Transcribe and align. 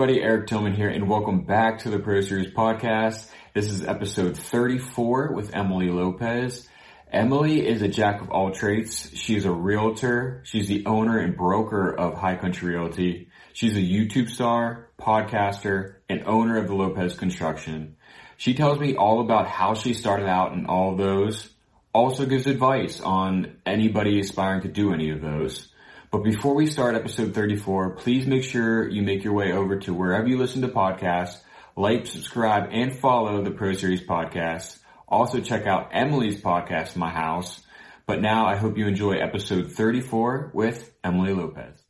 everybody, 0.00 0.22
Eric 0.22 0.46
Dillman 0.46 0.74
here, 0.74 0.88
and 0.88 1.10
welcome 1.10 1.42
back 1.42 1.80
to 1.80 1.90
the 1.90 1.98
Pro 1.98 2.22
Series 2.22 2.50
podcast. 2.54 3.30
This 3.52 3.70
is 3.70 3.84
episode 3.84 4.34
34 4.34 5.34
with 5.34 5.54
Emily 5.54 5.90
Lopez. 5.90 6.66
Emily 7.12 7.68
is 7.68 7.82
a 7.82 7.88
jack 7.88 8.22
of 8.22 8.30
all 8.30 8.50
trades. 8.50 9.10
She's 9.12 9.44
a 9.44 9.50
realtor. 9.50 10.40
She's 10.46 10.68
the 10.68 10.86
owner 10.86 11.18
and 11.18 11.36
broker 11.36 11.94
of 11.94 12.14
High 12.14 12.36
Country 12.36 12.74
Realty. 12.74 13.28
She's 13.52 13.76
a 13.76 13.80
YouTube 13.82 14.30
star, 14.30 14.88
podcaster, 14.98 15.96
and 16.08 16.22
owner 16.24 16.56
of 16.56 16.66
the 16.66 16.74
Lopez 16.74 17.14
Construction. 17.14 17.96
She 18.38 18.54
tells 18.54 18.78
me 18.78 18.96
all 18.96 19.20
about 19.20 19.48
how 19.48 19.74
she 19.74 19.92
started 19.92 20.28
out 20.28 20.54
in 20.54 20.64
all 20.64 20.92
of 20.92 20.96
those. 20.96 21.50
Also 21.92 22.24
gives 22.24 22.46
advice 22.46 23.02
on 23.02 23.58
anybody 23.66 24.18
aspiring 24.18 24.62
to 24.62 24.68
do 24.68 24.94
any 24.94 25.10
of 25.10 25.20
those. 25.20 25.69
But 26.10 26.24
before 26.24 26.54
we 26.54 26.66
start 26.66 26.96
episode 26.96 27.34
34, 27.34 27.90
please 27.90 28.26
make 28.26 28.42
sure 28.42 28.88
you 28.88 29.00
make 29.00 29.22
your 29.22 29.32
way 29.32 29.52
over 29.52 29.78
to 29.78 29.94
wherever 29.94 30.26
you 30.26 30.38
listen 30.38 30.60
to 30.62 30.68
podcasts, 30.68 31.38
like, 31.76 32.04
subscribe, 32.04 32.68
and 32.72 32.92
follow 32.92 33.44
the 33.44 33.52
Pro 33.52 33.74
Series 33.74 34.02
podcast. 34.02 34.80
Also 35.06 35.40
check 35.40 35.66
out 35.66 35.90
Emily's 35.92 36.42
podcast, 36.42 36.96
My 36.96 37.10
House. 37.10 37.62
But 38.08 38.20
now 38.20 38.44
I 38.46 38.56
hope 38.56 38.76
you 38.76 38.88
enjoy 38.88 39.18
episode 39.18 39.70
34 39.70 40.50
with 40.52 40.92
Emily 41.04 41.32
Lopez. 41.32 41.80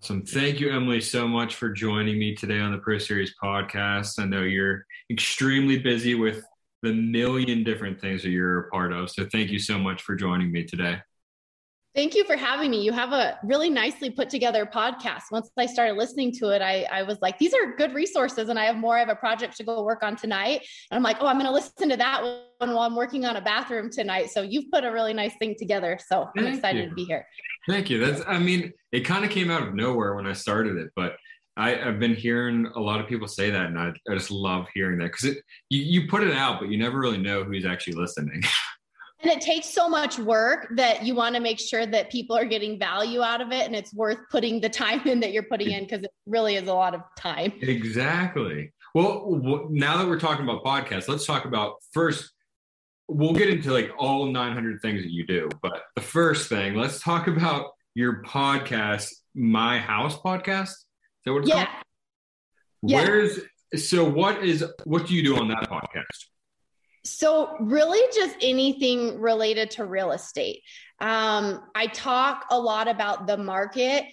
Awesome. 0.00 0.24
Thank 0.24 0.58
you, 0.60 0.70
Emily, 0.70 1.02
so 1.02 1.28
much 1.28 1.56
for 1.56 1.68
joining 1.68 2.18
me 2.18 2.34
today 2.34 2.60
on 2.60 2.72
the 2.72 2.78
Pro 2.78 2.96
Series 2.96 3.34
podcast. 3.42 4.18
I 4.18 4.24
know 4.24 4.44
you're 4.44 4.86
extremely 5.10 5.78
busy 5.78 6.14
with 6.14 6.42
the 6.82 6.94
million 6.94 7.64
different 7.64 8.00
things 8.00 8.22
that 8.22 8.30
you're 8.30 8.60
a 8.60 8.70
part 8.70 8.94
of. 8.94 9.10
So 9.10 9.26
thank 9.30 9.50
you 9.50 9.58
so 9.58 9.78
much 9.78 10.00
for 10.00 10.14
joining 10.14 10.50
me 10.50 10.64
today. 10.64 11.00
Thank 11.96 12.14
you 12.14 12.24
for 12.24 12.36
having 12.36 12.70
me. 12.70 12.82
You 12.82 12.92
have 12.92 13.14
a 13.14 13.38
really 13.42 13.70
nicely 13.70 14.10
put 14.10 14.28
together 14.28 14.66
podcast. 14.66 15.22
Once 15.32 15.50
I 15.56 15.64
started 15.64 15.94
listening 15.94 16.30
to 16.32 16.50
it, 16.50 16.60
I, 16.60 16.86
I 16.92 17.02
was 17.02 17.16
like, 17.22 17.38
these 17.38 17.54
are 17.54 17.74
good 17.74 17.94
resources, 17.94 18.50
and 18.50 18.58
I 18.58 18.66
have 18.66 18.76
more. 18.76 18.96
I 18.96 19.00
have 19.00 19.08
a 19.08 19.16
project 19.16 19.56
to 19.56 19.64
go 19.64 19.82
work 19.82 20.02
on 20.02 20.14
tonight. 20.14 20.60
And 20.90 20.98
I'm 20.98 21.02
like, 21.02 21.16
oh, 21.20 21.26
I'm 21.26 21.36
going 21.36 21.46
to 21.46 21.52
listen 21.52 21.88
to 21.88 21.96
that 21.96 22.22
one 22.22 22.74
while 22.74 22.80
I'm 22.80 22.94
working 22.94 23.24
on 23.24 23.36
a 23.36 23.40
bathroom 23.40 23.90
tonight. 23.90 24.28
So 24.28 24.42
you've 24.42 24.70
put 24.70 24.84
a 24.84 24.92
really 24.92 25.14
nice 25.14 25.32
thing 25.38 25.54
together. 25.58 25.98
So 26.06 26.28
I'm 26.36 26.46
excited 26.46 26.84
you. 26.84 26.88
to 26.90 26.94
be 26.94 27.04
here. 27.04 27.26
Thank 27.66 27.88
you. 27.88 27.98
That's, 27.98 28.20
I 28.26 28.38
mean, 28.40 28.74
it 28.92 29.00
kind 29.00 29.24
of 29.24 29.30
came 29.30 29.50
out 29.50 29.66
of 29.66 29.74
nowhere 29.74 30.16
when 30.16 30.26
I 30.26 30.34
started 30.34 30.76
it, 30.76 30.90
but 30.94 31.16
I, 31.56 31.70
have 31.76 31.98
been 31.98 32.14
hearing 32.14 32.66
a 32.74 32.80
lot 32.80 33.00
of 33.00 33.06
people 33.06 33.26
say 33.26 33.48
that, 33.48 33.66
and 33.66 33.78
I, 33.78 33.94
I 34.10 34.14
just 34.14 34.30
love 34.30 34.66
hearing 34.74 34.98
that 34.98 35.06
because 35.06 35.24
it 35.24 35.38
you, 35.70 35.80
you 35.80 36.08
put 36.08 36.22
it 36.22 36.34
out, 36.34 36.60
but 36.60 36.68
you 36.68 36.76
never 36.76 36.98
really 36.98 37.16
know 37.16 37.42
who's 37.42 37.64
actually 37.64 37.94
listening. 37.94 38.42
and 39.20 39.30
it 39.30 39.40
takes 39.40 39.68
so 39.68 39.88
much 39.88 40.18
work 40.18 40.68
that 40.76 41.04
you 41.04 41.14
want 41.14 41.34
to 41.34 41.40
make 41.40 41.58
sure 41.58 41.86
that 41.86 42.10
people 42.10 42.36
are 42.36 42.44
getting 42.44 42.78
value 42.78 43.22
out 43.22 43.40
of 43.40 43.50
it 43.52 43.66
and 43.66 43.74
it's 43.74 43.94
worth 43.94 44.18
putting 44.30 44.60
the 44.60 44.68
time 44.68 45.06
in 45.06 45.20
that 45.20 45.32
you're 45.32 45.42
putting 45.42 45.70
in 45.70 45.84
because 45.84 46.02
it 46.02 46.10
really 46.26 46.56
is 46.56 46.68
a 46.68 46.74
lot 46.74 46.94
of 46.94 47.00
time. 47.16 47.52
Exactly. 47.62 48.72
Well 48.94 49.68
now 49.70 49.98
that 49.98 50.06
we're 50.06 50.20
talking 50.20 50.44
about 50.44 50.64
podcasts 50.64 51.08
let's 51.08 51.26
talk 51.26 51.44
about 51.44 51.76
first 51.92 52.32
we'll 53.08 53.34
get 53.34 53.48
into 53.48 53.72
like 53.72 53.90
all 53.98 54.26
900 54.26 54.80
things 54.80 55.02
that 55.02 55.12
you 55.12 55.26
do 55.26 55.48
but 55.62 55.82
the 55.94 56.00
first 56.00 56.48
thing 56.48 56.74
let's 56.74 57.00
talk 57.00 57.28
about 57.28 57.72
your 57.94 58.22
podcast 58.22 59.12
my 59.36 59.78
house 59.78 60.18
podcast. 60.18 60.70
Is 60.70 60.86
that 61.26 61.32
what 61.32 61.40
it's 61.40 61.48
yeah. 61.50 61.66
called? 61.66 61.76
Yeah. 62.82 63.02
where's 63.02 63.40
so 63.76 64.08
what 64.08 64.44
is 64.44 64.64
what 64.84 65.06
do 65.06 65.14
you 65.14 65.22
do 65.22 65.36
on 65.36 65.48
that 65.48 65.68
podcast 65.68 66.26
so, 67.06 67.56
really, 67.60 68.00
just 68.14 68.36
anything 68.40 69.20
related 69.20 69.70
to 69.72 69.84
real 69.84 70.12
estate. 70.12 70.62
Um, 71.00 71.62
I 71.74 71.86
talk 71.88 72.46
a 72.50 72.58
lot 72.58 72.88
about 72.88 73.26
the 73.26 73.36
market 73.36 74.04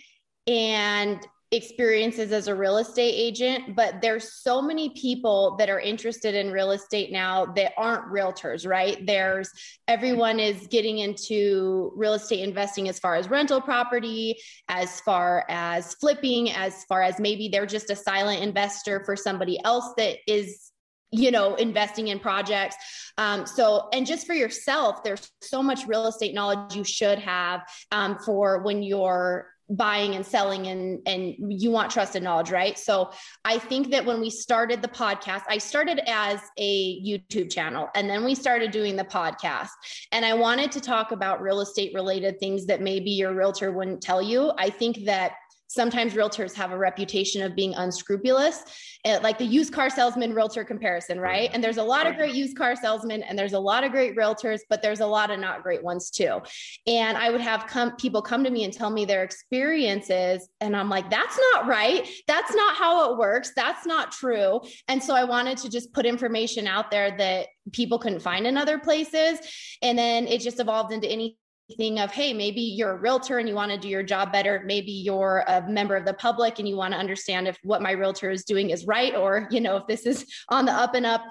and 0.48 1.26
experiences 1.54 2.32
as 2.32 2.48
a 2.48 2.56
real 2.56 2.78
estate 2.78 3.14
agent, 3.14 3.76
but 3.76 4.02
there's 4.02 4.34
so 4.34 4.62
many 4.62 4.90
people 4.90 5.56
that 5.58 5.70
are 5.70 5.80
interested 5.80 6.34
in 6.34 6.52
real 6.52 6.72
estate 6.72 7.12
now 7.12 7.46
that 7.46 7.74
aren't 7.78 8.12
realtors, 8.12 8.68
right? 8.68 9.06
There's 9.06 9.52
everyone 9.88 10.40
is 10.40 10.68
getting 10.68 11.00
into 11.00 11.94
real 11.96 12.16
estate 12.16 12.40
investing 12.40 12.90
as 12.90 12.98
far 12.98 13.16
as 13.16 13.30
rental 13.30 13.62
property, 13.62 14.36
as 14.68 15.00
far 15.02 15.46
as 15.48 15.94
flipping, 15.96 16.52
as 16.52 16.86
far 16.86 17.04
as 17.04 17.20
maybe 17.20 17.50
they're 17.50 17.68
just 17.68 17.92
a 17.92 17.96
silent 17.96 18.42
investor 18.42 19.04
for 19.06 19.16
somebody 19.16 19.60
else 19.64 19.94
that 19.98 20.18
is 20.28 20.73
you 21.14 21.32
know 21.32 21.56
investing 21.56 22.10
in 22.10 22.20
projects. 22.20 22.76
Um, 23.18 23.46
so 23.46 23.90
and 23.94 24.06
just 24.06 24.26
for 24.26 24.34
yourself 24.34 25.04
there's 25.04 25.32
so 25.42 25.62
much 25.62 25.88
real 25.88 26.08
estate 26.08 26.34
knowledge 26.34 26.76
you 26.76 26.84
should 26.84 27.20
have 27.20 27.62
um, 27.92 28.18
for 28.18 28.64
when 28.64 28.82
you're 28.82 29.54
buying 29.70 30.16
and 30.16 30.26
selling 30.26 30.68
and 30.68 31.00
and 31.08 31.36
you 31.40 31.72
want 31.72 31.90
trusted 31.90 32.22
knowledge 32.22 32.52
right? 32.52 32.78
So 32.78 33.12
i 33.46 33.58
think 33.58 33.92
that 33.92 34.06
when 34.06 34.20
we 34.20 34.30
started 34.30 34.82
the 34.82 34.88
podcast 34.88 35.44
i 35.48 35.58
started 35.58 36.02
as 36.08 36.42
a 36.58 37.02
youtube 37.02 37.50
channel 37.52 37.88
and 37.96 38.10
then 38.10 38.26
we 38.26 38.36
started 38.36 38.72
doing 38.72 38.96
the 38.96 39.06
podcast. 39.06 39.70
And 40.12 40.26
i 40.26 40.34
wanted 40.34 40.72
to 40.74 40.82
talk 40.82 41.12
about 41.12 41.42
real 41.42 41.62
estate 41.62 41.94
related 41.94 42.40
things 42.40 42.66
that 42.66 42.82
maybe 42.82 43.12
your 43.12 43.34
realtor 43.34 43.72
wouldn't 43.72 44.02
tell 44.02 44.22
you. 44.22 44.52
I 44.58 44.70
think 44.70 45.06
that 45.06 45.34
sometimes 45.68 46.14
realtors 46.14 46.54
have 46.54 46.72
a 46.72 46.78
reputation 46.78 47.42
of 47.42 47.56
being 47.56 47.74
unscrupulous. 47.76 48.64
Like 49.06 49.38
the 49.38 49.46
used 49.46 49.74
car 49.74 49.90
salesman 49.90 50.34
realtor 50.34 50.64
comparison 50.64 51.20
right? 51.20 51.50
And 51.54 51.64
there's 51.64 51.78
a 51.78 51.84
lot 51.84 52.08
of 52.08 52.16
great 52.16 52.36
used 52.36 52.58
car 52.58 52.76
salesmen 52.76 53.24
and 53.24 53.38
there's 53.38 53.54
a 53.54 53.60
lot 53.60 53.84
of 53.84 53.92
great 53.92 54.16
realtors 54.16 54.60
but 54.70 54.82
there's 54.82 55.00
a 55.00 55.06
lot 55.06 55.32
of 55.32 55.40
not 55.40 55.64
great 55.64 55.84
ones 55.84 56.10
too. 56.10 56.42
And 56.88 57.18
i 57.18 57.30
would 57.30 57.42
have 57.42 57.68
come 57.68 57.96
people 57.96 58.22
come 58.22 58.44
to 58.44 58.50
me 58.50 58.64
and 58.64 58.74
tell 58.74 58.90
me 58.90 59.06
their 59.06 59.24
experiences 59.24 60.48
and 60.62 60.76
i'm 60.76 60.90
like 60.90 61.10
that's 61.10 61.40
not 61.54 61.68
right. 61.68 62.08
That's 62.28 62.54
not 62.56 62.76
how 62.76 63.12
it 63.12 63.18
works. 63.18 63.52
That's 63.56 63.86
not 63.86 64.12
true. 64.12 64.62
And 64.88 65.02
so 65.02 65.16
i 65.16 65.24
wanted 65.24 65.58
to 65.60 65.70
just 65.70 65.92
put 65.94 66.06
information 66.06 66.68
out 66.68 66.92
there 66.92 67.18
that 67.18 67.48
people 67.72 68.00
couldn't 68.00 68.20
find 68.20 68.46
in 68.46 68.58
other 68.58 68.78
places. 68.78 69.40
And 69.82 69.98
then 69.98 70.28
it 70.28 70.42
just 70.42 70.60
evolved 70.60 70.92
into 70.92 71.08
any 71.08 71.38
thing 71.78 72.00
of 72.00 72.12
hey 72.12 72.34
maybe 72.34 72.62
you're 72.62 72.92
a 72.92 73.00
realtor 73.00 73.40
and 73.40 73.48
you 73.48 73.56
want 73.56 73.72
to 73.72 73.78
do 73.78 73.88
your 73.88 74.04
job 74.04 74.32
better. 74.32 74.64
Maybe 74.66 74.92
you're 74.92 75.44
a 75.48 75.68
member 75.68 75.96
of 75.96 76.06
the 76.06 76.14
public 76.14 76.60
and 76.60 76.68
you 76.68 76.76
want 76.76 76.94
to 76.94 77.00
understand 77.00 77.48
if 77.48 77.58
what 77.64 77.82
my 77.82 77.92
realtor 77.92 78.30
is 78.30 78.44
doing 78.44 78.70
is 78.70 78.86
right 78.86 79.16
or 79.16 79.48
you 79.50 79.62
know 79.62 79.78
if 79.78 79.88
this 79.88 80.06
is 80.06 80.26
on 80.50 80.66
the 80.66 80.72
up 80.72 80.96
and 80.96 81.06
up. 81.06 81.24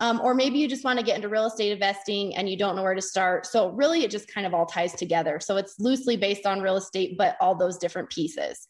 Um, 0.00 0.22
or 0.22 0.32
maybe 0.32 0.58
you 0.58 0.68
just 0.68 0.84
want 0.84 0.98
to 0.98 1.04
get 1.04 1.16
into 1.16 1.28
real 1.28 1.46
estate 1.46 1.72
investing 1.72 2.34
and 2.36 2.48
you 2.48 2.56
don't 2.56 2.76
know 2.76 2.82
where 2.82 2.94
to 2.94 3.02
start. 3.02 3.44
So 3.44 3.70
really 3.70 4.04
it 4.04 4.10
just 4.10 4.32
kind 4.32 4.46
of 4.46 4.54
all 4.54 4.64
ties 4.64 4.94
together. 4.94 5.38
So 5.38 5.58
it's 5.58 5.78
loosely 5.78 6.16
based 6.16 6.46
on 6.46 6.62
real 6.62 6.76
estate 6.76 7.18
but 7.18 7.36
all 7.40 7.54
those 7.54 7.76
different 7.76 8.08
pieces. 8.10 8.68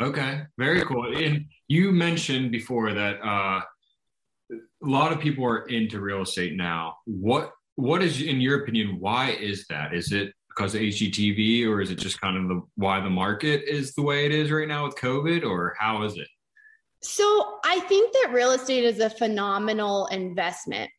Okay 0.00 0.42
very 0.58 0.82
cool. 0.82 1.16
And 1.16 1.46
you 1.68 1.90
mentioned 1.90 2.52
before 2.52 2.92
that 2.92 3.18
uh, 3.24 3.62
a 4.50 4.56
lot 4.82 5.12
of 5.12 5.20
people 5.20 5.44
are 5.44 5.66
into 5.66 6.00
real 6.00 6.22
estate 6.22 6.54
now. 6.56 6.98
What 7.06 7.52
what 7.78 8.02
is 8.02 8.20
in 8.20 8.40
your 8.40 8.62
opinion 8.62 8.96
why 8.98 9.30
is 9.30 9.64
that? 9.68 9.94
Is 9.94 10.10
it 10.10 10.34
because 10.48 10.74
of 10.74 10.80
hgtv 10.80 11.64
or 11.68 11.80
is 11.80 11.92
it 11.92 11.94
just 11.98 12.20
kind 12.20 12.36
of 12.36 12.48
the 12.48 12.60
why 12.74 13.00
the 13.00 13.08
market 13.08 13.62
is 13.68 13.94
the 13.94 14.02
way 14.02 14.26
it 14.26 14.32
is 14.32 14.50
right 14.50 14.66
now 14.66 14.84
with 14.84 14.96
covid 14.96 15.44
or 15.44 15.76
how 15.78 16.02
is 16.02 16.16
it? 16.16 16.26
So 17.02 17.60
i 17.64 17.78
think 17.80 18.12
that 18.12 18.32
real 18.32 18.50
estate 18.50 18.82
is 18.82 18.98
a 18.98 19.08
phenomenal 19.08 20.06
investment. 20.06 20.90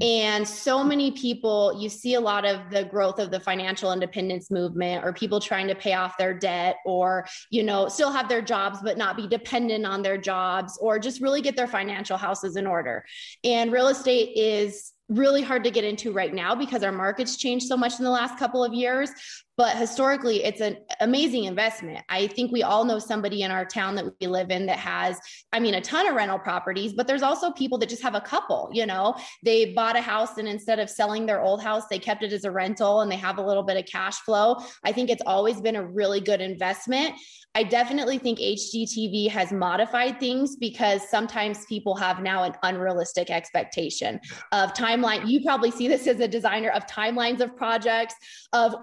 And 0.00 0.46
so 0.46 0.84
many 0.84 1.10
people, 1.10 1.76
you 1.80 1.88
see 1.88 2.14
a 2.14 2.20
lot 2.20 2.44
of 2.44 2.70
the 2.70 2.84
growth 2.84 3.18
of 3.18 3.32
the 3.32 3.40
financial 3.40 3.92
independence 3.92 4.48
movement 4.48 5.04
or 5.04 5.12
people 5.12 5.40
trying 5.40 5.66
to 5.66 5.74
pay 5.74 5.94
off 5.94 6.16
their 6.16 6.32
debt 6.32 6.76
or, 6.86 7.26
you 7.50 7.64
know, 7.64 7.88
still 7.88 8.12
have 8.12 8.28
their 8.28 8.40
jobs, 8.40 8.78
but 8.80 8.96
not 8.96 9.16
be 9.16 9.26
dependent 9.26 9.84
on 9.84 10.02
their 10.02 10.16
jobs 10.16 10.78
or 10.80 11.00
just 11.00 11.20
really 11.20 11.42
get 11.42 11.56
their 11.56 11.66
financial 11.66 12.16
houses 12.16 12.54
in 12.54 12.64
order. 12.64 13.04
And 13.42 13.72
real 13.72 13.88
estate 13.88 14.36
is 14.36 14.92
really 15.08 15.42
hard 15.42 15.64
to 15.64 15.70
get 15.70 15.84
into 15.84 16.12
right 16.12 16.34
now 16.34 16.54
because 16.54 16.82
our 16.82 16.92
markets 16.92 17.36
changed 17.36 17.66
so 17.66 17.76
much 17.76 17.98
in 17.98 18.04
the 18.04 18.10
last 18.10 18.38
couple 18.38 18.62
of 18.62 18.74
years 18.74 19.10
but 19.58 19.76
historically 19.76 20.44
it's 20.44 20.62
an 20.62 20.78
amazing 21.00 21.44
investment. 21.44 22.02
I 22.08 22.28
think 22.28 22.52
we 22.52 22.62
all 22.62 22.84
know 22.84 23.00
somebody 23.00 23.42
in 23.42 23.50
our 23.50 23.66
town 23.66 23.96
that 23.96 24.06
we 24.20 24.26
live 24.26 24.50
in 24.50 24.64
that 24.66 24.78
has 24.78 25.18
i 25.52 25.58
mean 25.58 25.74
a 25.74 25.80
ton 25.80 26.06
of 26.06 26.14
rental 26.14 26.38
properties 26.38 26.92
but 26.92 27.06
there's 27.06 27.22
also 27.22 27.50
people 27.50 27.76
that 27.78 27.88
just 27.88 28.02
have 28.02 28.14
a 28.14 28.20
couple 28.20 28.70
you 28.72 28.86
know? 28.86 29.14
They 29.44 29.72
bought 29.72 29.96
a 29.96 30.00
house 30.00 30.38
and 30.38 30.46
instead 30.46 30.78
of 30.78 30.88
selling 30.88 31.26
their 31.26 31.42
old 31.42 31.62
house 31.62 31.84
they 31.90 31.98
kept 31.98 32.22
it 32.22 32.32
as 32.32 32.44
a 32.44 32.50
rental 32.50 33.00
and 33.00 33.10
they 33.10 33.16
have 33.16 33.38
a 33.38 33.42
little 33.42 33.64
bit 33.64 33.76
of 33.76 33.84
cash 33.86 34.18
flow. 34.20 34.56
I 34.84 34.92
think 34.92 35.10
it's 35.10 35.22
always 35.26 35.60
been 35.60 35.76
a 35.76 35.84
really 35.84 36.20
good 36.20 36.40
investment. 36.40 37.14
I 37.54 37.64
definitely 37.64 38.18
think 38.18 38.38
HGTV 38.38 39.28
has 39.30 39.50
modified 39.50 40.20
things 40.20 40.54
because 40.56 41.08
sometimes 41.08 41.66
people 41.66 41.96
have 41.96 42.22
now 42.22 42.44
an 42.44 42.52
unrealistic 42.62 43.30
expectation 43.30 44.20
of 44.52 44.74
timeline. 44.74 45.26
You 45.26 45.42
probably 45.42 45.72
see 45.72 45.88
this 45.88 46.06
as 46.06 46.20
a 46.20 46.28
designer 46.28 46.70
of 46.70 46.86
timelines 46.86 47.40
of 47.40 47.56
projects, 47.56 48.14
of 48.52 48.76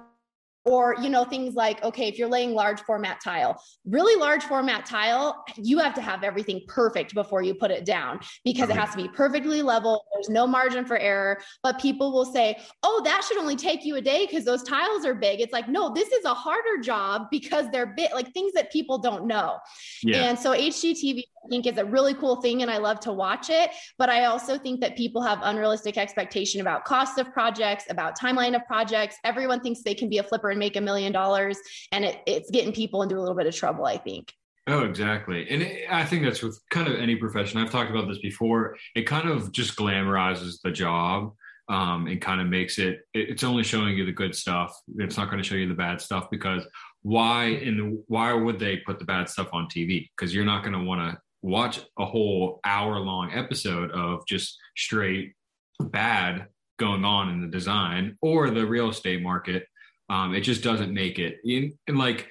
or 0.65 0.95
you 1.01 1.09
know 1.09 1.23
things 1.23 1.55
like 1.55 1.83
okay 1.83 2.07
if 2.07 2.17
you're 2.17 2.29
laying 2.29 2.53
large 2.53 2.81
format 2.81 3.19
tile 3.21 3.61
really 3.85 4.19
large 4.19 4.43
format 4.43 4.85
tile 4.85 5.43
you 5.57 5.77
have 5.77 5.93
to 5.93 6.01
have 6.01 6.23
everything 6.23 6.61
perfect 6.67 7.13
before 7.13 7.41
you 7.41 7.53
put 7.53 7.71
it 7.71 7.85
down 7.85 8.19
because 8.43 8.69
it 8.69 8.75
has 8.75 8.91
to 8.91 8.97
be 8.97 9.07
perfectly 9.09 9.61
level. 9.61 10.05
There's 10.13 10.29
no 10.29 10.47
margin 10.47 10.85
for 10.85 10.97
error. 10.97 11.39
But 11.63 11.79
people 11.79 12.11
will 12.11 12.25
say 12.25 12.57
oh 12.83 13.01
that 13.05 13.23
should 13.27 13.37
only 13.37 13.55
take 13.55 13.85
you 13.85 13.95
a 13.95 14.01
day 14.01 14.25
because 14.25 14.45
those 14.45 14.63
tiles 14.63 15.05
are 15.05 15.13
big. 15.13 15.39
It's 15.39 15.53
like 15.53 15.69
no 15.69 15.93
this 15.93 16.11
is 16.11 16.25
a 16.25 16.33
harder 16.33 16.81
job 16.81 17.27
because 17.31 17.69
they're 17.71 17.87
big 17.87 18.11
like 18.13 18.31
things 18.33 18.53
that 18.53 18.71
people 18.71 18.97
don't 18.97 19.25
know. 19.25 19.57
Yeah. 20.03 20.29
and 20.29 20.39
so 20.39 20.51
hgtv 20.51 21.23
think 21.49 21.65
is 21.65 21.77
a 21.77 21.85
really 21.85 22.13
cool 22.13 22.37
thing 22.37 22.61
and 22.61 22.71
I 22.71 22.77
love 22.77 22.99
to 23.01 23.13
watch 23.13 23.49
it. 23.49 23.71
But 23.97 24.09
I 24.09 24.25
also 24.25 24.57
think 24.57 24.81
that 24.81 24.95
people 24.95 25.21
have 25.21 25.39
unrealistic 25.43 25.97
expectation 25.97 26.61
about 26.61 26.85
cost 26.85 27.17
of 27.17 27.31
projects, 27.31 27.85
about 27.89 28.19
timeline 28.19 28.55
of 28.55 28.65
projects. 28.65 29.17
Everyone 29.23 29.61
thinks 29.61 29.81
they 29.83 29.95
can 29.95 30.09
be 30.09 30.17
a 30.17 30.23
flipper 30.23 30.49
and 30.49 30.59
make 30.59 30.75
a 30.75 30.81
million 30.81 31.11
dollars, 31.11 31.57
and 31.91 32.05
it, 32.05 32.21
it's 32.25 32.49
getting 32.51 32.73
people 32.73 33.01
into 33.01 33.17
a 33.17 33.21
little 33.21 33.35
bit 33.35 33.47
of 33.47 33.55
trouble, 33.55 33.85
I 33.85 33.97
think. 33.97 34.31
Oh, 34.67 34.83
exactly. 34.83 35.47
And 35.49 35.61
it, 35.61 35.85
I 35.89 36.05
think 36.05 36.23
that's 36.23 36.41
with 36.41 36.59
kind 36.71 36.87
of 36.87 36.99
any 36.99 37.15
profession. 37.15 37.59
I've 37.59 37.71
talked 37.71 37.91
about 37.91 38.07
this 38.07 38.17
before. 38.19 38.75
It 38.95 39.03
kind 39.03 39.29
of 39.29 39.51
just 39.51 39.75
glamorizes 39.75 40.59
the 40.63 40.71
job 40.71 41.33
um, 41.69 42.07
and 42.07 42.19
kind 42.21 42.41
of 42.41 42.47
makes 42.47 42.79
it, 42.79 43.01
it, 43.13 43.29
it's 43.29 43.43
only 43.43 43.63
showing 43.63 43.95
you 43.95 44.05
the 44.05 44.11
good 44.11 44.35
stuff. 44.35 44.75
It's 44.97 45.17
not 45.17 45.29
going 45.29 45.41
to 45.41 45.47
show 45.47 45.55
you 45.55 45.67
the 45.67 45.75
bad 45.75 46.01
stuff 46.01 46.29
because 46.31 46.65
why 47.03 47.45
and 47.45 47.99
why 48.07 48.33
would 48.33 48.59
they 48.59 48.77
put 48.77 48.97
the 48.97 49.05
bad 49.05 49.29
stuff 49.29 49.49
on 49.53 49.67
TV? 49.67 50.09
Because 50.15 50.33
you're 50.33 50.45
not 50.45 50.63
going 50.63 50.73
to 50.73 50.83
want 50.83 51.01
to 51.01 51.19
watch 51.45 51.79
a 51.99 52.05
whole 52.05 52.59
hour 52.65 52.99
long 52.99 53.31
episode 53.31 53.91
of 53.91 54.25
just 54.27 54.57
straight 54.75 55.33
bad 55.79 56.47
going 56.79 57.05
on 57.05 57.29
in 57.29 57.41
the 57.41 57.47
design 57.47 58.17
or 58.21 58.49
the 58.49 58.65
real 58.65 58.89
estate 58.89 59.21
market. 59.21 59.67
Um, 60.09 60.33
it 60.33 60.41
just 60.41 60.63
doesn't 60.63 60.93
make 60.93 61.19
it. 61.19 61.37
And 61.87 61.97
like, 61.97 62.27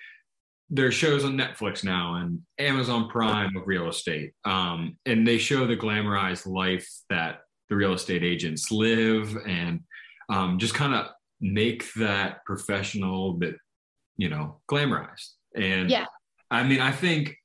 there 0.70 0.87
are 0.87 0.93
shows 0.93 1.25
on 1.25 1.37
Netflix 1.37 1.84
now 1.84 2.16
and 2.16 2.40
Amazon 2.58 3.08
Prime 3.08 3.56
of 3.56 3.62
real 3.66 3.88
estate. 3.88 4.32
Um, 4.44 4.96
and 5.06 5.26
they 5.26 5.38
show 5.38 5.66
the 5.66 5.76
glamorized 5.76 6.46
life 6.46 6.88
that 7.11 7.40
the 7.69 7.76
real 7.76 7.93
estate 7.93 8.25
agents 8.25 8.72
live 8.72 9.37
and 9.46 9.81
um, 10.28 10.58
just 10.58 10.75
kind 10.75 10.94
of 10.94 11.06
make 11.40 11.93
that 11.94 12.44
professional 12.44 13.34
bit, 13.34 13.56
you 14.16 14.28
know, 14.28 14.61
glamorized. 14.69 15.34
And 15.55 15.90
yeah, 15.90 16.06
I 16.50 16.64
mean, 16.64 16.81
I 16.81 16.90
think 16.90 17.37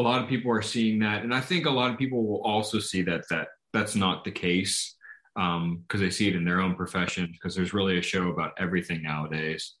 a 0.00 0.02
lot 0.02 0.22
of 0.22 0.28
people 0.28 0.50
are 0.50 0.62
seeing 0.62 0.98
that. 1.00 1.22
And 1.22 1.34
I 1.34 1.40
think 1.40 1.66
a 1.66 1.70
lot 1.70 1.90
of 1.90 1.98
people 1.98 2.26
will 2.26 2.42
also 2.42 2.78
see 2.78 3.02
that, 3.02 3.24
that 3.30 3.48
that's 3.72 3.94
not 3.94 4.24
the 4.24 4.30
case 4.30 4.96
because 5.34 5.56
um, 5.56 5.84
they 5.92 6.10
see 6.10 6.28
it 6.28 6.34
in 6.34 6.44
their 6.44 6.60
own 6.60 6.74
profession 6.74 7.28
because 7.32 7.54
there's 7.54 7.72
really 7.72 7.98
a 7.98 8.02
show 8.02 8.28
about 8.28 8.52
everything 8.58 9.02
nowadays. 9.02 9.74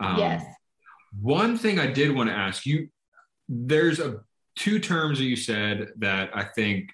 Um, 0.00 0.18
yes 0.18 0.44
one 1.20 1.56
thing 1.56 1.78
I 1.78 1.86
did 1.86 2.14
want 2.14 2.28
to 2.28 2.34
ask 2.34 2.66
you 2.66 2.88
there's 3.48 4.00
a 4.00 4.20
two 4.56 4.78
terms 4.78 5.18
that 5.18 5.24
you 5.24 5.36
said 5.36 5.88
that 5.98 6.30
I 6.34 6.44
think 6.44 6.90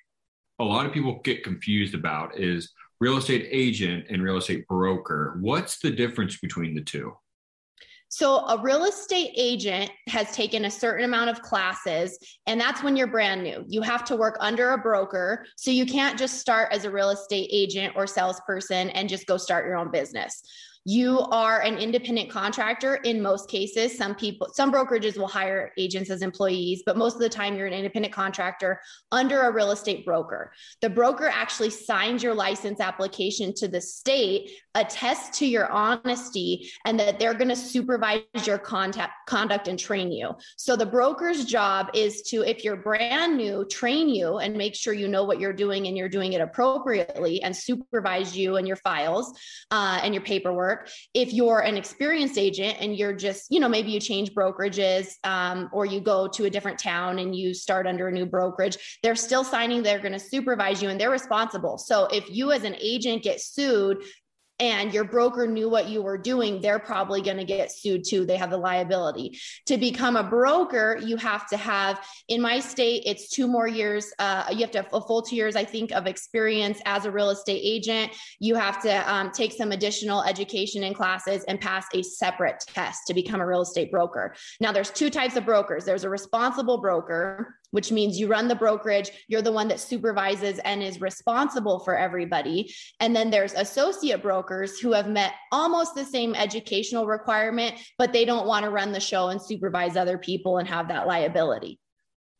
a 0.58 0.64
lot 0.64 0.86
of 0.86 0.92
people 0.92 1.20
get 1.24 1.44
confused 1.44 1.94
about 1.94 2.38
is 2.38 2.72
real 3.00 3.16
estate 3.16 3.48
agent 3.50 4.06
and 4.10 4.22
real 4.22 4.36
estate 4.36 4.66
broker. 4.66 5.38
What's 5.40 5.78
the 5.78 5.90
difference 5.90 6.38
between 6.38 6.74
the 6.74 6.82
two? 6.82 7.12
So, 8.12 8.38
a 8.48 8.60
real 8.60 8.84
estate 8.84 9.30
agent 9.36 9.88
has 10.08 10.32
taken 10.32 10.64
a 10.64 10.70
certain 10.70 11.04
amount 11.04 11.30
of 11.30 11.42
classes, 11.42 12.18
and 12.46 12.60
that's 12.60 12.82
when 12.82 12.96
you're 12.96 13.06
brand 13.06 13.44
new. 13.44 13.64
You 13.68 13.82
have 13.82 14.04
to 14.06 14.16
work 14.16 14.36
under 14.40 14.70
a 14.70 14.78
broker. 14.78 15.46
So, 15.56 15.70
you 15.70 15.86
can't 15.86 16.18
just 16.18 16.40
start 16.40 16.72
as 16.72 16.84
a 16.84 16.90
real 16.90 17.10
estate 17.10 17.48
agent 17.52 17.94
or 17.94 18.08
salesperson 18.08 18.90
and 18.90 19.08
just 19.08 19.26
go 19.26 19.36
start 19.36 19.64
your 19.64 19.76
own 19.76 19.92
business 19.92 20.42
you 20.86 21.20
are 21.20 21.60
an 21.60 21.76
independent 21.76 22.30
contractor 22.30 22.96
in 22.96 23.20
most 23.20 23.50
cases. 23.50 23.96
Some 23.96 24.14
people 24.14 24.48
some 24.54 24.72
brokerages 24.72 25.18
will 25.18 25.28
hire 25.28 25.72
agents 25.76 26.10
as 26.10 26.22
employees 26.22 26.82
but 26.86 26.96
most 26.96 27.14
of 27.14 27.20
the 27.20 27.28
time 27.28 27.56
you're 27.56 27.66
an 27.66 27.72
independent 27.74 28.14
contractor 28.14 28.80
under 29.12 29.42
a 29.42 29.52
real 29.52 29.72
estate 29.72 30.06
broker. 30.06 30.52
The 30.80 30.88
broker 30.88 31.28
actually 31.28 31.70
signs 31.70 32.22
your 32.22 32.34
license 32.34 32.80
application 32.80 33.52
to 33.54 33.68
the 33.68 33.80
state 33.80 34.52
attests 34.74 35.38
to 35.38 35.46
your 35.46 35.68
honesty 35.68 36.70
and 36.86 36.98
that 36.98 37.18
they're 37.18 37.34
going 37.34 37.48
to 37.48 37.56
supervise 37.56 38.22
your 38.44 38.58
contact 38.58 39.12
conduct 39.26 39.68
and 39.68 39.78
train 39.78 40.10
you. 40.10 40.30
So 40.56 40.76
the 40.76 40.86
broker's 40.86 41.44
job 41.44 41.90
is 41.92 42.22
to 42.22 42.42
if 42.48 42.64
you're 42.64 42.76
brand 42.76 43.36
new 43.36 43.66
train 43.66 44.08
you 44.08 44.38
and 44.38 44.56
make 44.56 44.74
sure 44.74 44.94
you 44.94 45.08
know 45.08 45.24
what 45.24 45.40
you're 45.40 45.52
doing 45.52 45.88
and 45.88 45.96
you're 45.96 46.08
doing 46.08 46.32
it 46.32 46.40
appropriately 46.40 47.42
and 47.42 47.54
supervise 47.54 48.36
you 48.36 48.56
and 48.56 48.66
your 48.66 48.76
files 48.76 49.38
uh, 49.70 50.00
and 50.02 50.14
your 50.14 50.22
paperwork 50.22 50.69
work. 50.70 50.88
If 51.14 51.32
you're 51.32 51.60
an 51.60 51.76
experienced 51.76 52.38
agent 52.38 52.78
and 52.80 52.96
you're 52.96 53.12
just, 53.14 53.46
you 53.50 53.60
know, 53.60 53.68
maybe 53.68 53.90
you 53.90 54.00
change 54.00 54.32
brokerages 54.32 55.14
um, 55.24 55.68
or 55.72 55.84
you 55.84 56.00
go 56.00 56.28
to 56.28 56.44
a 56.44 56.50
different 56.50 56.78
town 56.78 57.18
and 57.18 57.34
you 57.34 57.54
start 57.54 57.86
under 57.86 58.08
a 58.08 58.12
new 58.12 58.26
brokerage, 58.26 58.98
they're 59.02 59.16
still 59.16 59.44
signing, 59.44 59.82
they're 59.82 59.98
going 59.98 60.12
to 60.12 60.18
supervise 60.18 60.82
you 60.82 60.88
and 60.88 61.00
they're 61.00 61.10
responsible. 61.10 61.78
So 61.78 62.06
if 62.06 62.30
you 62.30 62.52
as 62.52 62.64
an 62.64 62.76
agent 62.80 63.22
get 63.22 63.40
sued, 63.40 63.98
and 64.60 64.92
your 64.92 65.04
broker 65.04 65.46
knew 65.46 65.68
what 65.68 65.88
you 65.88 66.02
were 66.02 66.18
doing, 66.18 66.60
they're 66.60 66.78
probably 66.78 67.22
going 67.22 67.38
to 67.38 67.44
get 67.44 67.72
sued 67.72 68.04
too. 68.06 68.26
They 68.26 68.36
have 68.36 68.50
the 68.50 68.58
liability. 68.58 69.40
To 69.66 69.78
become 69.78 70.16
a 70.16 70.22
broker, 70.22 70.98
you 71.02 71.16
have 71.16 71.48
to 71.48 71.56
have, 71.56 72.06
in 72.28 72.42
my 72.42 72.60
state, 72.60 73.04
it's 73.06 73.30
two 73.30 73.48
more 73.48 73.66
years. 73.66 74.12
Uh, 74.18 74.44
you 74.50 74.58
have 74.58 74.70
to 74.72 74.82
have 74.82 74.92
a 74.92 75.00
full 75.00 75.22
two 75.22 75.34
years, 75.34 75.56
I 75.56 75.64
think, 75.64 75.92
of 75.92 76.06
experience 76.06 76.80
as 76.84 77.06
a 77.06 77.10
real 77.10 77.30
estate 77.30 77.62
agent. 77.64 78.12
You 78.38 78.54
have 78.54 78.82
to 78.82 79.12
um, 79.12 79.30
take 79.32 79.52
some 79.52 79.72
additional 79.72 80.22
education 80.22 80.84
and 80.84 80.94
classes 80.94 81.42
and 81.44 81.58
pass 81.58 81.86
a 81.94 82.02
separate 82.02 82.62
test 82.68 83.06
to 83.06 83.14
become 83.14 83.40
a 83.40 83.46
real 83.46 83.62
estate 83.62 83.90
broker. 83.90 84.34
Now, 84.60 84.72
there's 84.72 84.90
two 84.90 85.08
types 85.08 85.36
of 85.36 85.46
brokers 85.46 85.84
there's 85.84 86.04
a 86.04 86.10
responsible 86.10 86.78
broker 86.78 87.56
which 87.70 87.92
means 87.92 88.18
you 88.18 88.26
run 88.26 88.48
the 88.48 88.54
brokerage, 88.54 89.10
you're 89.28 89.42
the 89.42 89.52
one 89.52 89.68
that 89.68 89.80
supervises 89.80 90.58
and 90.60 90.82
is 90.82 91.00
responsible 91.00 91.80
for 91.80 91.96
everybody. 91.96 92.72
And 93.00 93.14
then 93.14 93.30
there's 93.30 93.52
associate 93.54 94.22
brokers 94.22 94.78
who 94.78 94.92
have 94.92 95.08
met 95.08 95.34
almost 95.52 95.94
the 95.94 96.04
same 96.04 96.34
educational 96.34 97.06
requirement, 97.06 97.76
but 97.98 98.12
they 98.12 98.24
don't 98.24 98.46
want 98.46 98.64
to 98.64 98.70
run 98.70 98.92
the 98.92 99.00
show 99.00 99.28
and 99.28 99.40
supervise 99.40 99.96
other 99.96 100.18
people 100.18 100.58
and 100.58 100.68
have 100.68 100.88
that 100.88 101.06
liability. 101.06 101.78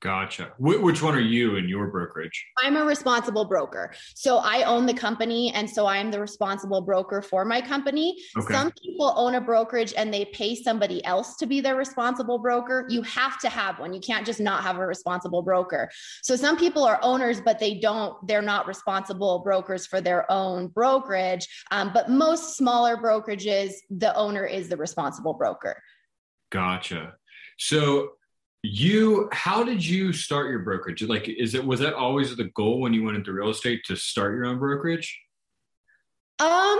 Gotcha. 0.01 0.53
Wh- 0.57 0.83
which 0.83 1.03
one 1.03 1.15
are 1.15 1.21
you 1.21 1.57
in 1.57 1.69
your 1.69 1.89
brokerage? 1.89 2.47
I'm 2.59 2.79
a 2.79 2.85
responsible 2.85 3.45
broker. 3.45 3.93
So 4.15 4.39
I 4.39 4.63
own 4.63 4.87
the 4.87 4.95
company. 4.95 5.53
And 5.53 5.69
so 5.69 5.87
I'm 5.87 6.11
the 6.11 6.19
responsible 6.19 6.81
broker 6.81 7.21
for 7.21 7.45
my 7.45 7.61
company. 7.61 8.17
Okay. 8.39 8.55
Some 8.55 8.73
people 8.83 9.13
own 9.15 9.35
a 9.35 9.43
brokerage 9.43 9.93
and 9.95 10.13
they 10.13 10.25
pay 10.25 10.55
somebody 10.55 11.05
else 11.05 11.37
to 11.37 11.47
be 11.47 11.61
their 11.61 11.77
responsible 11.77 12.39
broker. 12.39 12.87
You 12.89 13.03
have 13.03 13.39
to 13.41 13.51
have 13.51 13.79
one. 13.79 13.93
You 13.93 14.01
can't 14.01 14.25
just 14.25 14.41
not 14.41 14.63
have 14.63 14.79
a 14.79 14.87
responsible 14.87 15.43
broker. 15.43 15.91
So 16.23 16.35
some 16.35 16.57
people 16.57 16.85
are 16.85 16.99
owners, 17.03 17.43
but 17.43 17.59
they 17.59 17.75
don't, 17.75 18.27
they're 18.27 18.41
not 18.41 18.67
responsible 18.67 19.41
brokers 19.41 19.87
for 19.87 20.01
their 20.01 20.31
own 20.33 20.69
brokerage. 20.69 21.47
Um, 21.73 21.91
but 21.93 22.09
most 22.09 22.57
smaller 22.57 22.97
brokerages, 22.97 23.73
the 23.91 24.15
owner 24.17 24.47
is 24.47 24.71
the 24.71 24.79
responsible 24.79 25.35
broker. 25.35 25.83
Gotcha. 26.51 27.15
So 27.59 28.13
you 28.63 29.29
how 29.33 29.65
did 29.65 29.85
you 29.85 30.13
start 30.13 30.51
your 30.51 30.59
brokerage 30.59 31.03
like 31.03 31.29
is 31.29 31.55
it 31.55 31.65
was 31.65 31.81
that 31.81 31.95
always 31.95 32.37
the 32.37 32.51
goal 32.55 32.81
when 32.81 32.93
you 32.93 33.03
went 33.03 33.17
into 33.17 33.33
real 33.33 33.49
estate 33.49 33.83
to 33.87 33.97
start 33.97 34.35
your 34.35 34.45
own 34.45 34.59
brokerage 34.59 35.19
um 36.41 36.79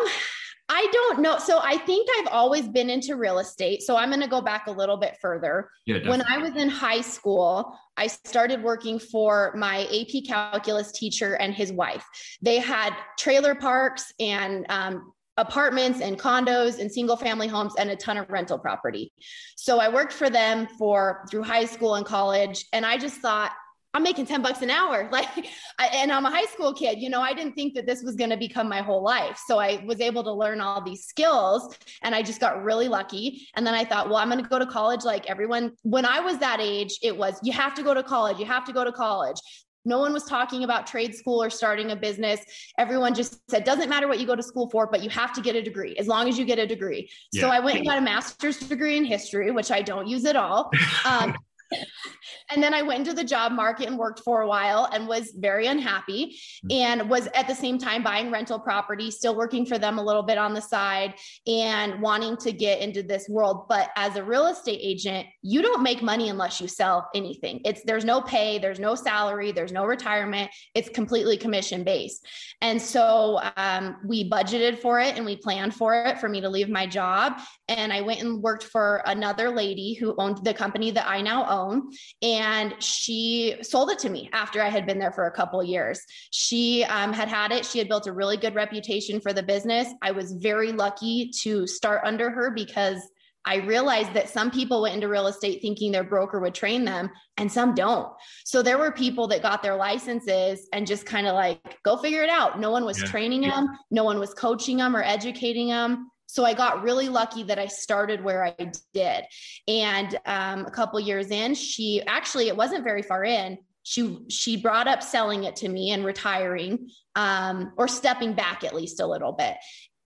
I 0.73 0.87
don't 0.93 1.21
know. 1.21 1.37
So 1.39 1.59
I 1.61 1.79
think 1.79 2.09
I've 2.19 2.29
always 2.29 2.69
been 2.69 2.91
into 2.91 3.17
real 3.17 3.41
estate. 3.41 3.83
So 3.83 3.97
I'm 3.97 4.09
going 4.09 4.21
to 4.21 4.29
go 4.29 4.41
back 4.41 4.69
a 4.69 4.71
little 4.71 4.97
bit 4.97 5.17
further. 5.21 5.69
Yeah, 5.85 6.09
when 6.09 6.23
I 6.29 6.39
was 6.39 6.55
in 6.55 6.69
high 6.69 7.01
school, 7.01 7.77
I 7.97 8.07
started 8.07 8.63
working 8.63 9.01
for 9.01 9.53
my 9.57 9.83
AP 9.87 10.25
calculus 10.29 10.93
teacher 10.93 11.35
and 11.35 11.53
his 11.53 11.73
wife. 11.73 12.07
They 12.41 12.61
had 12.61 12.95
trailer 13.19 13.57
parks 13.57 14.13
and 14.21 14.65
um, 14.69 15.13
apartments 15.41 16.01
and 16.01 16.19
condos 16.19 16.79
and 16.79 16.93
single 16.93 17.17
family 17.17 17.49
homes 17.49 17.75
and 17.79 17.91
a 17.91 17.97
ton 17.97 18.19
of 18.19 18.29
rental 18.31 18.59
property. 18.59 19.13
So 19.57 19.81
I 19.81 19.89
worked 19.89 20.13
for 20.13 20.31
them 20.31 20.67
for 20.79 21.25
through 21.31 21.43
high 21.43 21.65
school 21.65 21.95
and 21.95 22.05
college. 22.05 22.67
And 22.73 22.85
I 22.85 22.99
just 22.99 23.17
thought, 23.17 23.53
I'm 23.93 24.05
making 24.05 24.27
10 24.27 24.41
bucks 24.43 24.63
an 24.63 24.71
hour. 24.71 25.09
Like, 25.21 25.49
I, 25.79 25.87
and 25.89 26.13
I'm 26.13 26.25
a 26.25 26.31
high 26.31 26.45
school 26.45 26.73
kid, 26.73 27.01
you 27.01 27.11
know, 27.11 27.21
I 27.21 27.35
didn't 27.35 27.55
think 27.55 27.75
that 27.75 27.85
this 27.85 28.03
was 28.03 28.15
going 28.15 28.31
to 28.31 28.37
become 28.37 28.69
my 28.69 28.81
whole 28.81 29.03
life. 29.03 29.41
So 29.45 29.59
I 29.59 29.83
was 29.85 30.01
able 30.01 30.23
to 30.25 30.33
learn 30.33 30.61
all 30.61 30.81
these 30.81 31.05
skills 31.05 31.77
and 32.03 32.15
I 32.15 32.23
just 32.23 32.41
got 32.41 32.63
really 32.63 32.87
lucky. 32.87 33.49
And 33.57 33.67
then 33.67 33.75
I 33.75 33.85
thought, 33.85 34.09
well, 34.09 34.19
I'm 34.19 34.31
going 34.31 34.43
to 34.43 34.49
go 34.49 34.59
to 34.59 34.67
college 34.67 35.05
like 35.05 35.29
everyone. 35.29 35.73
When 35.83 36.05
I 36.05 36.21
was 36.21 36.39
that 36.39 36.61
age, 36.61 36.99
it 37.03 37.17
was, 37.17 37.39
you 37.43 37.53
have 37.53 37.75
to 37.75 37.83
go 37.83 37.93
to 37.93 38.03
college. 38.03 38.39
You 38.39 38.47
have 38.47 38.65
to 38.67 38.73
go 38.73 38.85
to 38.85 38.93
college. 38.93 39.41
No 39.85 39.99
one 39.99 40.13
was 40.13 40.25
talking 40.25 40.65
about 40.65 40.87
trade 40.87 41.15
school 41.15 41.43
or 41.43 41.51
starting 41.51 41.91
a 41.91 41.97
business. 41.97 42.41
Everyone 42.79 43.15
just 43.15 43.41
said, 43.51 43.65
doesn't 43.65 43.89
matter 43.89 44.09
what 44.09 44.21
you 44.21 44.27
go 44.27 44.37
to 44.37 44.43
school 44.43 44.69
for, 44.69 44.87
but 44.87 45.03
you 45.03 45.11
have 45.11 45.33
to 45.35 45.41
get 45.41 45.57
a 45.57 45.63
degree 45.63 45.97
as 45.97 46.07
long 46.07 46.29
as 46.29 46.39
you 46.39 46.45
get 46.45 46.59
a 46.59 46.67
degree. 46.67 47.11
Yeah. 47.33 47.43
So 47.43 47.49
I 47.49 47.61
went 47.61 47.79
and 47.79 47.87
got 47.87 47.99
a 47.99 48.03
master's 48.03 48.59
degree 48.59 48.97
in 48.97 49.05
history, 49.05 49.51
which 49.51 49.71
I 49.71 49.83
don't 49.83 50.07
use 50.07 50.25
at 50.25 50.37
all. 50.37 50.71
Um, 51.07 51.35
and 52.51 52.63
then 52.63 52.75
I 52.75 52.83
went 52.83 53.01
into 53.01 53.15
the 53.15 53.25
job 53.25 53.53
market 53.53 53.87
and 53.87 53.99
worked 53.99 54.21
for 54.21 54.43
a 54.43 54.49
while 54.49 54.89
and 54.93 55.07
was 55.07 55.33
very 55.37 55.67
unhappy 55.67 56.39
mm. 56.65 56.75
and 56.75 57.09
was 57.09 57.29
at 57.35 57.47
the 57.47 57.55
same 57.55 57.79
time 57.79 58.03
buying 58.03 58.31
rental 58.31 58.59
property, 58.59 59.11
still 59.11 59.37
working 59.37 59.65
for 59.65 59.79
them 59.79 59.99
a 59.99 60.03
little 60.03 60.23
bit 60.23 60.39
on 60.39 60.55
the 60.55 60.61
side 60.61 61.15
and 61.47 62.01
wanting 62.01 62.37
to 62.39 62.53
get 62.53 62.81
into 62.81 63.03
this 63.03 63.29
world. 63.29 63.67
But 63.69 63.91
as 63.97 64.17
a 64.17 64.25
real 64.25 64.47
estate 64.47 64.81
agent, 64.83 65.27
you 65.43 65.63
don't 65.63 65.83
make 65.83 66.03
money 66.03 66.29
unless 66.29 66.61
you 66.61 66.69
sell 66.69 67.09
anything. 67.15 67.61
It's 67.65 67.83
there's 67.85 68.05
no 68.05 68.21
pay, 68.21 68.59
there's 68.59 68.81
no 68.81 68.95
salary, 68.95 69.53
there's 69.53 69.73
no 69.73 69.85
retirement. 69.85 70.51
It's 70.75 70.89
completely 70.89 71.37
commission 71.37 71.85
based. 71.85 72.27
And 72.61 72.81
so 72.81 73.41
um, 73.57 73.97
we 74.05 74.29
budgeted 74.29 74.79
for 74.79 75.01
it 75.01 75.17
and 75.17 75.25
we 75.25 75.37
planned 75.37 75.75
for 75.75 76.05
it 76.05 76.19
for 76.19 76.29
me 76.29 76.41
to 76.41 76.49
leave 76.49 76.69
my 76.69 76.87
job. 76.87 77.41
And 77.69 77.93
I 77.93 78.01
went 78.01 78.21
and 78.23 78.43
worked 78.43 78.65
for 78.65 79.03
another 79.07 79.51
lady 79.51 79.95
who 79.95 80.15
owned 80.19 80.45
the 80.45 80.55
company 80.55 80.91
that 80.91 81.09
I 81.09 81.21
now 81.21 81.49
own 81.49 81.60
own. 81.61 81.91
And 82.23 82.75
she 82.83 83.57
sold 83.63 83.91
it 83.91 83.99
to 84.01 84.09
me 84.09 84.31
after 84.33 84.63
I 84.63 84.69
had 84.69 84.87
been 84.87 84.99
there 84.99 85.13
for 85.13 85.27
a 85.27 85.33
couple 85.33 85.63
years. 85.63 86.01
She 86.31 86.85
um, 86.85 87.13
had 87.13 87.29
had 87.29 87.53
it. 87.53 87.65
She 87.65 87.79
had 87.79 87.89
built 87.89 88.07
a 88.07 88.13
really 88.13 88.37
good 88.37 88.55
reputation 88.55 89.21
for 89.21 89.33
the 89.33 89.43
business. 89.43 89.89
I 90.03 90.11
was 90.13 90.33
very 90.33 90.73
lucky 90.73 91.31
to 91.43 91.67
start 91.67 92.03
under 92.05 92.31
her 92.31 92.51
because 92.51 93.01
I 93.45 93.57
realized 93.57 94.13
that 94.15 94.29
some 94.29 94.51
people 94.51 94.83
went 94.83 94.95
into 94.95 95.09
real 95.09 95.27
estate 95.27 95.63
thinking 95.63 95.93
their 95.93 96.05
broker 96.05 96.41
would 96.41 96.55
train 96.55 96.85
them 96.85 97.11
and 97.39 97.51
some 97.51 97.75
don't. 97.75 98.09
So 98.45 98.63
there 98.63 98.79
were 98.79 98.93
people 98.93 99.29
that 99.29 99.43
got 99.43 99.63
their 99.63 99.77
licenses 99.77 100.69
and 100.73 100.87
just 100.87 101.07
kind 101.07 101.27
of 101.27 101.35
like, 101.35 101.79
go 101.83 101.97
figure 101.97 102.23
it 102.23 102.29
out. 102.29 102.61
No 102.61 102.71
one 102.71 102.85
was 102.85 103.01
yeah. 103.01 103.07
training 103.07 103.43
them, 103.43 103.69
no 103.91 104.05
one 104.05 104.19
was 104.19 104.35
coaching 104.35 104.77
them 104.77 104.95
or 104.95 105.03
educating 105.03 105.69
them. 105.69 106.11
So 106.31 106.45
I 106.45 106.55
got 106.55 106.83
really 106.83 107.09
lucky 107.09 107.43
that 107.45 107.59
I 107.59 107.67
started 107.67 108.23
where 108.23 108.45
I 108.45 108.71
did. 108.95 109.25
And 109.67 110.17
um, 110.27 110.65
a 110.65 110.71
couple 110.71 111.01
years 111.01 111.31
in, 111.31 111.55
she 111.55 112.03
actually, 112.07 112.47
it 112.47 112.57
wasn't 112.57 112.85
very 112.85 113.03
far 113.03 113.25
in. 113.25 113.59
She 113.83 114.19
she 114.29 114.57
brought 114.57 114.87
up 114.87 115.03
selling 115.03 115.45
it 115.45 115.57
to 115.57 115.69
me 115.69 115.91
and 115.91 116.05
retiring, 116.05 116.91
um, 117.17 117.73
or 117.77 117.89
stepping 117.89 118.35
back 118.35 118.63
at 118.63 118.75
least 118.75 119.01
a 119.01 119.07
little 119.07 119.33
bit. 119.33 119.57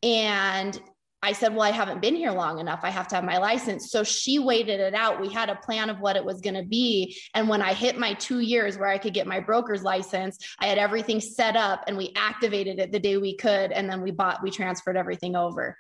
And 0.02 0.81
I 1.23 1.33
said, 1.33 1.54
Well, 1.54 1.62
I 1.62 1.73
haven't 1.73 2.00
been 2.00 2.14
here 2.14 2.31
long 2.31 2.59
enough. 2.59 2.81
I 2.83 2.90
have 2.90 3.09
to 3.09 3.16
have 3.16 3.25
my 3.25 3.38
license. 3.38 3.90
So 3.90 4.04
she 4.04 4.38
waited 4.38 4.78
it 4.78 4.95
out. 4.95 5.21
We 5.21 5.31
had 5.31 5.50
a 5.50 5.57
plan 5.57 5.90
of 5.90 5.99
what 5.99 6.16
it 6.16 6.25
was 6.25 6.40
going 6.40 6.54
to 6.54 6.62
be. 6.62 7.19
And 7.35 7.49
when 7.49 7.62
I 7.62 7.75
hit 7.75 7.99
my 7.99 8.14
two 8.14 8.40
years 8.40 8.78
where 8.78 8.88
I 8.88 8.99
could 8.99 9.14
get 9.14 9.26
my 9.26 9.40
broker's 9.40 9.83
license, 9.83 10.38
I 10.59 10.66
had 10.66 10.78
everything 10.78 11.21
set 11.21 11.57
up 11.57 11.85
and 11.87 11.97
we 11.97 12.12
activated 12.14 12.78
it 12.78 12.93
the 12.93 13.00
day 13.00 13.16
we 13.16 13.37
could. 13.37 13.73
And 13.73 13.90
then 13.90 14.02
we 14.02 14.12
bought, 14.12 14.43
we 14.43 14.50
transferred 14.50 14.97
everything 14.97 15.35
over. 15.35 15.76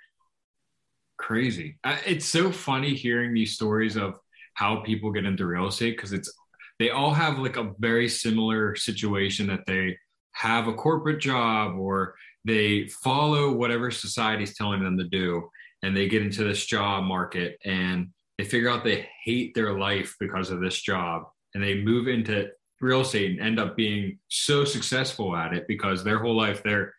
Crazy. 1.24 1.78
It's 2.04 2.26
so 2.26 2.52
funny 2.52 2.92
hearing 2.94 3.32
these 3.32 3.54
stories 3.54 3.96
of 3.96 4.18
how 4.52 4.82
people 4.82 5.10
get 5.10 5.24
into 5.24 5.46
real 5.46 5.68
estate 5.68 5.96
because 5.96 6.12
it's, 6.12 6.30
they 6.78 6.90
all 6.90 7.14
have 7.14 7.38
like 7.38 7.56
a 7.56 7.72
very 7.78 8.10
similar 8.10 8.76
situation 8.76 9.46
that 9.46 9.64
they 9.66 9.96
have 10.32 10.68
a 10.68 10.74
corporate 10.74 11.22
job 11.22 11.76
or 11.78 12.14
they 12.44 12.88
follow 13.02 13.52
whatever 13.52 13.90
society's 13.90 14.54
telling 14.54 14.84
them 14.84 14.98
to 14.98 15.04
do 15.04 15.48
and 15.82 15.96
they 15.96 16.10
get 16.10 16.20
into 16.20 16.44
this 16.44 16.66
job 16.66 17.04
market 17.04 17.56
and 17.64 18.10
they 18.36 18.44
figure 18.44 18.68
out 18.68 18.84
they 18.84 19.08
hate 19.24 19.54
their 19.54 19.78
life 19.78 20.14
because 20.20 20.50
of 20.50 20.60
this 20.60 20.78
job 20.82 21.22
and 21.54 21.64
they 21.64 21.76
move 21.76 22.06
into 22.06 22.50
real 22.82 23.00
estate 23.00 23.30
and 23.30 23.40
end 23.40 23.58
up 23.58 23.78
being 23.78 24.18
so 24.28 24.62
successful 24.62 25.34
at 25.34 25.54
it 25.54 25.66
because 25.68 26.04
their 26.04 26.18
whole 26.18 26.36
life 26.36 26.62
they're 26.62 26.92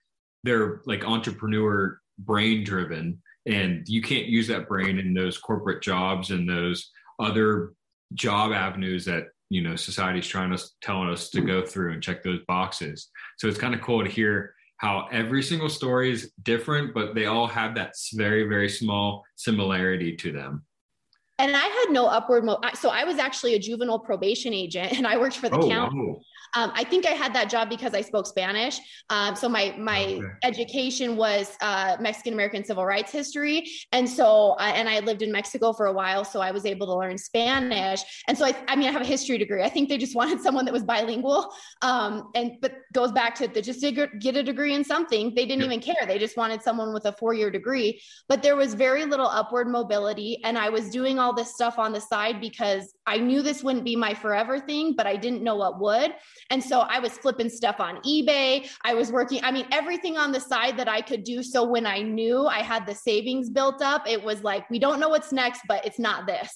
they're 0.44 0.82
like 0.88 1.05
entrepreneur 1.05 2.00
brain 2.17 2.63
driven 2.63 3.22
and 3.46 3.88
you 3.88 4.02
can't 4.02 4.25
use 4.25 4.48
that 4.48 4.68
brain 4.68 5.00
in 5.00 5.14
those 5.14 5.38
corporate 5.38 5.82
jobs 5.82 6.32
and 6.32 6.50
those 6.50 6.92
other 7.20 7.74
job 8.14 8.52
avenues 8.52 9.06
that 9.06 9.28
you 9.50 9.62
know 9.62 9.75
society's 9.75 10.28
trying 10.28 10.56
to 10.56 10.64
telling 10.82 11.10
us 11.10 11.30
to 11.30 11.42
go 11.42 11.66
through 11.66 11.94
and 11.94 12.02
check 12.02 12.24
those 12.24 12.40
boxes 12.48 13.10
so 13.38 13.48
it's 13.48 13.58
kind 13.58 13.75
of 13.75 13.82
cool 13.82 14.04
to 14.04 14.10
hear 14.10 14.56
how 14.78 15.08
every 15.12 15.42
single 15.42 15.70
story 15.70 16.12
is 16.12 16.32
different, 16.44 16.94
but 16.94 17.16
they 17.16 17.25
all 17.25 17.48
have 17.48 17.75
that 17.75 17.94
very, 18.14 18.44
very 18.48 18.70
small 18.70 19.24
similarity 19.36 20.16
to 20.18 20.32
them. 20.32 20.64
And 21.38 21.56
I 21.56 21.65
had 21.65 21.88
no 21.89 22.06
upward, 22.06 22.46
mo- 22.46 22.62
so 22.75 22.89
I 22.89 23.04
was 23.04 23.18
actually 23.18 23.56
a 23.56 23.60
juvenile 23.60 24.00
probation 24.00 24.54
agent, 24.54 24.94
and 24.94 25.06
I 25.06 25.18
worked 25.18 25.38
for 25.38 25.50
the 25.50 25.58
oh, 25.58 25.70
county. 25.70 26.00
Wow. 26.00 26.22
Um, 26.56 26.72
I 26.74 26.86
think 26.86 27.06
I 27.06 27.12
had 27.12 27.34
that 27.34 27.50
job 27.50 27.70
because 27.70 27.94
I 27.94 28.01
spoke 28.01 28.25
Spanish. 28.25 28.80
Um, 29.10 29.36
so 29.36 29.50
my 29.50 29.75
my 29.77 30.06
okay. 30.06 30.27
education 30.44 31.18
was 31.18 31.58
uh, 31.62 31.98
Mexican 32.00 32.34
American 32.34 32.63
civil 32.63 32.86
rights 32.86 33.12
history, 33.12 33.70
and 33.92 34.10
so 34.10 34.51
uh, 34.60 34.72
and 34.74 34.88
I 34.88 35.00
lived 35.00 35.22
in 35.22 35.32
Mexico 35.32 35.74
for 35.74 35.88
a 35.88 35.94
while, 35.94 36.24
so 36.24 36.39
I 36.39 36.51
was 36.51 36.65
able 36.65 36.88
to 36.88 36.96
learn 36.96 37.18
Spanish. 37.18 38.01
And 38.30 38.38
so 38.38 38.46
I, 38.46 38.56
I 38.70 38.77
mean, 38.77 38.88
I 38.88 38.92
have 38.92 39.01
a 39.01 39.06
history 39.06 39.38
degree. 39.38 39.62
I 39.62 39.70
think 39.70 39.89
they 39.89 39.98
just 39.98 40.15
wanted 40.22 40.42
someone 40.42 40.63
that 40.65 40.74
was 40.74 40.84
bilingual. 40.84 41.51
Um, 41.82 42.32
and 42.36 42.54
but 42.62 42.75
goes 42.94 43.12
back 43.12 43.36
to 43.36 43.48
the 43.50 43.62
just 43.62 43.82
get 43.82 44.38
a 44.38 44.44
degree 44.44 44.74
in 44.74 44.86
something. 44.86 45.36
They 45.36 45.46
didn't 45.46 45.65
even 45.65 45.82
care. 45.82 46.06
They 46.08 46.18
just 46.18 46.38
wanted 46.38 46.62
someone 46.62 46.94
with 46.94 47.06
a 47.06 47.12
four 47.12 47.34
year 47.34 47.51
degree. 47.51 48.01
But 48.30 48.42
there 48.42 48.56
was 48.56 48.74
very 48.74 49.04
little 49.06 49.27
upward 49.27 49.68
mobility, 49.68 50.42
and 50.46 50.58
I 50.58 50.70
was 50.70 50.89
doing 50.89 51.20
all 51.20 51.25
this 51.34 51.53
stuff 51.53 51.77
on 51.79 51.94
the 51.94 52.01
side 52.01 52.41
because 52.41 52.94
I 53.05 53.17
knew 53.17 53.41
this 53.41 53.63
wouldn't 53.63 53.86
be 53.86 53.96
my 53.96 54.13
forever 54.13 54.60
thing, 54.60 54.94
but 54.96 55.08
I 55.08 55.15
didn't 55.15 55.44
know 55.44 55.55
what 55.55 55.79
would. 55.79 56.13
And 56.50 56.63
so 56.63 56.82
I 56.82 57.00
was 57.00 57.17
flipping 57.17 57.50
stuff 57.50 57.79
on 57.79 58.01
eBay. 58.03 58.70
I 58.84 58.94
was 58.94 59.12
working, 59.12 59.44
I 59.44 59.51
mean, 59.51 59.65
everything 59.72 60.17
on 60.17 60.32
the 60.32 60.39
side 60.39 60.77
that 60.77 60.88
I 60.88 61.01
could 61.01 61.24
do. 61.24 61.44
So 61.44 61.63
when 61.63 61.86
I 61.86 62.01
knew 62.01 62.46
I 62.46 62.60
had 62.60 62.86
the 62.86 62.96
savings 62.96 63.50
built 63.50 63.82
up, 63.82 64.08
it 64.08 64.24
was 64.24 64.44
like, 64.44 64.70
we 64.70 64.79
don't 64.79 65.00
know 65.00 65.10
what's 65.10 65.32
next, 65.32 65.62
but 65.67 65.86
it's 65.86 66.00
not 66.00 66.27
this. 66.27 66.55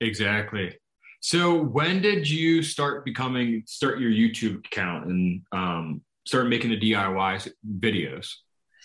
Exactly. 0.00 0.76
So 1.20 1.62
when 1.62 2.00
did 2.00 2.28
you 2.28 2.62
start 2.62 3.04
becoming, 3.04 3.62
start 3.66 4.00
your 4.00 4.10
YouTube 4.10 4.64
account 4.66 5.06
and 5.06 5.42
um, 5.52 6.00
start 6.26 6.48
making 6.48 6.70
the 6.70 6.80
DIY 6.80 7.52
videos? 7.78 8.28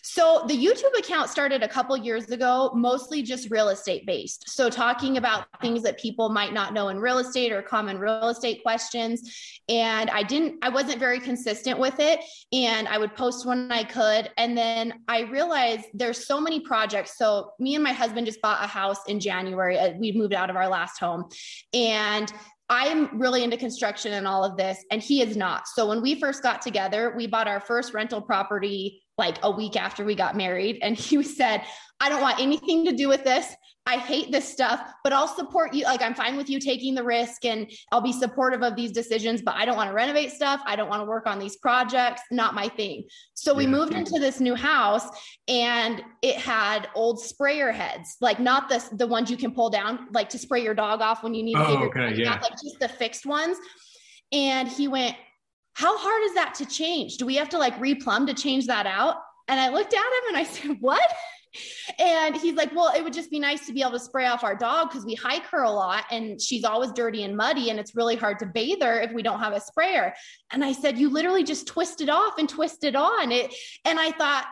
So 0.08 0.46
the 0.48 0.54
YouTube 0.54 0.96
account 1.00 1.32
started 1.32 1.64
a 1.64 1.68
couple 1.68 1.98
years 1.98 2.30
ago, 2.30 2.72
mostly 2.76 3.24
just 3.24 3.50
real 3.50 3.70
estate 3.70 4.06
based. 4.06 4.48
So 4.48 4.70
talking 4.70 5.18
about 5.18 5.48
things 5.62 5.82
that 5.82 5.98
people 6.00 6.30
might 6.30 6.54
not 6.54 6.74
know 6.74 6.90
in 6.90 7.00
real 7.00 7.18
estate 7.18 7.52
or 7.52 7.64
common 7.64 7.98
real 7.98 8.30
estate 8.30 8.62
questions. 8.62 9.60
And 9.68 10.12
I 10.12 10.22
didn't, 10.22 10.64
I 10.64 10.70
wasn't 10.70 11.00
very 11.00 11.20
consistent 11.20 11.80
with 11.80 12.00
it. 12.00 12.20
And 12.54 12.88
I 12.88 13.00
would 13.00 13.16
post 13.16 13.48
when 13.48 13.72
I 13.72 13.84
could. 13.84 14.30
And 14.38 14.56
then 14.56 14.94
I 15.08 15.22
realized 15.22 15.86
there's 15.96 16.28
so 16.28 16.40
many 16.40 16.60
projects. 16.60 17.18
So 17.18 17.54
me 17.60 17.74
and 17.74 17.84
my 17.84 17.92
husband 17.92 18.28
just 18.28 18.44
bought 18.44 18.64
a 18.64 18.68
house 18.68 19.00
in 19.08 19.20
January. 19.20 19.80
Uh, 19.80 19.94
we 19.98 20.12
moved 20.12 20.36
out 20.36 20.52
of 20.52 20.56
our 20.56 20.70
last 20.70 21.00
home. 21.00 21.26
And 21.74 22.32
I'm 22.70 23.20
really 23.20 23.44
into 23.44 23.58
construction 23.58 24.14
and 24.14 24.28
all 24.28 24.44
of 24.44 24.58
this, 24.58 24.84
and 24.90 25.02
he 25.02 25.22
is 25.22 25.38
not. 25.38 25.68
So 25.68 25.88
when 25.88 26.02
we 26.02 26.20
first 26.20 26.42
got 26.42 26.64
together, 26.64 27.14
we 27.16 27.28
bought 27.28 27.48
our 27.48 27.60
first 27.60 27.94
rental 27.94 28.22
property 28.22 29.04
like 29.18 29.38
a 29.44 29.52
week 29.52 29.76
after 29.76 30.04
we 30.04 30.16
got 30.16 30.36
married. 30.36 30.80
And 30.82 30.98
he 30.98 31.22
said, 31.24 31.64
I 32.00 32.10
don't 32.10 32.22
want 32.22 32.40
anything 32.40 32.86
to 32.86 32.92
do 32.92 33.08
with 33.08 33.24
this. 33.24 33.56
I 33.88 33.98
hate 33.98 34.32
this 34.32 34.52
stuff, 34.52 34.82
but 35.04 35.14
I'll 35.14 35.28
support 35.28 35.72
you. 35.76 35.84
Like, 35.84 36.02
I'm 36.02 36.16
fine 36.16 36.38
with 36.38 36.50
you 36.50 36.60
taking 36.60 36.96
the 36.96 37.04
risk 37.04 37.46
and 37.46 37.72
I'll 37.92 38.02
be 38.02 38.12
supportive 38.12 38.64
of 38.64 38.76
these 38.76 38.92
decisions, 38.92 39.44
but 39.44 39.54
I 39.54 39.64
don't 39.64 39.76
want 39.76 39.90
to 39.90 39.94
renovate 39.94 40.32
stuff. 40.32 40.60
I 40.66 40.76
don't 40.76 40.90
want 40.90 41.02
to 41.02 41.06
work 41.06 41.28
on 41.28 41.38
these 41.38 41.58
projects. 41.58 42.24
Not 42.32 42.56
my 42.56 42.68
thing. 42.68 43.04
So 43.36 43.54
we 43.54 43.68
moved 43.68 43.94
into 43.94 44.20
this 44.20 44.40
new 44.40 44.56
house 44.56 45.08
and 45.48 46.02
it 46.24 46.36
had 46.36 46.90
old 46.96 47.22
sprayer 47.22 47.72
heads, 47.72 48.18
like 48.22 48.40
not 48.40 48.70
the, 48.70 48.84
the 48.94 49.06
ones 49.06 49.30
you 49.30 49.38
can 49.38 49.54
pull 49.54 49.70
down, 49.70 50.08
like 50.14 50.30
to 50.30 50.40
spray 50.40 50.64
your 50.64 50.74
dog 50.74 51.02
off 51.02 51.22
when 51.22 51.36
you 51.36 51.44
need 51.44 51.54
to 51.54 51.68
oh, 51.68 51.84
okay, 51.84 52.16
yeah. 52.16 52.40
like 52.42 52.54
just 52.54 52.80
the 52.80 52.90
fixed 52.90 53.28
ones. 53.28 53.58
And 54.32 54.68
he 54.68 54.88
went, 54.88 55.16
how 55.76 55.98
hard 55.98 56.24
is 56.24 56.34
that 56.36 56.56
to 56.56 56.66
change? 56.66 57.18
Do 57.18 57.26
we 57.26 57.36
have 57.36 57.50
to 57.50 57.58
like 57.58 57.78
replumb 57.80 58.28
to 58.28 58.34
change 58.34 58.66
that 58.68 58.88
out? 58.88 59.18
And 59.48 59.60
I 59.60 59.70
looked 59.70 59.94
at 59.94 60.00
him 60.00 60.30
and 60.30 60.38
I 60.38 60.44
said, 60.50 60.78
what? 60.80 61.14
And 62.00 62.36
he's 62.36 62.56
like, 62.56 62.74
well, 62.74 62.94
it 62.96 63.04
would 63.04 63.14
just 63.14 63.30
be 63.30 63.40
nice 63.40 63.66
to 63.66 63.74
be 63.74 63.82
able 63.82 63.92
to 63.92 64.00
spray 64.00 64.26
off 64.26 64.44
our 64.44 64.56
dog 64.56 64.90
because 64.90 65.06
we 65.06 65.16
hike 65.16 65.46
her 65.48 65.64
a 65.64 65.70
lot 65.70 66.06
and 66.12 66.42
she's 66.42 66.64
always 66.64 66.92
dirty 66.92 67.24
and 67.24 67.36
muddy 67.36 67.70
and 67.70 67.80
it's 67.80 67.96
really 67.96 68.16
hard 68.16 68.40
to 68.40 68.46
bathe 68.46 68.82
her 68.82 69.00
if 69.00 69.12
we 69.12 69.22
don't 69.22 69.40
have 69.40 69.54
a 69.54 69.62
sprayer. 69.62 70.14
And 70.52 70.64
I 70.64 70.72
said, 70.72 70.98
you 70.98 71.10
literally 71.10 71.44
just 71.44 71.68
twist 71.68 72.02
it 72.02 72.10
off 72.10 72.38
and 72.38 72.50
twist 72.50 72.84
it 72.84 72.96
on 72.96 73.32
it. 73.32 73.54
And 73.84 74.00
I 74.00 74.12
thought, 74.12 74.46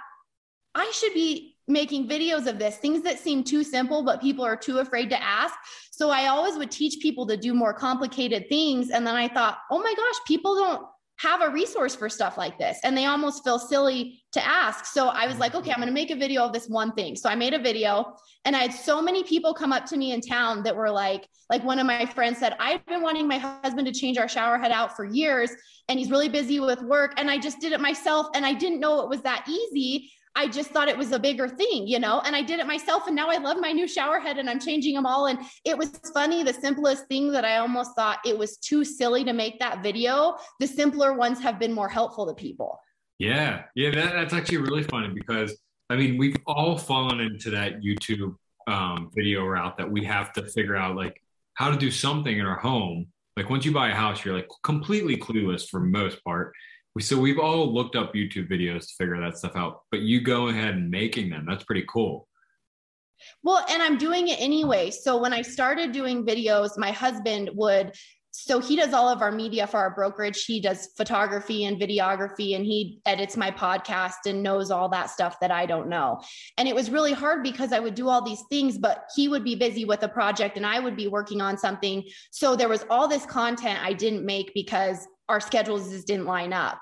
I 0.75 0.91
should 0.91 1.13
be 1.13 1.55
making 1.67 2.09
videos 2.09 2.47
of 2.47 2.59
this, 2.59 2.77
things 2.77 3.01
that 3.03 3.19
seem 3.19 3.43
too 3.43 3.63
simple, 3.63 4.03
but 4.03 4.21
people 4.21 4.43
are 4.43 4.57
too 4.57 4.79
afraid 4.79 5.09
to 5.09 5.21
ask. 5.21 5.53
So 5.91 6.09
I 6.09 6.27
always 6.27 6.57
would 6.57 6.71
teach 6.71 7.01
people 7.01 7.25
to 7.27 7.37
do 7.37 7.53
more 7.53 7.73
complicated 7.73 8.49
things. 8.49 8.89
And 8.89 9.07
then 9.07 9.15
I 9.15 9.29
thought, 9.29 9.59
oh 9.71 9.79
my 9.79 9.93
gosh, 9.95 10.25
people 10.27 10.55
don't 10.55 10.85
have 11.17 11.41
a 11.41 11.49
resource 11.49 11.95
for 11.95 12.09
stuff 12.09 12.37
like 12.37 12.57
this. 12.57 12.79
And 12.83 12.97
they 12.97 13.05
almost 13.05 13.43
feel 13.43 13.59
silly 13.59 14.21
to 14.33 14.45
ask. 14.45 14.85
So 14.85 15.07
i 15.09 15.27
was 15.27 15.37
like 15.37 15.55
okay 15.55 15.71
i'm 15.71 15.77
going 15.77 15.87
to 15.87 15.93
make 15.93 16.11
a 16.11 16.15
video 16.15 16.43
of 16.43 16.53
this 16.53 16.67
one 16.67 16.91
thing. 16.93 17.15
So 17.15 17.29
i 17.29 17.35
made 17.35 17.53
a 17.53 17.59
video 17.59 18.15
and 18.45 18.55
i 18.55 18.59
had 18.59 18.73
so 18.73 19.01
many 19.01 19.23
people 19.23 19.53
come 19.53 19.71
up 19.71 19.85
to 19.85 19.97
me 19.97 20.11
in 20.11 20.21
town 20.21 20.63
that 20.63 20.75
were 20.75 20.89
like 20.89 21.27
like 21.49 21.63
one 21.63 21.79
of 21.79 21.85
my 21.85 22.05
friends 22.05 22.39
said 22.39 22.55
i've 22.59 22.85
been 22.85 23.01
wanting 23.01 23.27
my 23.27 23.37
husband 23.37 23.87
to 23.87 23.93
change 23.93 24.17
our 24.17 24.27
shower 24.27 24.57
head 24.57 24.71
out 24.71 24.95
for 24.95 25.05
years 25.05 25.51
and 25.89 25.99
he's 25.99 26.09
really 26.09 26.29
busy 26.29 26.59
with 26.59 26.81
work 26.81 27.13
and 27.17 27.29
i 27.29 27.37
just 27.37 27.59
did 27.59 27.71
it 27.71 27.79
myself 27.79 28.27
and 28.35 28.45
i 28.45 28.53
didn't 28.53 28.79
know 28.79 29.01
it 29.01 29.09
was 29.09 29.21
that 29.21 29.47
easy 29.47 30.11
I 30.35 30.47
just 30.47 30.71
thought 30.71 30.87
it 30.87 30.97
was 30.97 31.11
a 31.11 31.19
bigger 31.19 31.47
thing, 31.47 31.87
you 31.87 31.99
know, 31.99 32.21
and 32.21 32.35
I 32.35 32.41
did 32.41 32.59
it 32.59 32.65
myself. 32.65 33.05
And 33.05 33.15
now 33.15 33.29
I 33.29 33.37
love 33.37 33.57
my 33.59 33.71
new 33.71 33.87
shower 33.87 34.19
head 34.19 34.39
and 34.39 34.49
I'm 34.49 34.59
changing 34.59 34.95
them 34.95 35.05
all. 35.05 35.27
And 35.27 35.39
it 35.63 35.77
was 35.77 35.91
funny. 36.13 36.43
The 36.43 36.53
simplest 36.53 37.07
thing 37.07 37.31
that 37.31 37.45
I 37.45 37.57
almost 37.57 37.95
thought 37.95 38.19
it 38.25 38.37
was 38.37 38.57
too 38.57 38.83
silly 38.83 39.23
to 39.25 39.33
make 39.33 39.59
that 39.59 39.83
video, 39.83 40.37
the 40.59 40.67
simpler 40.67 41.13
ones 41.13 41.39
have 41.41 41.59
been 41.59 41.71
more 41.71 41.89
helpful 41.89 42.25
to 42.25 42.33
people. 42.33 42.79
Yeah. 43.19 43.63
Yeah. 43.75 43.91
That, 43.91 44.13
that's 44.13 44.33
actually 44.33 44.57
really 44.57 44.83
funny 44.83 45.13
because 45.13 45.55
I 45.89 45.95
mean, 45.95 46.17
we've 46.17 46.37
all 46.47 46.77
fallen 46.77 47.19
into 47.19 47.51
that 47.51 47.81
YouTube 47.81 48.35
um, 48.67 49.11
video 49.15 49.45
route 49.45 49.77
that 49.77 49.91
we 49.91 50.03
have 50.05 50.33
to 50.33 50.43
figure 50.43 50.75
out 50.75 50.95
like 50.95 51.21
how 51.53 51.69
to 51.69 51.77
do 51.77 51.91
something 51.91 52.39
in 52.39 52.45
our 52.45 52.59
home. 52.59 53.07
Like 53.37 53.49
once 53.49 53.65
you 53.65 53.71
buy 53.71 53.89
a 53.89 53.95
house, 53.95 54.25
you're 54.25 54.33
like 54.33 54.49
completely 54.63 55.17
clueless 55.17 55.69
for 55.69 55.79
most 55.79 56.23
part 56.23 56.53
so 56.99 57.17
we've 57.17 57.39
all 57.39 57.73
looked 57.73 57.95
up 57.95 58.13
YouTube 58.13 58.49
videos 58.49 58.87
to 58.87 58.93
figure 58.97 59.19
that 59.19 59.37
stuff 59.37 59.55
out, 59.55 59.81
but 59.89 60.01
you 60.01 60.21
go 60.21 60.49
ahead 60.49 60.75
and 60.75 60.91
making 60.91 61.29
them. 61.29 61.45
That's 61.47 61.63
pretty 61.63 61.85
cool. 61.89 62.27
Well, 63.41 63.65
and 63.69 63.81
I'm 63.81 63.97
doing 63.97 64.27
it 64.27 64.39
anyway. 64.39 64.91
So 64.91 65.17
when 65.17 65.33
I 65.33 65.41
started 65.41 65.91
doing 65.91 66.25
videos, 66.25 66.77
my 66.77 66.91
husband 66.91 67.49
would 67.53 67.93
so 68.35 68.59
he 68.59 68.75
does 68.75 68.93
all 68.93 69.07
of 69.07 69.21
our 69.21 69.31
media 69.31 69.67
for 69.67 69.77
our 69.77 69.93
brokerage. 69.93 70.45
He 70.45 70.59
does 70.59 70.89
photography 70.97 71.65
and 71.65 71.79
videography 71.79 72.55
and 72.55 72.65
he 72.65 72.99
edits 73.05 73.37
my 73.37 73.51
podcast 73.51 74.25
and 74.25 74.41
knows 74.41 74.71
all 74.71 74.89
that 74.89 75.11
stuff 75.11 75.39
that 75.39 75.51
I 75.51 75.67
don't 75.67 75.87
know. 75.87 76.19
And 76.57 76.67
it 76.67 76.73
was 76.73 76.89
really 76.89 77.13
hard 77.13 77.43
because 77.43 77.71
I 77.71 77.79
would 77.79 77.93
do 77.93 78.09
all 78.09 78.23
these 78.23 78.41
things, 78.49 78.79
but 78.79 79.05
he 79.15 79.27
would 79.27 79.43
be 79.43 79.55
busy 79.55 79.85
with 79.85 80.01
a 80.01 80.07
project 80.07 80.57
and 80.57 80.65
I 80.65 80.79
would 80.79 80.97
be 80.97 81.07
working 81.07 81.41
on 81.41 81.59
something. 81.59 82.03
So 82.31 82.55
there 82.55 82.69
was 82.69 82.85
all 82.89 83.07
this 83.07 83.25
content 83.25 83.79
I 83.83 83.93
didn't 83.93 84.25
make 84.25 84.51
because 84.55 85.07
our 85.29 85.39
schedules 85.39 85.89
just 85.89 86.07
didn't 86.07 86.25
line 86.25 86.53
up. 86.53 86.79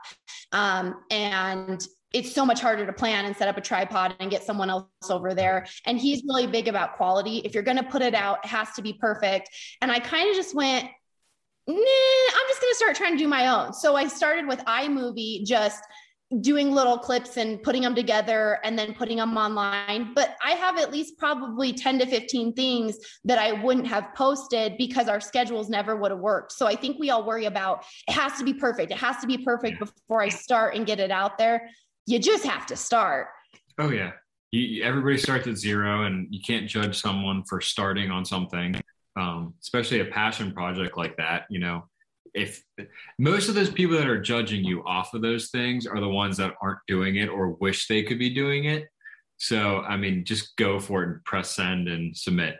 Um, 0.51 1.03
and 1.10 1.86
it's 2.13 2.33
so 2.33 2.45
much 2.45 2.60
harder 2.60 2.86
to 2.86 2.93
plan 2.93 3.25
and 3.25 3.36
set 3.36 3.48
up 3.48 3.57
a 3.57 3.62
tripod 3.62 4.15
and 4.19 4.29
get 4.29 4.43
someone 4.43 4.69
else 4.69 4.88
over 5.10 5.33
there. 5.33 5.65
And 5.86 5.98
he's 5.98 6.24
really 6.24 6.48
big 6.48 6.67
about 6.67 6.98
quality. 6.98 7.38
If 7.39 7.53
you're 7.53 7.63
going 7.63 7.77
to 7.77 7.83
put 7.83 8.01
it 8.01 8.13
out, 8.13 8.39
it 8.43 8.48
has 8.48 8.71
to 8.74 8.81
be 8.81 8.93
perfect. 8.93 9.50
And 9.81 9.91
I 9.91 10.00
kind 10.00 10.29
of 10.29 10.36
just 10.36 10.53
went, 10.53 10.89
nah, 11.67 11.75
I'm 11.75 12.48
just 12.50 12.62
going 12.62 12.71
to 12.71 12.75
start 12.75 12.95
trying 12.95 13.13
to 13.13 13.17
do 13.17 13.27
my 13.27 13.48
own. 13.48 13.74
So 13.74 13.95
I 13.95 14.07
started 14.07 14.48
with 14.48 14.60
iMovie, 14.65 15.45
just 15.45 15.81
doing 16.39 16.71
little 16.71 16.97
clips 16.97 17.35
and 17.35 17.61
putting 17.61 17.81
them 17.81 17.93
together 17.93 18.59
and 18.63 18.79
then 18.79 18.93
putting 18.93 19.17
them 19.17 19.35
online. 19.35 20.13
But 20.13 20.38
I 20.43 20.51
have 20.51 20.77
at 20.77 20.91
least 20.91 21.17
probably 21.17 21.73
10 21.73 22.00
to 22.00 22.05
15 22.05 22.53
things 22.53 22.97
that 23.25 23.38
I 23.38 23.51
wouldn't 23.51 23.88
have 23.88 24.07
posted 24.15 24.77
because 24.77 25.09
our 25.09 25.19
schedules 25.19 25.69
never 25.69 25.97
would 25.97 26.11
have 26.11 26.19
worked. 26.19 26.53
So 26.53 26.67
I 26.67 26.75
think 26.75 26.97
we 27.00 27.09
all 27.09 27.25
worry 27.25 27.45
about 27.45 27.83
it 28.07 28.13
has 28.13 28.38
to 28.38 28.45
be 28.45 28.53
perfect. 28.53 28.91
It 28.91 28.97
has 28.97 29.17
to 29.17 29.27
be 29.27 29.38
perfect 29.38 29.79
before 29.79 30.21
I 30.21 30.29
start 30.29 30.75
and 30.75 30.85
get 30.85 31.00
it 31.00 31.11
out 31.11 31.38
there 31.38 31.69
you 32.05 32.19
just 32.19 32.45
have 32.45 32.65
to 32.67 32.75
start. 32.75 33.27
Oh 33.77 33.89
yeah. 33.89 34.11
You, 34.51 34.83
everybody 34.83 35.17
starts 35.17 35.47
at 35.47 35.57
zero 35.57 36.03
and 36.03 36.27
you 36.29 36.41
can't 36.45 36.67
judge 36.67 37.00
someone 37.00 37.43
for 37.45 37.61
starting 37.61 38.11
on 38.11 38.25
something, 38.25 38.75
um, 39.15 39.53
especially 39.61 40.01
a 40.01 40.05
passion 40.05 40.51
project 40.51 40.97
like 40.97 41.15
that. 41.17 41.45
You 41.50 41.59
know, 41.59 41.85
if 42.33 42.63
most 43.19 43.50
of 43.50 43.55
those 43.55 43.69
people 43.69 43.97
that 43.97 44.07
are 44.07 44.21
judging 44.21 44.63
you 44.63 44.83
off 44.85 45.13
of 45.13 45.21
those 45.21 45.50
things 45.50 45.85
are 45.85 46.00
the 46.00 46.07
ones 46.07 46.38
that 46.38 46.53
aren't 46.61 46.79
doing 46.88 47.17
it 47.17 47.27
or 47.27 47.51
wish 47.59 47.88
they 47.88 48.03
could 48.03 48.19
be 48.19 48.33
doing 48.33 48.65
it. 48.65 48.88
So, 49.38 49.79
I 49.79 49.97
mean, 49.97 50.23
just 50.23 50.55
go 50.55 50.79
for 50.79 51.03
it 51.03 51.09
and 51.09 51.23
press 51.25 51.51
send 51.51 51.88
and 51.88 52.15
submit 52.15 52.57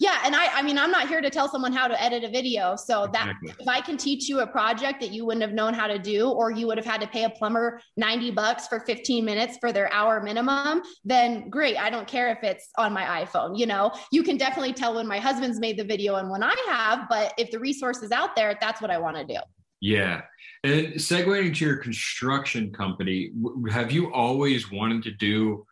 yeah 0.00 0.20
and 0.24 0.34
i 0.34 0.46
i 0.58 0.62
mean 0.62 0.76
i'm 0.76 0.90
not 0.90 1.06
here 1.06 1.20
to 1.20 1.30
tell 1.30 1.48
someone 1.48 1.72
how 1.72 1.86
to 1.86 2.02
edit 2.02 2.24
a 2.24 2.28
video 2.28 2.74
so 2.74 3.08
that 3.12 3.34
if 3.44 3.68
i 3.68 3.80
can 3.80 3.96
teach 3.96 4.28
you 4.28 4.40
a 4.40 4.46
project 4.46 5.00
that 5.00 5.10
you 5.12 5.24
wouldn't 5.24 5.42
have 5.42 5.52
known 5.52 5.72
how 5.72 5.86
to 5.86 5.98
do 5.98 6.28
or 6.30 6.50
you 6.50 6.66
would 6.66 6.76
have 6.76 6.86
had 6.86 7.00
to 7.00 7.06
pay 7.06 7.24
a 7.24 7.30
plumber 7.30 7.80
90 7.96 8.32
bucks 8.32 8.66
for 8.66 8.80
15 8.80 9.24
minutes 9.24 9.58
for 9.60 9.72
their 9.72 9.92
hour 9.92 10.20
minimum 10.20 10.82
then 11.04 11.48
great 11.48 11.76
i 11.76 11.88
don't 11.88 12.08
care 12.08 12.30
if 12.30 12.42
it's 12.42 12.70
on 12.76 12.92
my 12.92 13.22
iphone 13.22 13.56
you 13.56 13.66
know? 13.66 13.92
You 14.10 14.22
can 14.22 14.38
definitely 14.38 14.72
tell 14.72 14.94
when 14.94 15.06
my 15.06 15.18
husband's 15.18 15.60
made 15.60 15.76
the 15.76 15.84
video 15.84 16.16
and 16.16 16.30
when 16.30 16.42
i 16.42 16.54
have 16.68 17.06
but 17.08 17.34
if 17.36 17.50
the 17.50 17.58
resource 17.58 18.02
is 18.02 18.10
out 18.10 18.34
there 18.34 18.56
that's 18.60 18.80
what 18.80 18.90
i 18.90 18.98
want 18.98 19.16
to 19.16 19.24
do. 19.24 19.38
Yeah 19.80 20.22
and 20.64 20.94
segueing 20.94 21.54
to 21.56 21.64
your 21.64 21.76
construction 21.76 22.72
company 22.72 23.32
have 23.70 23.90
you 23.90 24.12
always 24.12 24.70
wanted 24.70 25.02
to 25.02 25.10
do 25.12 25.66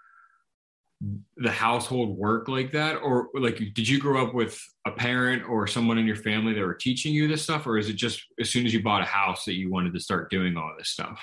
the 1.36 1.50
household 1.50 2.16
work 2.16 2.48
like 2.48 2.72
that? 2.72 2.96
Or 2.96 3.28
like 3.34 3.58
did 3.58 3.88
you 3.88 4.00
grow 4.00 4.26
up 4.26 4.34
with 4.34 4.60
a 4.86 4.90
parent 4.90 5.48
or 5.48 5.66
someone 5.66 5.98
in 5.98 6.06
your 6.06 6.16
family 6.16 6.54
that 6.54 6.60
were 6.60 6.74
teaching 6.74 7.14
you 7.14 7.28
this 7.28 7.42
stuff? 7.42 7.66
Or 7.66 7.78
is 7.78 7.88
it 7.88 7.94
just 7.94 8.24
as 8.40 8.50
soon 8.50 8.66
as 8.66 8.74
you 8.74 8.82
bought 8.82 9.02
a 9.02 9.06
house 9.06 9.44
that 9.44 9.54
you 9.54 9.70
wanted 9.70 9.94
to 9.94 10.00
start 10.00 10.30
doing 10.30 10.56
all 10.56 10.72
this 10.76 10.88
stuff 10.88 11.20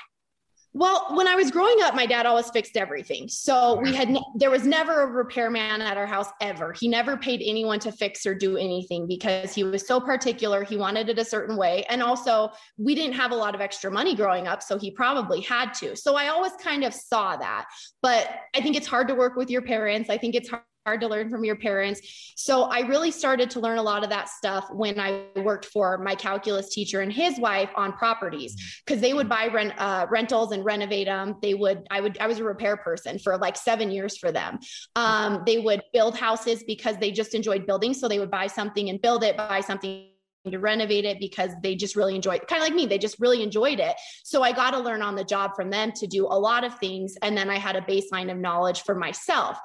well, 0.75 1.07
when 1.11 1.25
I 1.25 1.35
was 1.35 1.51
growing 1.51 1.77
up, 1.83 1.95
my 1.95 2.05
dad 2.05 2.25
always 2.25 2.49
fixed 2.49 2.75
everything. 2.75 3.29
So 3.29 3.79
we 3.79 3.95
had, 3.95 4.13
there 4.35 4.51
was 4.51 4.65
never 4.65 5.03
a 5.03 5.07
repairman 5.07 5.81
at 5.81 5.95
our 5.95 6.05
house 6.05 6.27
ever. 6.41 6.73
He 6.73 6.89
never 6.89 7.15
paid 7.15 7.41
anyone 7.41 7.79
to 7.79 7.93
fix 7.93 8.25
or 8.25 8.35
do 8.35 8.57
anything 8.57 9.07
because 9.07 9.55
he 9.55 9.63
was 9.63 9.87
so 9.87 10.01
particular. 10.01 10.65
He 10.65 10.75
wanted 10.75 11.07
it 11.07 11.17
a 11.17 11.23
certain 11.23 11.55
way. 11.55 11.85
And 11.87 12.03
also, 12.03 12.51
we 12.77 12.93
didn't 12.93 13.13
have 13.13 13.31
a 13.31 13.35
lot 13.35 13.55
of 13.55 13.61
extra 13.61 13.89
money 13.89 14.17
growing 14.17 14.47
up. 14.47 14.61
So 14.61 14.77
he 14.77 14.91
probably 14.91 15.39
had 15.39 15.73
to. 15.75 15.95
So 15.95 16.17
I 16.17 16.27
always 16.27 16.51
kind 16.61 16.83
of 16.83 16.93
saw 16.93 17.37
that. 17.37 17.67
But 18.01 18.29
I 18.53 18.59
think 18.59 18.75
it's 18.75 18.87
hard 18.87 19.07
to 19.07 19.15
work 19.15 19.37
with 19.37 19.49
your 19.49 19.61
parents. 19.61 20.09
I 20.09 20.17
think 20.17 20.35
it's 20.35 20.49
hard 20.49 20.63
hard 20.85 21.01
to 21.01 21.07
learn 21.07 21.31
from 21.31 21.43
your 21.43 21.55
parents. 21.55 22.33
So 22.35 22.63
I 22.63 22.81
really 22.81 23.09
started 23.09 23.49
to 23.51 23.59
learn 23.59 23.79
a 23.79 23.83
lot 23.83 24.03
of 24.03 24.11
that 24.11 24.29
stuff 24.29 24.67
when 24.71 24.99
I 24.99 25.25
worked 25.35 25.65
for 25.65 25.97
my 25.97 26.13
calculus 26.13 26.69
teacher 26.69 27.01
and 27.01 27.11
his 27.11 27.39
wife 27.39 27.71
on 27.75 27.93
properties 27.93 28.81
because 28.85 29.01
they 29.01 29.13
would 29.13 29.27
buy 29.27 29.47
rent 29.47 29.73
uh, 29.79 30.05
rentals 30.11 30.51
and 30.51 30.63
renovate 30.63 31.07
them. 31.07 31.37
They 31.41 31.55
would 31.55 31.87
I 31.89 32.01
would 32.01 32.19
I 32.19 32.27
was 32.27 32.37
a 32.37 32.43
repair 32.43 32.77
person 32.77 33.17
for 33.17 33.35
like 33.37 33.57
seven 33.57 33.89
years 33.89 34.15
for 34.15 34.31
them. 34.31 34.59
Um, 34.95 35.41
they 35.45 35.57
would 35.57 35.81
build 35.91 36.15
houses 36.15 36.63
because 36.63 36.97
they 36.97 37.11
just 37.11 37.33
enjoyed 37.33 37.65
building, 37.65 37.95
so 37.95 38.07
they 38.07 38.19
would 38.19 38.31
buy 38.31 38.45
something 38.45 38.89
and 38.89 39.01
build 39.01 39.23
it, 39.23 39.35
buy 39.37 39.61
something 39.61 40.09
to 40.51 40.59
renovate 40.59 41.05
it 41.05 41.19
because 41.19 41.49
they 41.63 41.73
just 41.73 41.95
really 41.95 42.13
enjoyed 42.13 42.43
it. 42.43 42.47
Kind 42.47 42.61
of 42.61 42.67
like 42.67 42.75
me, 42.75 42.85
they 42.85 42.99
just 42.99 43.19
really 43.19 43.41
enjoyed 43.41 43.79
it. 43.79 43.95
So 44.23 44.43
I 44.43 44.51
got 44.51 44.71
to 44.71 44.79
learn 44.79 45.01
on 45.01 45.15
the 45.15 45.23
job 45.23 45.55
from 45.55 45.71
them 45.71 45.91
to 45.93 46.05
do 46.05 46.27
a 46.27 46.37
lot 46.37 46.63
of 46.63 46.77
things. 46.77 47.15
And 47.23 47.35
then 47.35 47.49
I 47.49 47.57
had 47.57 47.75
a 47.75 47.81
baseline 47.81 48.31
of 48.31 48.37
knowledge 48.37 48.83
for 48.83 48.93
myself 48.93 49.57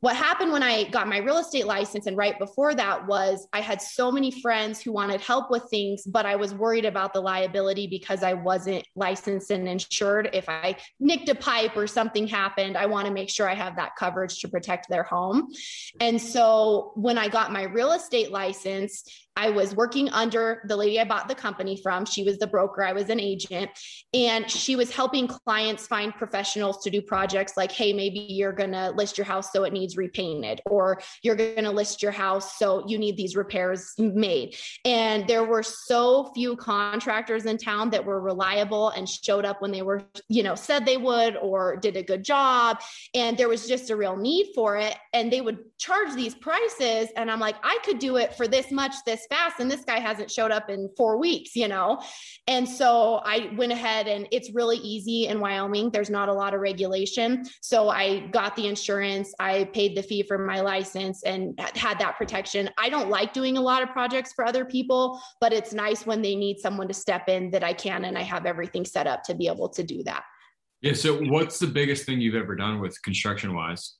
what 0.00 0.14
happened 0.14 0.52
when 0.52 0.62
I 0.62 0.84
got 0.84 1.08
my 1.08 1.18
real 1.18 1.38
estate 1.38 1.66
license 1.66 2.06
and 2.06 2.16
right 2.16 2.38
before 2.38 2.74
that 2.74 3.06
was 3.06 3.48
I 3.52 3.60
had 3.60 3.82
so 3.82 4.12
many 4.12 4.30
friends 4.30 4.80
who 4.80 4.92
wanted 4.92 5.20
help 5.20 5.50
with 5.50 5.64
things, 5.70 6.04
but 6.04 6.24
I 6.24 6.36
was 6.36 6.54
worried 6.54 6.84
about 6.84 7.12
the 7.12 7.20
liability 7.20 7.86
because 7.88 8.22
I 8.22 8.34
wasn't 8.34 8.86
licensed 8.94 9.50
and 9.50 9.68
insured. 9.68 10.30
If 10.32 10.48
I 10.48 10.76
nicked 11.00 11.28
a 11.28 11.34
pipe 11.34 11.76
or 11.76 11.86
something 11.86 12.28
happened, 12.28 12.76
I 12.76 12.86
want 12.86 13.06
to 13.06 13.12
make 13.12 13.28
sure 13.28 13.48
I 13.48 13.54
have 13.54 13.76
that 13.76 13.96
coverage 13.96 14.38
to 14.40 14.48
protect 14.48 14.88
their 14.88 15.02
home. 15.02 15.48
And 16.00 16.20
so 16.20 16.92
when 16.94 17.18
I 17.18 17.28
got 17.28 17.52
my 17.52 17.64
real 17.64 17.92
estate 17.92 18.30
license, 18.30 19.04
I 19.38 19.50
was 19.50 19.72
working 19.76 20.08
under 20.08 20.62
the 20.66 20.76
lady 20.76 20.98
I 20.98 21.04
bought 21.04 21.28
the 21.28 21.34
company 21.34 21.80
from. 21.80 22.04
She 22.04 22.24
was 22.24 22.38
the 22.38 22.48
broker, 22.48 22.82
I 22.82 22.92
was 22.92 23.08
an 23.08 23.20
agent, 23.20 23.70
and 24.12 24.50
she 24.50 24.74
was 24.74 24.90
helping 24.90 25.28
clients 25.28 25.86
find 25.86 26.12
professionals 26.12 26.82
to 26.82 26.90
do 26.90 27.00
projects 27.00 27.56
like, 27.56 27.70
hey, 27.70 27.92
maybe 27.92 28.18
you're 28.18 28.52
going 28.52 28.72
to 28.72 28.90
list 28.90 29.16
your 29.16 29.24
house 29.24 29.52
so 29.52 29.62
it 29.62 29.72
needs 29.72 29.96
repainted, 29.96 30.60
or 30.66 31.00
you're 31.22 31.36
going 31.36 31.62
to 31.62 31.70
list 31.70 32.02
your 32.02 32.10
house 32.10 32.58
so 32.58 32.84
you 32.88 32.98
need 32.98 33.16
these 33.16 33.36
repairs 33.36 33.94
made. 33.98 34.56
And 34.84 35.28
there 35.28 35.44
were 35.44 35.62
so 35.62 36.32
few 36.34 36.56
contractors 36.56 37.46
in 37.46 37.58
town 37.58 37.90
that 37.90 38.04
were 38.04 38.20
reliable 38.20 38.88
and 38.90 39.08
showed 39.08 39.44
up 39.44 39.62
when 39.62 39.70
they 39.70 39.82
were, 39.82 40.02
you 40.28 40.42
know, 40.42 40.56
said 40.56 40.84
they 40.84 40.96
would 40.96 41.36
or 41.36 41.76
did 41.76 41.96
a 41.96 42.02
good 42.02 42.24
job. 42.24 42.80
And 43.14 43.38
there 43.38 43.48
was 43.48 43.68
just 43.68 43.90
a 43.90 43.96
real 43.96 44.16
need 44.16 44.48
for 44.52 44.76
it. 44.76 44.96
And 45.12 45.32
they 45.32 45.42
would 45.42 45.58
charge 45.78 46.12
these 46.14 46.34
prices. 46.34 47.10
And 47.16 47.30
I'm 47.30 47.38
like, 47.38 47.54
I 47.62 47.78
could 47.84 48.00
do 48.00 48.16
it 48.16 48.34
for 48.34 48.48
this 48.48 48.72
much, 48.72 48.94
this 49.06 49.27
fast 49.28 49.60
and 49.60 49.70
this 49.70 49.84
guy 49.84 49.98
hasn't 49.98 50.30
showed 50.30 50.50
up 50.50 50.70
in 50.70 50.88
four 50.96 51.18
weeks 51.18 51.54
you 51.54 51.68
know? 51.68 52.00
And 52.46 52.68
so 52.68 53.20
i 53.24 53.50
went 53.56 53.72
ahead 53.72 54.08
and 54.08 54.26
it's 54.32 54.50
really 54.52 54.78
easy 54.78 55.26
in 55.26 55.40
wyoming. 55.40 55.90
There's 55.90 56.10
not 56.10 56.28
a 56.28 56.32
lot 56.32 56.54
of 56.54 56.60
regulation. 56.60 57.44
So 57.60 57.88
i 57.88 58.26
got 58.28 58.56
the 58.56 58.66
insurance. 58.66 59.32
I 59.38 59.64
paid 59.72 59.96
the 59.96 60.02
fee 60.02 60.22
for 60.22 60.38
my 60.38 60.60
license 60.60 61.22
and 61.24 61.58
had 61.74 61.98
that 61.98 62.16
protection. 62.16 62.70
I 62.78 62.88
don't 62.88 63.10
like 63.10 63.32
doing 63.32 63.56
a 63.56 63.60
lot 63.60 63.82
of 63.82 63.90
projects 63.90 64.32
for 64.32 64.46
other 64.46 64.64
people 64.64 65.20
but 65.40 65.52
it's 65.52 65.72
nice 65.72 66.06
when 66.06 66.22
they 66.22 66.34
need 66.34 66.58
someone 66.58 66.88
to 66.88 66.94
step 66.94 67.28
in 67.28 67.50
that 67.50 67.64
i 67.64 67.72
can 67.72 68.04
and 68.04 68.16
i 68.16 68.22
have 68.22 68.46
everything 68.46 68.84
set 68.84 69.06
up 69.06 69.22
to 69.24 69.34
be 69.34 69.46
able 69.46 69.68
to 69.68 69.82
do 69.82 70.02
that. 70.04 70.24
Yeah 70.80 70.92
so 70.92 71.18
what's 71.24 71.58
the 71.58 71.66
biggest 71.66 72.06
thing 72.06 72.20
you've 72.20 72.34
ever 72.34 72.54
done 72.54 72.80
with 72.80 73.00
construction 73.02 73.54
wise 73.54 73.97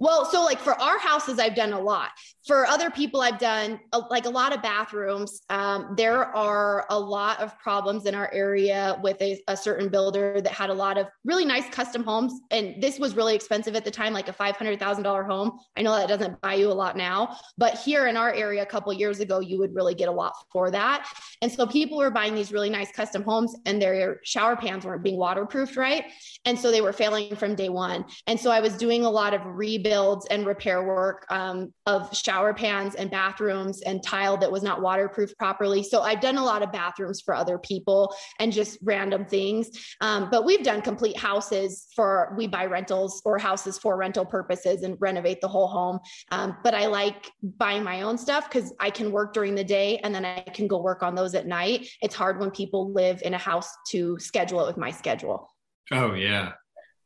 well, 0.00 0.24
so 0.24 0.44
like 0.44 0.58
for 0.58 0.80
our 0.80 0.98
houses, 0.98 1.38
I've 1.38 1.54
done 1.54 1.72
a 1.72 1.80
lot. 1.80 2.10
For 2.46 2.66
other 2.66 2.90
people, 2.90 3.20
I've 3.20 3.38
done 3.38 3.80
a, 3.92 3.98
like 3.98 4.26
a 4.26 4.30
lot 4.30 4.54
of 4.54 4.62
bathrooms. 4.62 5.40
Um, 5.50 5.94
there 5.96 6.24
are 6.36 6.86
a 6.90 6.98
lot 6.98 7.40
of 7.40 7.58
problems 7.58 8.06
in 8.06 8.14
our 8.14 8.32
area 8.32 8.98
with 9.02 9.20
a, 9.20 9.40
a, 9.48 9.56
certain 9.56 9.88
builder 9.88 10.40
that 10.40 10.52
had 10.52 10.70
a 10.70 10.74
lot 10.74 10.96
of 10.96 11.08
really 11.24 11.44
nice 11.44 11.68
custom 11.70 12.04
homes. 12.04 12.40
And 12.50 12.80
this 12.80 12.98
was 12.98 13.16
really 13.16 13.34
expensive 13.34 13.74
at 13.74 13.84
the 13.84 13.90
time, 13.90 14.12
like 14.12 14.28
a 14.28 14.32
$500,000 14.32 15.26
home. 15.26 15.58
I 15.76 15.82
know 15.82 15.96
that 15.96 16.08
doesn't 16.08 16.40
buy 16.40 16.54
you 16.54 16.70
a 16.70 16.74
lot 16.74 16.96
now, 16.96 17.36
but 17.58 17.74
here 17.78 18.06
in 18.06 18.16
our 18.16 18.32
area 18.32 18.62
a 18.62 18.66
couple 18.66 18.92
years 18.92 19.20
ago, 19.20 19.40
you 19.40 19.58
would 19.58 19.74
really 19.74 19.94
get 19.94 20.08
a 20.08 20.12
lot 20.12 20.34
for 20.52 20.70
that. 20.70 21.08
And 21.42 21.50
so 21.50 21.66
people 21.66 21.98
were 21.98 22.10
buying 22.10 22.34
these 22.34 22.52
really 22.52 22.70
nice 22.70 22.92
custom 22.92 23.22
homes 23.22 23.56
and 23.64 23.82
their 23.82 24.20
shower 24.22 24.54
pans 24.56 24.84
weren't 24.84 25.02
being 25.02 25.16
waterproofed 25.16 25.76
right. 25.76 26.04
And 26.44 26.58
so 26.58 26.70
they 26.70 26.80
were 26.80 26.92
failing 26.92 27.34
from 27.34 27.56
day 27.56 27.70
one. 27.70 28.04
And 28.26 28.38
so 28.38 28.50
I 28.50 28.60
was 28.60 28.76
doing 28.76 29.04
a 29.04 29.10
lot 29.10 29.34
of 29.34 29.40
rebuilding 29.44 29.85
rebuilds 29.86 30.26
and 30.26 30.46
repair 30.46 30.82
work 30.82 31.26
um, 31.30 31.72
of 31.86 32.14
shower 32.16 32.52
pans 32.52 32.94
and 32.94 33.10
bathrooms 33.10 33.82
and 33.82 34.02
tile 34.02 34.36
that 34.36 34.50
was 34.50 34.62
not 34.62 34.82
waterproof 34.82 35.36
properly. 35.38 35.82
So 35.82 36.02
I've 36.02 36.20
done 36.20 36.36
a 36.36 36.44
lot 36.44 36.62
of 36.62 36.72
bathrooms 36.72 37.20
for 37.20 37.34
other 37.34 37.58
people 37.58 38.14
and 38.38 38.52
just 38.52 38.78
random 38.82 39.24
things. 39.24 39.70
Um, 40.00 40.28
but 40.30 40.44
we've 40.44 40.62
done 40.62 40.82
complete 40.82 41.16
houses 41.16 41.88
for 41.94 42.34
we 42.36 42.46
buy 42.46 42.66
rentals 42.66 43.22
or 43.24 43.38
houses 43.38 43.78
for 43.78 43.96
rental 43.96 44.24
purposes 44.24 44.82
and 44.82 44.96
renovate 45.00 45.40
the 45.40 45.48
whole 45.48 45.68
home. 45.68 45.98
Um, 46.30 46.56
but 46.62 46.74
I 46.74 46.86
like 46.86 47.30
buying 47.42 47.82
my 47.82 48.02
own 48.02 48.18
stuff 48.18 48.48
because 48.50 48.72
I 48.80 48.90
can 48.90 49.12
work 49.12 49.32
during 49.32 49.54
the 49.54 49.64
day 49.64 49.98
and 49.98 50.14
then 50.14 50.24
I 50.24 50.40
can 50.40 50.66
go 50.66 50.80
work 50.80 51.02
on 51.02 51.14
those 51.14 51.34
at 51.34 51.46
night. 51.46 51.88
It's 52.02 52.14
hard 52.14 52.40
when 52.40 52.50
people 52.50 52.92
live 52.92 53.22
in 53.22 53.34
a 53.34 53.38
house 53.38 53.70
to 53.88 54.18
schedule 54.18 54.62
it 54.62 54.66
with 54.66 54.76
my 54.76 54.90
schedule. 54.90 55.50
Oh 55.92 56.14
yeah. 56.14 56.52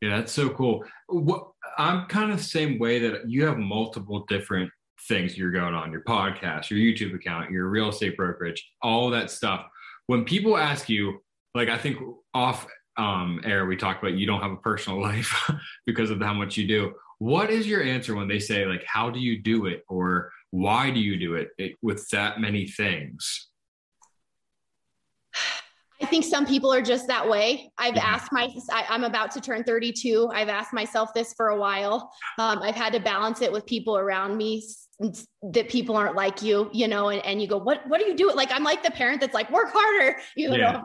Yeah, 0.00 0.16
that's 0.16 0.32
so 0.32 0.48
cool. 0.48 0.84
What 1.08 1.48
I'm 1.78 2.06
kind 2.06 2.30
of 2.30 2.38
the 2.38 2.44
same 2.44 2.78
way 2.78 2.98
that 3.00 3.28
you 3.28 3.46
have 3.46 3.58
multiple 3.58 4.24
different 4.28 4.70
things 5.08 5.36
you're 5.36 5.50
going 5.50 5.74
on 5.74 5.92
your 5.92 6.02
podcast, 6.02 6.70
your 6.70 6.78
YouTube 6.78 7.14
account, 7.14 7.50
your 7.50 7.68
real 7.68 7.88
estate 7.88 8.16
brokerage, 8.16 8.70
all 8.82 9.10
that 9.10 9.30
stuff. 9.30 9.66
When 10.06 10.24
people 10.24 10.56
ask 10.56 10.88
you, 10.88 11.20
like, 11.54 11.68
I 11.68 11.78
think 11.78 11.98
off 12.34 12.66
um, 12.96 13.40
air, 13.44 13.66
we 13.66 13.76
talked 13.76 14.02
about 14.02 14.18
you 14.18 14.26
don't 14.26 14.42
have 14.42 14.52
a 14.52 14.56
personal 14.56 15.00
life 15.02 15.50
because 15.86 16.10
of 16.10 16.20
how 16.20 16.34
much 16.34 16.56
you 16.56 16.66
do. 16.66 16.92
What 17.18 17.50
is 17.50 17.66
your 17.66 17.82
answer 17.82 18.14
when 18.14 18.28
they 18.28 18.38
say, 18.38 18.64
like, 18.66 18.84
how 18.86 19.10
do 19.10 19.20
you 19.20 19.42
do 19.42 19.66
it? 19.66 19.84
Or 19.88 20.30
why 20.50 20.90
do 20.90 21.00
you 21.00 21.18
do 21.18 21.34
it, 21.34 21.50
it 21.58 21.76
with 21.82 22.08
that 22.10 22.40
many 22.40 22.66
things? 22.66 23.49
I 26.10 26.12
think 26.12 26.24
some 26.24 26.44
people 26.44 26.74
are 26.74 26.82
just 26.82 27.06
that 27.06 27.28
way. 27.28 27.70
I've 27.78 27.94
yeah. 27.94 28.04
asked 28.04 28.32
my, 28.32 28.52
I, 28.72 28.84
am 28.92 29.04
about 29.04 29.30
to 29.30 29.40
turn 29.40 29.62
32. 29.62 30.28
I've 30.34 30.48
asked 30.48 30.72
myself 30.72 31.14
this 31.14 31.32
for 31.34 31.50
a 31.50 31.56
while. 31.56 32.10
Um, 32.36 32.58
I've 32.62 32.74
had 32.74 32.92
to 32.94 32.98
balance 32.98 33.42
it 33.42 33.52
with 33.52 33.64
people 33.64 33.96
around 33.96 34.36
me 34.36 34.64
that 35.52 35.68
people 35.68 35.96
aren't 35.96 36.16
like 36.16 36.42
you, 36.42 36.68
you 36.72 36.88
know, 36.88 37.10
and, 37.10 37.24
and 37.24 37.40
you 37.40 37.46
go, 37.46 37.58
what, 37.58 37.86
what 37.86 38.00
do 38.00 38.08
you 38.08 38.16
do? 38.16 38.32
Like, 38.32 38.50
I'm 38.50 38.64
like 38.64 38.82
the 38.82 38.90
parent 38.90 39.20
that's 39.20 39.34
like, 39.34 39.52
work 39.52 39.70
harder, 39.72 40.18
you 40.36 40.48
know, 40.48 40.56
yeah. 40.56 40.82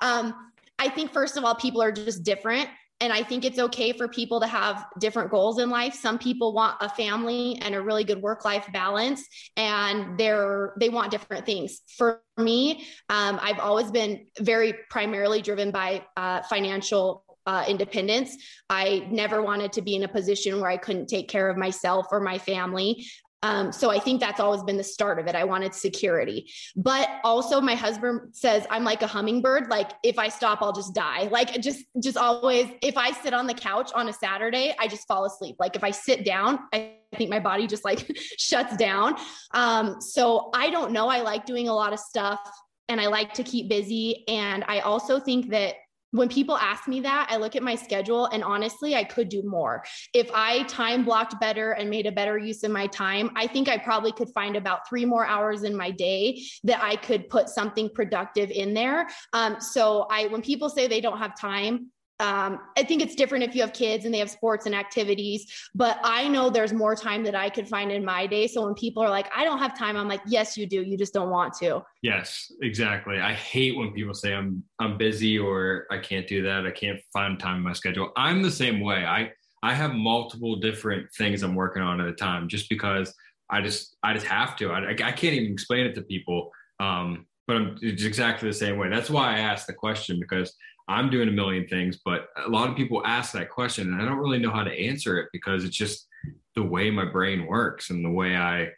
um, 0.00 0.32
I 0.78 0.88
think 0.88 1.12
first 1.12 1.36
of 1.36 1.42
all, 1.42 1.56
people 1.56 1.82
are 1.82 1.90
just 1.90 2.22
different. 2.22 2.68
And 3.02 3.12
I 3.12 3.24
think 3.24 3.44
it's 3.44 3.58
okay 3.58 3.92
for 3.92 4.06
people 4.06 4.38
to 4.38 4.46
have 4.46 4.86
different 5.00 5.28
goals 5.32 5.58
in 5.58 5.70
life. 5.70 5.92
Some 5.92 6.18
people 6.18 6.54
want 6.54 6.76
a 6.80 6.88
family 6.88 7.58
and 7.60 7.74
a 7.74 7.80
really 7.80 8.04
good 8.04 8.22
work-life 8.22 8.66
balance, 8.72 9.20
and 9.56 10.16
they're 10.16 10.72
they 10.78 10.88
want 10.88 11.10
different 11.10 11.44
things. 11.44 11.80
For 11.98 12.22
me, 12.38 12.86
um, 13.08 13.40
I've 13.42 13.58
always 13.58 13.90
been 13.90 14.26
very 14.38 14.72
primarily 14.88 15.42
driven 15.42 15.72
by 15.72 16.06
uh, 16.16 16.42
financial 16.42 17.24
uh, 17.44 17.64
independence. 17.66 18.36
I 18.70 19.08
never 19.10 19.42
wanted 19.42 19.72
to 19.72 19.82
be 19.82 19.96
in 19.96 20.04
a 20.04 20.08
position 20.08 20.60
where 20.60 20.70
I 20.70 20.76
couldn't 20.76 21.08
take 21.08 21.28
care 21.28 21.50
of 21.50 21.56
myself 21.56 22.06
or 22.12 22.20
my 22.20 22.38
family. 22.38 23.04
Um, 23.42 23.72
so 23.72 23.90
I 23.90 23.98
think 23.98 24.20
that's 24.20 24.40
always 24.40 24.62
been 24.62 24.76
the 24.76 24.84
start 24.84 25.18
of 25.18 25.26
it. 25.26 25.34
I 25.34 25.44
wanted 25.44 25.74
security. 25.74 26.50
But 26.76 27.08
also 27.24 27.60
my 27.60 27.74
husband 27.74 28.34
says 28.34 28.66
I'm 28.70 28.84
like 28.84 29.02
a 29.02 29.06
hummingbird. 29.06 29.68
Like 29.68 29.92
if 30.02 30.18
I 30.18 30.28
stop, 30.28 30.62
I'll 30.62 30.72
just 30.72 30.94
die. 30.94 31.24
Like 31.24 31.60
just 31.60 31.84
just 32.00 32.16
always 32.16 32.68
if 32.82 32.96
I 32.96 33.10
sit 33.10 33.34
on 33.34 33.46
the 33.46 33.54
couch 33.54 33.90
on 33.94 34.08
a 34.08 34.12
Saturday, 34.12 34.74
I 34.78 34.86
just 34.86 35.08
fall 35.08 35.24
asleep. 35.24 35.56
Like 35.58 35.76
if 35.76 35.82
I 35.82 35.90
sit 35.90 36.24
down, 36.24 36.60
I 36.72 36.92
think 37.16 37.30
my 37.30 37.40
body 37.40 37.66
just 37.66 37.84
like 37.84 38.16
shuts 38.38 38.76
down. 38.76 39.16
Um, 39.52 40.00
so 40.00 40.50
I 40.54 40.70
don't 40.70 40.92
know. 40.92 41.08
I 41.08 41.20
like 41.20 41.44
doing 41.44 41.68
a 41.68 41.74
lot 41.74 41.92
of 41.92 41.98
stuff 41.98 42.40
and 42.88 43.00
I 43.00 43.06
like 43.06 43.32
to 43.34 43.42
keep 43.42 43.68
busy. 43.68 44.24
And 44.28 44.64
I 44.68 44.80
also 44.80 45.18
think 45.18 45.50
that 45.50 45.74
when 46.12 46.28
people 46.28 46.56
ask 46.56 46.86
me 46.86 47.00
that, 47.00 47.28
I 47.30 47.36
look 47.38 47.56
at 47.56 47.62
my 47.62 47.74
schedule 47.74 48.26
and 48.26 48.44
honestly, 48.44 48.94
I 48.94 49.02
could 49.04 49.28
do 49.28 49.42
more. 49.42 49.82
If 50.14 50.30
I 50.32 50.62
time 50.64 51.04
blocked 51.04 51.40
better 51.40 51.72
and 51.72 51.90
made 51.90 52.06
a 52.06 52.12
better 52.12 52.38
use 52.38 52.62
of 52.62 52.70
my 52.70 52.86
time, 52.86 53.30
I 53.34 53.46
think 53.46 53.68
I 53.68 53.78
probably 53.78 54.12
could 54.12 54.28
find 54.30 54.56
about 54.56 54.88
three 54.88 55.04
more 55.04 55.26
hours 55.26 55.64
in 55.64 55.74
my 55.74 55.90
day 55.90 56.42
that 56.64 56.82
I 56.82 56.96
could 56.96 57.28
put 57.28 57.48
something 57.48 57.90
productive 57.94 58.50
in 58.50 58.74
there. 58.74 59.08
Um, 59.32 59.56
so 59.60 60.06
I, 60.10 60.26
when 60.26 60.42
people 60.42 60.68
say 60.68 60.86
they 60.86 61.00
don't 61.00 61.18
have 61.18 61.38
time, 61.38 61.90
um, 62.22 62.60
I 62.76 62.84
think 62.84 63.02
it's 63.02 63.16
different 63.16 63.42
if 63.42 63.52
you 63.54 63.62
have 63.62 63.72
kids 63.72 64.04
and 64.04 64.14
they 64.14 64.20
have 64.20 64.30
sports 64.30 64.66
and 64.66 64.76
activities, 64.76 65.68
but 65.74 65.98
I 66.04 66.28
know 66.28 66.50
there's 66.50 66.72
more 66.72 66.94
time 66.94 67.24
that 67.24 67.34
I 67.34 67.50
could 67.50 67.68
find 67.68 67.90
in 67.90 68.04
my 68.04 68.28
day. 68.28 68.46
So 68.46 68.64
when 68.64 68.74
people 68.74 69.02
are 69.02 69.10
like, 69.10 69.26
I 69.34 69.42
don't 69.42 69.58
have 69.58 69.76
time, 69.76 69.96
I'm 69.96 70.06
like, 70.06 70.20
yes, 70.24 70.56
you 70.56 70.64
do. 70.66 70.82
You 70.82 70.96
just 70.96 71.12
don't 71.12 71.30
want 71.30 71.52
to. 71.54 71.82
Yes, 72.00 72.52
exactly. 72.62 73.18
I 73.18 73.34
hate 73.34 73.76
when 73.76 73.92
people 73.92 74.14
say 74.14 74.34
I'm 74.34 74.62
I'm 74.78 74.96
busy 74.96 75.36
or 75.36 75.86
I 75.90 75.98
can't 75.98 76.28
do 76.28 76.44
that. 76.44 76.64
I 76.64 76.70
can't 76.70 77.00
find 77.12 77.40
time 77.40 77.56
in 77.56 77.62
my 77.62 77.72
schedule. 77.72 78.12
I'm 78.16 78.40
the 78.40 78.52
same 78.52 78.80
way. 78.80 79.04
I 79.04 79.32
I 79.64 79.74
have 79.74 79.92
multiple 79.92 80.56
different 80.56 81.12
things 81.12 81.42
I'm 81.42 81.56
working 81.56 81.82
on 81.82 82.00
at 82.00 82.06
a 82.06 82.14
time 82.14 82.48
just 82.48 82.68
because 82.68 83.12
I 83.50 83.62
just 83.62 83.96
I 84.04 84.14
just 84.14 84.26
have 84.26 84.54
to. 84.56 84.70
I, 84.70 84.90
I 84.90 84.94
can't 85.12 85.34
even 85.34 85.52
explain 85.52 85.86
it 85.86 85.96
to 85.96 86.02
people. 86.02 86.52
Um, 86.78 87.26
but 87.46 87.56
I'm, 87.56 87.78
it's 87.82 88.04
exactly 88.04 88.48
the 88.48 88.54
same 88.54 88.78
way. 88.78 88.88
That's 88.88 89.10
why 89.10 89.34
I 89.34 89.40
asked 89.40 89.66
the 89.66 89.72
question 89.72 90.20
because 90.20 90.54
I'm 90.88 91.10
doing 91.10 91.28
a 91.28 91.32
million 91.32 91.66
things, 91.68 92.00
but 92.04 92.28
a 92.44 92.48
lot 92.48 92.68
of 92.68 92.76
people 92.76 93.02
ask 93.06 93.32
that 93.32 93.50
question 93.50 93.92
and 93.92 94.02
I 94.02 94.04
don't 94.04 94.18
really 94.18 94.38
know 94.38 94.50
how 94.50 94.64
to 94.64 94.72
answer 94.72 95.18
it 95.18 95.28
because 95.32 95.64
it's 95.64 95.76
just 95.76 96.06
the 96.54 96.62
way 96.62 96.90
my 96.90 97.04
brain 97.04 97.46
works 97.46 97.90
and 97.90 98.04
the 98.04 98.10
way 98.10 98.36
I 98.36 98.70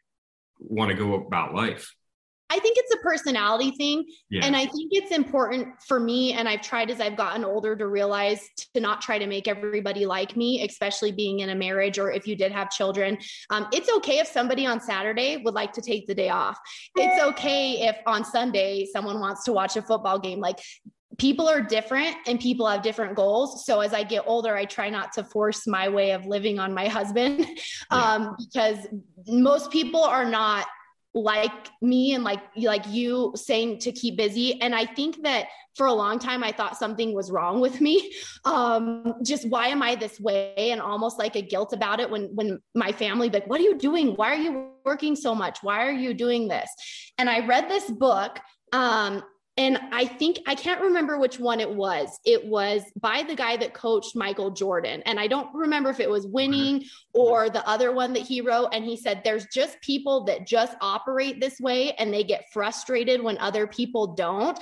want 0.58 0.90
to 0.90 0.96
go 0.96 1.14
about 1.14 1.54
life. 1.54 1.94
I 2.54 2.60
think 2.60 2.76
it's 2.78 2.94
a 2.94 2.98
personality 2.98 3.72
thing. 3.72 4.04
Yeah. 4.30 4.44
And 4.44 4.54
I 4.54 4.66
think 4.66 4.90
it's 4.92 5.10
important 5.10 5.68
for 5.88 5.98
me. 5.98 6.34
And 6.34 6.48
I've 6.48 6.60
tried 6.60 6.88
as 6.88 7.00
I've 7.00 7.16
gotten 7.16 7.44
older 7.44 7.74
to 7.74 7.88
realize 7.88 8.40
to 8.74 8.80
not 8.80 9.02
try 9.02 9.18
to 9.18 9.26
make 9.26 9.48
everybody 9.48 10.06
like 10.06 10.36
me, 10.36 10.64
especially 10.64 11.10
being 11.10 11.40
in 11.40 11.50
a 11.50 11.54
marriage 11.54 11.98
or 11.98 12.12
if 12.12 12.28
you 12.28 12.36
did 12.36 12.52
have 12.52 12.70
children. 12.70 13.18
Um, 13.50 13.66
it's 13.72 13.90
okay 13.96 14.18
if 14.20 14.28
somebody 14.28 14.66
on 14.66 14.80
Saturday 14.80 15.38
would 15.38 15.54
like 15.54 15.72
to 15.72 15.80
take 15.80 16.06
the 16.06 16.14
day 16.14 16.28
off. 16.28 16.56
It's 16.96 17.20
okay 17.24 17.88
if 17.88 17.96
on 18.06 18.24
Sunday 18.24 18.86
someone 18.92 19.18
wants 19.18 19.42
to 19.44 19.52
watch 19.52 19.76
a 19.76 19.82
football 19.82 20.20
game. 20.20 20.38
Like 20.38 20.60
people 21.18 21.48
are 21.48 21.60
different 21.60 22.16
and 22.26 22.38
people 22.38 22.66
have 22.68 22.82
different 22.82 23.16
goals. 23.16 23.66
So 23.66 23.80
as 23.80 23.92
I 23.92 24.04
get 24.04 24.24
older, 24.26 24.56
I 24.56 24.64
try 24.64 24.90
not 24.90 25.12
to 25.14 25.24
force 25.24 25.66
my 25.66 25.88
way 25.88 26.12
of 26.12 26.24
living 26.24 26.58
on 26.58 26.72
my 26.72 26.86
husband 26.86 27.46
um, 27.90 28.36
because 28.38 28.86
most 29.26 29.70
people 29.70 30.02
are 30.02 30.24
not 30.24 30.66
like 31.14 31.68
me 31.80 32.14
and 32.14 32.24
like 32.24 32.40
like 32.56 32.84
you 32.88 33.32
saying 33.36 33.78
to 33.78 33.92
keep 33.92 34.16
busy. 34.16 34.60
And 34.60 34.74
i 34.74 34.84
think 34.84 35.22
that 35.22 35.46
for 35.76 35.86
a 35.86 35.92
long 35.92 36.18
time 36.18 36.42
i 36.42 36.50
thought 36.50 36.76
something 36.76 37.14
was 37.14 37.30
wrong 37.30 37.60
with 37.60 37.80
me. 37.80 38.12
Um 38.44 39.14
just 39.22 39.48
why 39.48 39.68
am 39.68 39.82
i 39.82 39.94
this 39.94 40.18
way? 40.20 40.54
And 40.56 40.80
almost 40.80 41.18
like 41.18 41.36
a 41.36 41.42
guilt 41.42 41.72
about 41.72 42.00
it 42.00 42.10
when 42.10 42.34
when 42.34 42.60
my 42.74 42.90
family 42.90 43.30
like 43.30 43.46
what 43.46 43.60
are 43.60 43.64
you 43.64 43.78
doing? 43.78 44.14
Why 44.14 44.32
are 44.32 44.42
you 44.42 44.70
working 44.84 45.14
so 45.14 45.34
much? 45.34 45.58
Why 45.62 45.86
are 45.86 45.92
you 45.92 46.14
doing 46.14 46.48
this? 46.48 46.68
And 47.18 47.30
i 47.30 47.46
read 47.46 47.68
this 47.68 47.90
book 47.90 48.38
um 48.72 49.22
and 49.56 49.78
I 49.92 50.04
think 50.06 50.40
I 50.46 50.56
can't 50.56 50.80
remember 50.80 51.16
which 51.16 51.38
one 51.38 51.60
it 51.60 51.70
was. 51.70 52.18
It 52.24 52.44
was 52.44 52.82
by 53.00 53.22
the 53.22 53.36
guy 53.36 53.56
that 53.58 53.72
coached 53.72 54.16
Michael 54.16 54.50
Jordan. 54.50 55.00
And 55.06 55.20
I 55.20 55.28
don't 55.28 55.54
remember 55.54 55.90
if 55.90 56.00
it 56.00 56.10
was 56.10 56.26
winning 56.26 56.84
or 57.12 57.48
the 57.48 57.66
other 57.68 57.92
one 57.92 58.14
that 58.14 58.22
he 58.22 58.40
wrote. 58.40 58.70
And 58.72 58.84
he 58.84 58.96
said, 58.96 59.22
There's 59.22 59.46
just 59.46 59.80
people 59.80 60.24
that 60.24 60.48
just 60.48 60.76
operate 60.80 61.40
this 61.40 61.60
way 61.60 61.92
and 61.92 62.12
they 62.12 62.24
get 62.24 62.46
frustrated 62.52 63.22
when 63.22 63.38
other 63.38 63.68
people 63.68 64.14
don't. 64.14 64.58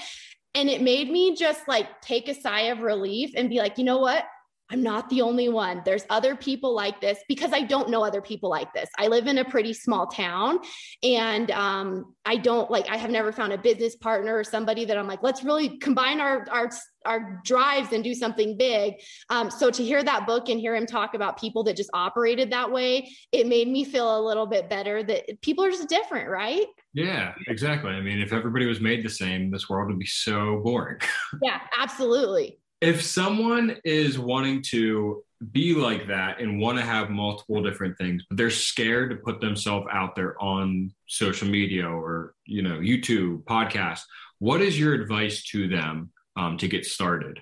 And 0.54 0.68
it 0.68 0.82
made 0.82 1.10
me 1.10 1.34
just 1.34 1.66
like 1.66 2.02
take 2.02 2.28
a 2.28 2.34
sigh 2.34 2.62
of 2.62 2.80
relief 2.80 3.30
and 3.34 3.48
be 3.48 3.58
like, 3.58 3.78
you 3.78 3.84
know 3.84 3.98
what? 3.98 4.24
I'm 4.72 4.82
not 4.82 5.10
the 5.10 5.20
only 5.20 5.50
one. 5.50 5.82
There's 5.84 6.04
other 6.08 6.34
people 6.34 6.74
like 6.74 6.98
this 7.00 7.18
because 7.28 7.52
I 7.52 7.60
don't 7.60 7.90
know 7.90 8.02
other 8.02 8.22
people 8.22 8.48
like 8.48 8.72
this. 8.72 8.88
I 8.98 9.06
live 9.08 9.26
in 9.26 9.36
a 9.38 9.44
pretty 9.44 9.74
small 9.74 10.06
town 10.06 10.60
and 11.02 11.50
um, 11.50 12.14
I 12.24 12.36
don't 12.36 12.70
like, 12.70 12.88
I 12.88 12.96
have 12.96 13.10
never 13.10 13.32
found 13.32 13.52
a 13.52 13.58
business 13.58 13.96
partner 13.96 14.34
or 14.34 14.44
somebody 14.44 14.86
that 14.86 14.96
I'm 14.96 15.06
like, 15.06 15.22
let's 15.22 15.44
really 15.44 15.76
combine 15.78 16.20
our, 16.20 16.46
our, 16.50 16.70
our 17.04 17.42
drives 17.44 17.92
and 17.92 18.02
do 18.02 18.14
something 18.14 18.56
big. 18.56 18.94
Um, 19.28 19.50
so 19.50 19.70
to 19.70 19.84
hear 19.84 20.02
that 20.02 20.26
book 20.26 20.48
and 20.48 20.58
hear 20.58 20.74
him 20.74 20.86
talk 20.86 21.12
about 21.12 21.38
people 21.38 21.64
that 21.64 21.76
just 21.76 21.90
operated 21.92 22.50
that 22.52 22.72
way, 22.72 23.10
it 23.30 23.46
made 23.46 23.68
me 23.68 23.84
feel 23.84 24.18
a 24.18 24.22
little 24.24 24.46
bit 24.46 24.70
better 24.70 25.02
that 25.02 25.42
people 25.42 25.64
are 25.64 25.70
just 25.70 25.90
different, 25.90 26.30
right? 26.30 26.66
Yeah, 26.94 27.34
exactly. 27.46 27.90
I 27.90 28.00
mean, 28.00 28.20
if 28.20 28.32
everybody 28.32 28.64
was 28.64 28.80
made 28.80 29.04
the 29.04 29.10
same, 29.10 29.50
this 29.50 29.68
world 29.68 29.88
would 29.88 29.98
be 29.98 30.06
so 30.06 30.60
boring. 30.64 30.98
yeah, 31.42 31.60
absolutely 31.78 32.58
if 32.82 33.00
someone 33.00 33.76
is 33.84 34.18
wanting 34.18 34.60
to 34.60 35.22
be 35.52 35.72
like 35.72 36.08
that 36.08 36.40
and 36.40 36.60
want 36.60 36.76
to 36.76 36.84
have 36.84 37.10
multiple 37.10 37.62
different 37.62 37.96
things 37.96 38.22
but 38.28 38.36
they're 38.36 38.50
scared 38.50 39.10
to 39.10 39.16
put 39.16 39.40
themselves 39.40 39.86
out 39.90 40.14
there 40.14 40.40
on 40.42 40.92
social 41.06 41.48
media 41.48 41.88
or 41.88 42.34
you 42.44 42.62
know 42.62 42.78
youtube 42.78 43.42
podcast 43.44 44.00
what 44.40 44.60
is 44.60 44.78
your 44.78 44.94
advice 44.94 45.44
to 45.44 45.68
them 45.68 46.10
um, 46.36 46.58
to 46.58 46.68
get 46.68 46.84
started 46.84 47.40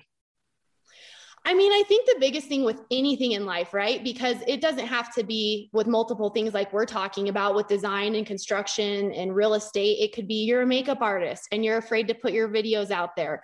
I 1.43 1.55
mean, 1.55 1.71
I 1.71 1.81
think 1.87 2.05
the 2.05 2.19
biggest 2.19 2.47
thing 2.47 2.63
with 2.63 2.81
anything 2.91 3.31
in 3.31 3.47
life, 3.47 3.73
right? 3.73 4.03
Because 4.03 4.37
it 4.47 4.61
doesn't 4.61 4.85
have 4.85 5.11
to 5.15 5.23
be 5.23 5.71
with 5.73 5.87
multiple 5.87 6.29
things 6.29 6.53
like 6.53 6.71
we're 6.71 6.85
talking 6.85 7.29
about 7.29 7.55
with 7.55 7.67
design 7.67 8.13
and 8.13 8.27
construction 8.27 9.11
and 9.11 9.35
real 9.35 9.55
estate. 9.55 9.97
It 10.01 10.13
could 10.13 10.27
be 10.27 10.43
you're 10.43 10.61
a 10.61 10.67
makeup 10.67 11.01
artist 11.01 11.47
and 11.51 11.65
you're 11.65 11.79
afraid 11.79 12.07
to 12.09 12.13
put 12.13 12.33
your 12.33 12.47
videos 12.47 12.91
out 12.91 13.15
there 13.15 13.41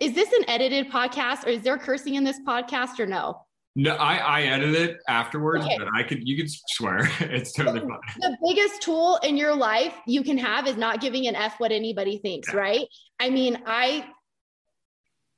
is 0.00 0.14
this 0.14 0.32
an 0.32 0.48
edited 0.48 0.90
podcast 0.90 1.46
or 1.46 1.50
is 1.50 1.62
there 1.62 1.78
cursing 1.78 2.14
in 2.14 2.24
this 2.24 2.38
podcast 2.46 3.00
or 3.00 3.06
no? 3.06 3.42
No, 3.78 3.94
I, 3.96 4.16
I 4.16 4.42
edit 4.44 4.74
it 4.74 4.96
afterwards, 5.06 5.66
okay. 5.66 5.76
but 5.76 5.88
I 5.94 6.02
could 6.02 6.26
you 6.26 6.36
could 6.36 6.50
swear. 6.50 7.10
it's 7.20 7.52
totally 7.52 7.80
fine. 7.80 7.98
The 8.20 8.36
biggest 8.42 8.80
tool 8.80 9.18
in 9.22 9.36
your 9.36 9.54
life 9.54 9.92
you 10.06 10.22
can 10.22 10.38
have 10.38 10.66
is 10.66 10.78
not 10.78 11.02
giving 11.02 11.26
an 11.26 11.34
F 11.34 11.60
what 11.60 11.72
anybody 11.72 12.16
thinks, 12.18 12.48
yeah. 12.50 12.58
right? 12.58 12.86
I 13.20 13.28
mean, 13.28 13.62
I 13.66 14.06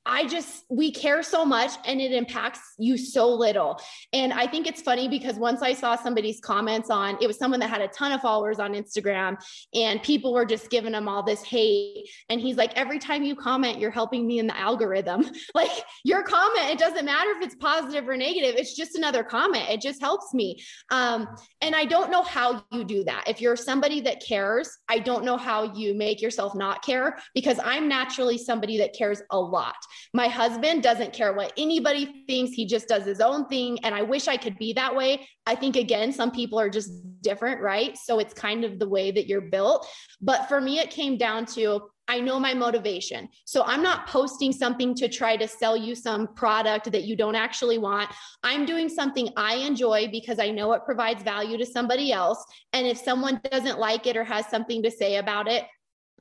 I 0.09 0.25
just, 0.25 0.65
we 0.69 0.91
care 0.91 1.21
so 1.21 1.45
much 1.45 1.71
and 1.85 2.01
it 2.01 2.11
impacts 2.11 2.73
you 2.79 2.97
so 2.97 3.29
little. 3.29 3.79
And 4.11 4.33
I 4.33 4.47
think 4.47 4.65
it's 4.65 4.81
funny 4.81 5.07
because 5.07 5.35
once 5.35 5.61
I 5.61 5.73
saw 5.73 5.95
somebody's 5.95 6.39
comments 6.39 6.89
on, 6.89 7.17
it 7.21 7.27
was 7.27 7.37
someone 7.37 7.59
that 7.59 7.69
had 7.69 7.81
a 7.81 7.87
ton 7.89 8.11
of 8.11 8.19
followers 8.19 8.59
on 8.59 8.73
Instagram 8.73 9.37
and 9.75 10.01
people 10.01 10.33
were 10.33 10.45
just 10.45 10.71
giving 10.71 10.95
him 10.95 11.07
all 11.07 11.21
this 11.21 11.43
hate. 11.43 12.09
And 12.29 12.41
he's 12.41 12.57
like, 12.57 12.75
every 12.75 12.97
time 12.97 13.21
you 13.21 13.35
comment, 13.35 13.79
you're 13.79 13.91
helping 13.91 14.25
me 14.25 14.39
in 14.39 14.47
the 14.47 14.57
algorithm. 14.57 15.29
like 15.53 15.69
your 16.03 16.23
comment, 16.23 16.71
it 16.71 16.79
doesn't 16.79 17.05
matter 17.05 17.29
if 17.37 17.43
it's 17.43 17.55
positive 17.55 18.09
or 18.09 18.17
negative, 18.17 18.55
it's 18.57 18.75
just 18.75 18.95
another 18.95 19.23
comment. 19.23 19.69
It 19.69 19.79
just 19.79 20.01
helps 20.01 20.33
me. 20.33 20.59
Um, 20.89 21.27
and 21.61 21.75
I 21.75 21.85
don't 21.85 22.09
know 22.09 22.23
how 22.23 22.65
you 22.71 22.83
do 22.83 23.03
that. 23.03 23.25
If 23.27 23.41
you're 23.41 23.55
somebody 23.55 24.01
that 24.01 24.23
cares, 24.25 24.75
I 24.89 24.97
don't 24.97 25.23
know 25.23 25.37
how 25.37 25.71
you 25.75 25.93
make 25.93 26.19
yourself 26.19 26.55
not 26.55 26.83
care 26.83 27.19
because 27.35 27.59
I'm 27.63 27.87
naturally 27.87 28.39
somebody 28.39 28.79
that 28.79 28.95
cares 28.95 29.21
a 29.29 29.39
lot. 29.39 29.75
My 30.13 30.27
husband 30.27 30.83
doesn't 30.83 31.13
care 31.13 31.33
what 31.33 31.53
anybody 31.57 32.23
thinks. 32.27 32.53
He 32.53 32.65
just 32.65 32.87
does 32.87 33.05
his 33.05 33.21
own 33.21 33.47
thing. 33.47 33.79
And 33.83 33.93
I 33.93 34.01
wish 34.01 34.27
I 34.27 34.37
could 34.37 34.57
be 34.57 34.73
that 34.73 34.95
way. 34.95 35.27
I 35.45 35.55
think, 35.55 35.75
again, 35.75 36.11
some 36.11 36.31
people 36.31 36.59
are 36.59 36.69
just 36.69 36.91
different, 37.21 37.61
right? 37.61 37.97
So 37.97 38.19
it's 38.19 38.33
kind 38.33 38.63
of 38.63 38.79
the 38.79 38.87
way 38.87 39.11
that 39.11 39.27
you're 39.27 39.41
built. 39.41 39.87
But 40.21 40.47
for 40.47 40.61
me, 40.61 40.79
it 40.79 40.89
came 40.89 41.17
down 41.17 41.45
to 41.47 41.89
I 42.09 42.19
know 42.19 42.39
my 42.39 42.55
motivation. 42.55 43.29
So 43.45 43.63
I'm 43.65 43.83
not 43.83 44.07
posting 44.07 44.51
something 44.51 44.95
to 44.95 45.07
try 45.07 45.37
to 45.37 45.47
sell 45.47 45.77
you 45.77 45.93
some 45.93 46.33
product 46.33 46.91
that 46.91 47.03
you 47.03 47.15
don't 47.15 47.35
actually 47.35 47.77
want. 47.77 48.09
I'm 48.41 48.65
doing 48.65 48.89
something 48.89 49.29
I 49.37 49.57
enjoy 49.57 50.09
because 50.11 50.39
I 50.39 50.49
know 50.49 50.73
it 50.73 50.85
provides 50.85 51.21
value 51.21 51.55
to 51.59 51.65
somebody 51.67 52.11
else. 52.11 52.43
And 52.73 52.87
if 52.87 52.97
someone 52.97 53.39
doesn't 53.51 53.77
like 53.77 54.07
it 54.07 54.17
or 54.17 54.23
has 54.23 54.47
something 54.47 54.81
to 54.81 54.89
say 54.89 55.17
about 55.17 55.47
it, 55.47 55.65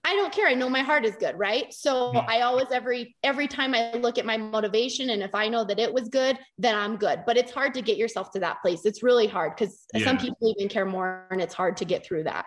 I 0.05 0.15
don't 0.15 0.33
care. 0.33 0.47
I 0.47 0.55
know 0.55 0.69
my 0.69 0.83
heart 0.83 1.05
is 1.05 1.17
good, 1.17 1.39
right? 1.39 1.73
So. 1.73 2.13
I 2.29 2.43
always 2.43 2.67
every 2.71 3.17
every 3.23 3.49
time 3.49 3.75
I 3.75 3.93
look 3.95 4.19
at 4.19 4.27
my 4.27 4.37
motivation 4.37 5.11
and 5.11 5.23
if 5.23 5.35
I 5.35 5.49
know 5.49 5.65
that 5.65 5.79
it 5.79 5.93
was 5.93 6.09
good, 6.09 6.39
then 6.59 6.75
I'm 6.75 6.97
good. 6.97 7.23
But 7.27 7.37
it's 7.37 7.51
hard 7.51 7.75
to 7.75 7.83
get 7.83 7.97
yourself 7.97 8.31
to 8.33 8.41
that 8.41 8.61
place. 8.61 8.85
It's 8.85 9.03
really 9.03 9.27
hard 9.27 9.57
cuz 9.57 9.87
yeah. 9.95 10.05
some 10.05 10.19
people 10.19 10.55
even 10.57 10.69
care 10.69 10.85
more 10.85 11.27
and 11.31 11.41
it's 11.41 11.55
hard 11.55 11.77
to 11.79 11.85
get 11.85 12.05
through 12.05 12.25
that. 12.25 12.45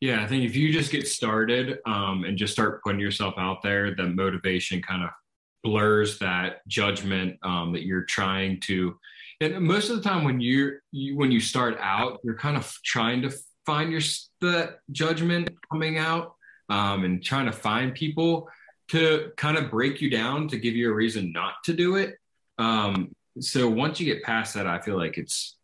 Yeah, 0.00 0.22
I 0.22 0.26
think 0.26 0.44
if 0.44 0.56
you 0.56 0.72
just 0.72 0.90
get 0.90 1.06
started 1.06 1.78
um, 1.86 2.24
and 2.24 2.36
just 2.36 2.52
start 2.52 2.82
putting 2.82 3.00
yourself 3.00 3.34
out 3.38 3.62
there, 3.62 3.94
the 3.94 4.08
motivation 4.08 4.82
kind 4.82 5.04
of 5.04 5.10
blurs 5.62 6.18
that 6.18 6.66
judgment 6.66 7.38
um, 7.42 7.72
that 7.72 7.84
you're 7.84 8.04
trying 8.04 8.60
to. 8.62 8.96
And 9.40 9.60
most 9.60 9.90
of 9.90 9.96
the 9.96 10.02
time, 10.02 10.24
when 10.24 10.40
you're 10.40 10.80
you, 10.90 11.16
when 11.16 11.30
you 11.30 11.40
start 11.40 11.78
out, 11.80 12.18
you're 12.24 12.36
kind 12.36 12.56
of 12.56 12.72
trying 12.84 13.22
to 13.22 13.32
find 13.64 13.92
your 13.92 14.00
the 14.40 14.76
judgment 14.90 15.50
coming 15.70 15.98
out 15.98 16.34
um, 16.68 17.04
and 17.04 17.22
trying 17.22 17.46
to 17.46 17.52
find 17.52 17.94
people 17.94 18.48
to 18.88 19.32
kind 19.36 19.56
of 19.56 19.70
break 19.70 20.00
you 20.00 20.10
down 20.10 20.48
to 20.48 20.58
give 20.58 20.74
you 20.74 20.90
a 20.90 20.94
reason 20.94 21.32
not 21.32 21.54
to 21.64 21.72
do 21.72 21.96
it. 21.96 22.16
Um, 22.58 23.14
so 23.40 23.68
once 23.68 23.98
you 24.00 24.12
get 24.12 24.22
past 24.22 24.54
that, 24.54 24.66
I 24.66 24.80
feel 24.80 24.96
like 24.96 25.16
it's 25.18 25.56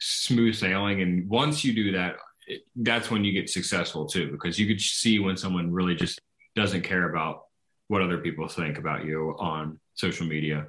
smooth 0.00 0.54
sailing. 0.54 1.00
And 1.02 1.28
once 1.28 1.64
you 1.64 1.72
do 1.72 1.92
that, 1.92 2.16
it, 2.46 2.62
that's 2.76 3.10
when 3.10 3.24
you 3.24 3.32
get 3.32 3.48
successful 3.48 4.06
too, 4.06 4.30
because 4.30 4.58
you 4.58 4.66
could 4.66 4.80
see 4.80 5.18
when 5.18 5.36
someone 5.36 5.72
really 5.72 5.94
just 5.94 6.20
doesn't 6.56 6.82
care 6.82 7.08
about 7.08 7.44
what 7.88 8.02
other 8.02 8.18
people 8.18 8.48
think 8.48 8.78
about 8.78 9.04
you 9.04 9.36
on 9.38 9.78
social 9.94 10.26
media. 10.26 10.66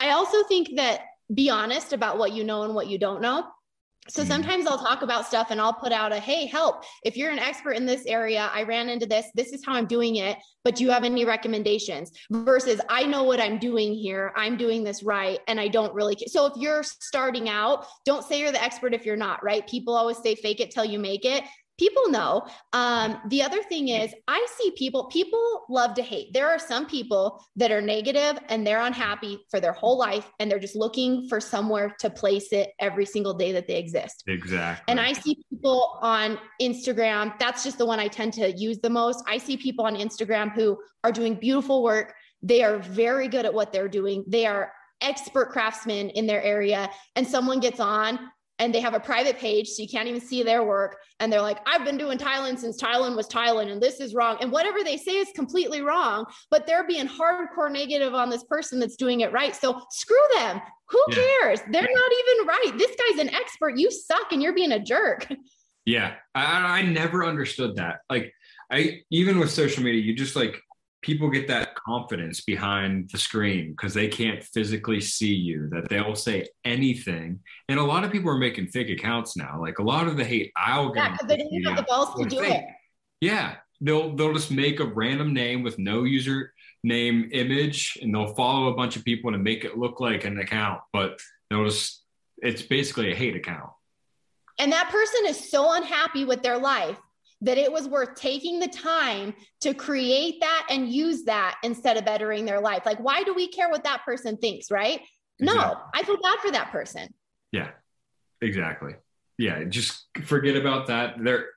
I 0.00 0.10
also 0.10 0.44
think 0.44 0.76
that 0.76 1.00
be 1.32 1.50
honest 1.50 1.92
about 1.92 2.18
what 2.18 2.32
you 2.32 2.44
know 2.44 2.62
and 2.62 2.74
what 2.74 2.88
you 2.88 2.98
don't 2.98 3.20
know. 3.20 3.46
So 4.08 4.22
mm-hmm. 4.22 4.30
sometimes 4.30 4.66
I'll 4.66 4.78
talk 4.78 5.02
about 5.02 5.26
stuff 5.26 5.48
and 5.50 5.60
I'll 5.60 5.72
put 5.72 5.92
out 5.92 6.12
a 6.12 6.20
hey, 6.20 6.46
help. 6.46 6.84
If 7.04 7.16
you're 7.16 7.30
an 7.30 7.38
expert 7.38 7.72
in 7.72 7.86
this 7.86 8.04
area, 8.06 8.50
I 8.52 8.62
ran 8.62 8.88
into 8.88 9.06
this. 9.06 9.26
This 9.34 9.52
is 9.52 9.64
how 9.64 9.74
I'm 9.74 9.86
doing 9.86 10.16
it. 10.16 10.38
But 10.64 10.76
do 10.76 10.84
you 10.84 10.90
have 10.90 11.04
any 11.04 11.24
recommendations? 11.24 12.12
Versus 12.30 12.80
I 12.88 13.04
know 13.04 13.24
what 13.24 13.40
I'm 13.40 13.58
doing 13.58 13.94
here. 13.94 14.32
I'm 14.36 14.56
doing 14.56 14.84
this 14.84 15.02
right. 15.02 15.38
And 15.48 15.60
I 15.60 15.68
don't 15.68 15.94
really 15.94 16.14
care. 16.14 16.28
So 16.28 16.46
if 16.46 16.54
you're 16.56 16.82
starting 16.82 17.48
out, 17.48 17.86
don't 18.04 18.24
say 18.24 18.40
you're 18.40 18.52
the 18.52 18.62
expert 18.62 18.94
if 18.94 19.06
you're 19.06 19.16
not, 19.16 19.42
right? 19.44 19.66
People 19.66 19.94
always 19.94 20.18
say 20.18 20.34
fake 20.34 20.60
it 20.60 20.70
till 20.70 20.84
you 20.84 20.98
make 20.98 21.24
it 21.24 21.44
people 21.78 22.08
know. 22.08 22.46
Um, 22.72 23.20
the 23.28 23.42
other 23.42 23.62
thing 23.62 23.88
is, 23.88 24.14
I 24.28 24.46
see 24.56 24.70
people, 24.72 25.04
people 25.06 25.64
love 25.68 25.94
to 25.94 26.02
hate. 26.02 26.32
There 26.32 26.48
are 26.48 26.58
some 26.58 26.86
people 26.86 27.44
that 27.56 27.70
are 27.70 27.80
negative 27.80 28.38
and 28.48 28.66
they're 28.66 28.80
unhappy 28.80 29.38
for 29.50 29.60
their 29.60 29.72
whole 29.72 29.98
life 29.98 30.30
and 30.38 30.50
they're 30.50 30.58
just 30.58 30.76
looking 30.76 31.28
for 31.28 31.40
somewhere 31.40 31.94
to 32.00 32.10
place 32.10 32.52
it 32.52 32.72
every 32.80 33.06
single 33.06 33.34
day 33.34 33.52
that 33.52 33.66
they 33.66 33.76
exist. 33.76 34.24
Exactly. 34.26 34.84
And 34.88 35.00
I 35.00 35.12
see 35.12 35.38
people 35.50 35.98
on 36.00 36.38
Instagram, 36.60 37.38
that's 37.38 37.62
just 37.62 37.78
the 37.78 37.86
one 37.86 38.00
I 38.00 38.08
tend 38.08 38.32
to 38.34 38.52
use 38.52 38.78
the 38.78 38.90
most. 38.90 39.22
I 39.26 39.38
see 39.38 39.56
people 39.56 39.84
on 39.84 39.96
Instagram 39.96 40.52
who 40.52 40.78
are 41.04 41.12
doing 41.12 41.34
beautiful 41.34 41.82
work. 41.82 42.14
They 42.42 42.62
are 42.62 42.78
very 42.78 43.28
good 43.28 43.44
at 43.44 43.52
what 43.52 43.72
they're 43.72 43.88
doing. 43.88 44.24
They 44.26 44.46
are 44.46 44.72
expert 45.02 45.50
craftsmen 45.50 46.08
in 46.10 46.26
their 46.26 46.42
area 46.42 46.88
and 47.16 47.26
someone 47.26 47.60
gets 47.60 47.80
on 47.80 48.18
and 48.58 48.74
they 48.74 48.80
have 48.80 48.94
a 48.94 49.00
private 49.00 49.38
page 49.38 49.68
so 49.68 49.82
you 49.82 49.88
can't 49.88 50.08
even 50.08 50.20
see 50.20 50.42
their 50.42 50.64
work. 50.64 50.96
And 51.20 51.32
they're 51.32 51.42
like 51.42 51.58
i've 51.66 51.84
been 51.84 51.96
doing 51.96 52.18
tiling 52.18 52.56
since 52.56 52.76
tiling 52.76 53.16
was 53.16 53.28
tiling 53.28 53.70
and 53.70 53.80
this 53.80 54.00
is 54.00 54.14
wrong. 54.14 54.38
And 54.40 54.52
whatever 54.52 54.82
they 54.82 54.96
say 54.96 55.12
is 55.12 55.28
completely 55.34 55.82
wrong 55.82 56.26
but 56.50 56.66
they're 56.66 56.86
being 56.86 57.08
hardcore 57.08 57.70
negative 57.70 58.14
on 58.14 58.30
this 58.30 58.44
person 58.44 58.80
that's 58.80 58.96
doing 58.96 59.20
it 59.20 59.32
right. 59.32 59.54
So 59.54 59.80
screw 59.90 60.16
them. 60.34 60.60
Who 60.88 61.02
yeah. 61.08 61.14
cares? 61.14 61.60
They're 61.70 61.82
yeah. 61.82 61.94
not 61.94 62.12
even 62.12 62.46
right. 62.46 62.72
This 62.78 62.96
guy's 62.96 63.20
an 63.20 63.34
expert. 63.34 63.76
You 63.76 63.90
suck 63.90 64.32
and 64.32 64.42
you're 64.42 64.54
being 64.54 64.72
a 64.72 64.80
jerk. 64.80 65.28
Yeah. 65.88 66.14
I, 66.34 66.80
I 66.80 66.82
never 66.82 67.24
understood 67.24 67.76
that. 67.76 68.00
Like 68.10 68.32
i 68.70 69.00
even 69.10 69.38
with 69.38 69.50
social 69.50 69.82
media 69.82 70.00
you 70.00 70.14
just 70.14 70.36
like 70.36 70.60
people 71.06 71.30
get 71.30 71.46
that 71.46 71.76
confidence 71.76 72.40
behind 72.40 73.08
the 73.12 73.18
screen 73.18 73.70
because 73.70 73.94
they 73.94 74.08
can't 74.08 74.42
physically 74.42 75.00
see 75.00 75.32
you 75.32 75.68
that 75.68 75.88
they'll 75.88 76.16
say 76.16 76.44
anything. 76.64 77.38
And 77.68 77.78
a 77.78 77.84
lot 77.84 78.02
of 78.02 78.10
people 78.10 78.28
are 78.28 78.36
making 78.36 78.66
fake 78.66 78.90
accounts 78.90 79.36
now. 79.36 79.60
Like 79.60 79.78
a 79.78 79.84
lot 79.84 80.08
of 80.08 80.16
the 80.16 80.24
hate 80.24 80.50
i'll 80.56 80.90
get 80.90 81.12
yeah, 81.12 81.16
they 81.28 81.36
didn't 81.36 81.62
have 81.62 81.76
the 81.76 81.84
balls 81.84 82.20
to 82.20 82.28
do 82.28 82.40
fake. 82.40 82.54
it. 82.54 82.64
Yeah. 83.20 83.54
They'll 83.80 84.16
they'll 84.16 84.34
just 84.34 84.50
make 84.50 84.80
a 84.80 84.84
random 84.84 85.32
name 85.32 85.62
with 85.62 85.78
no 85.78 86.02
user 86.02 86.52
name 86.82 87.28
image 87.32 87.96
and 88.02 88.12
they'll 88.12 88.34
follow 88.34 88.68
a 88.68 88.74
bunch 88.74 88.96
of 88.96 89.04
people 89.04 89.30
to 89.30 89.38
make 89.38 89.64
it 89.64 89.78
look 89.78 90.00
like 90.00 90.24
an 90.24 90.38
account 90.38 90.80
but 90.92 91.20
they'll 91.50 91.64
just 91.64 92.02
it's 92.38 92.62
basically 92.62 93.12
a 93.12 93.14
hate 93.14 93.36
account. 93.36 93.70
And 94.58 94.72
that 94.72 94.90
person 94.90 95.26
is 95.26 95.50
so 95.50 95.72
unhappy 95.72 96.24
with 96.24 96.42
their 96.42 96.58
life 96.58 96.98
that 97.42 97.58
it 97.58 97.70
was 97.70 97.88
worth 97.88 98.14
taking 98.14 98.58
the 98.58 98.68
time 98.68 99.34
to 99.60 99.74
create 99.74 100.40
that 100.40 100.66
and 100.70 100.90
use 100.90 101.24
that 101.24 101.58
instead 101.62 101.96
of 101.96 102.04
bettering 102.04 102.44
their 102.44 102.60
life. 102.60 102.86
Like, 102.86 102.98
why 102.98 103.22
do 103.22 103.34
we 103.34 103.48
care 103.48 103.68
what 103.68 103.84
that 103.84 104.04
person 104.04 104.36
thinks, 104.36 104.70
right? 104.70 105.00
Exactly. 105.38 105.64
No, 105.64 105.76
I 105.94 106.02
feel 106.02 106.16
bad 106.22 106.38
for 106.40 106.50
that 106.52 106.72
person. 106.72 107.12
Yeah, 107.52 107.70
exactly. 108.40 108.94
Yeah, 109.38 109.64
just 109.64 110.06
forget 110.24 110.56
about 110.56 110.86
that. 110.86 111.16
There, 111.22 111.48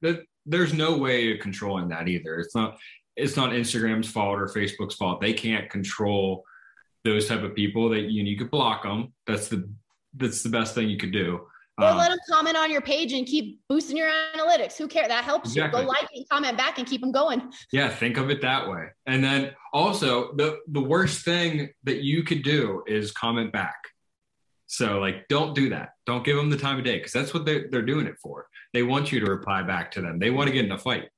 there's 0.45 0.73
no 0.73 0.97
way 0.97 1.33
of 1.33 1.39
controlling 1.39 1.89
that 1.89 2.07
either. 2.07 2.39
It's 2.39 2.55
not. 2.55 2.77
It's 3.15 3.35
not 3.35 3.51
Instagram's 3.51 4.09
fault 4.09 4.39
or 4.39 4.47
Facebook's 4.47 4.95
fault. 4.95 5.19
They 5.19 5.33
can't 5.33 5.69
control 5.69 6.45
those 7.03 7.27
type 7.27 7.43
of 7.43 7.53
people. 7.53 7.89
That 7.89 8.03
you 8.03 8.23
know, 8.23 8.29
you 8.29 8.37
could 8.37 8.51
block 8.51 8.83
them. 8.83 9.13
That's 9.27 9.49
the 9.49 9.69
that's 10.15 10.41
the 10.41 10.49
best 10.49 10.73
thing 10.73 10.89
you 10.89 10.97
could 10.97 11.11
do. 11.11 11.47
Or 11.79 11.89
um, 11.89 11.97
let 11.97 12.09
them 12.09 12.19
comment 12.29 12.57
on 12.57 12.71
your 12.71 12.81
page 12.81 13.13
and 13.13 13.25
keep 13.25 13.61
boosting 13.69 13.95
your 13.95 14.09
analytics. 14.35 14.77
Who 14.77 14.87
cares? 14.87 15.07
That 15.07 15.23
helps 15.23 15.51
exactly. 15.51 15.81
you. 15.81 15.85
Go 15.85 15.91
like 15.91 16.07
and 16.13 16.27
comment 16.29 16.57
back 16.57 16.77
and 16.77 16.87
keep 16.87 17.01
them 17.01 17.11
going. 17.11 17.51
Yeah, 17.71 17.89
think 17.89 18.17
of 18.17 18.29
it 18.29 18.41
that 18.41 18.69
way. 18.69 18.87
And 19.05 19.23
then 19.23 19.51
also 19.71 20.33
the 20.35 20.59
the 20.67 20.81
worst 20.81 21.23
thing 21.23 21.69
that 21.83 22.03
you 22.03 22.23
could 22.23 22.43
do 22.43 22.83
is 22.85 23.11
comment 23.11 23.53
back. 23.53 23.77
So 24.67 24.99
like 24.99 25.27
don't 25.29 25.55
do 25.55 25.69
that. 25.69 25.89
Don't 26.05 26.23
give 26.23 26.35
them 26.35 26.49
the 26.49 26.57
time 26.57 26.77
of 26.77 26.83
day 26.83 26.97
because 26.97 27.13
that's 27.13 27.33
what 27.33 27.45
they're, 27.45 27.67
they're 27.71 27.81
doing 27.81 28.07
it 28.07 28.17
for. 28.21 28.47
They 28.73 28.83
want 28.83 29.11
you 29.11 29.19
to 29.21 29.25
reply 29.25 29.63
back 29.63 29.91
to 29.91 30.01
them. 30.01 30.19
They 30.19 30.29
want 30.29 30.47
to 30.47 30.53
get 30.53 30.65
in 30.65 30.71
a 30.71 30.77
fight. 30.77 31.09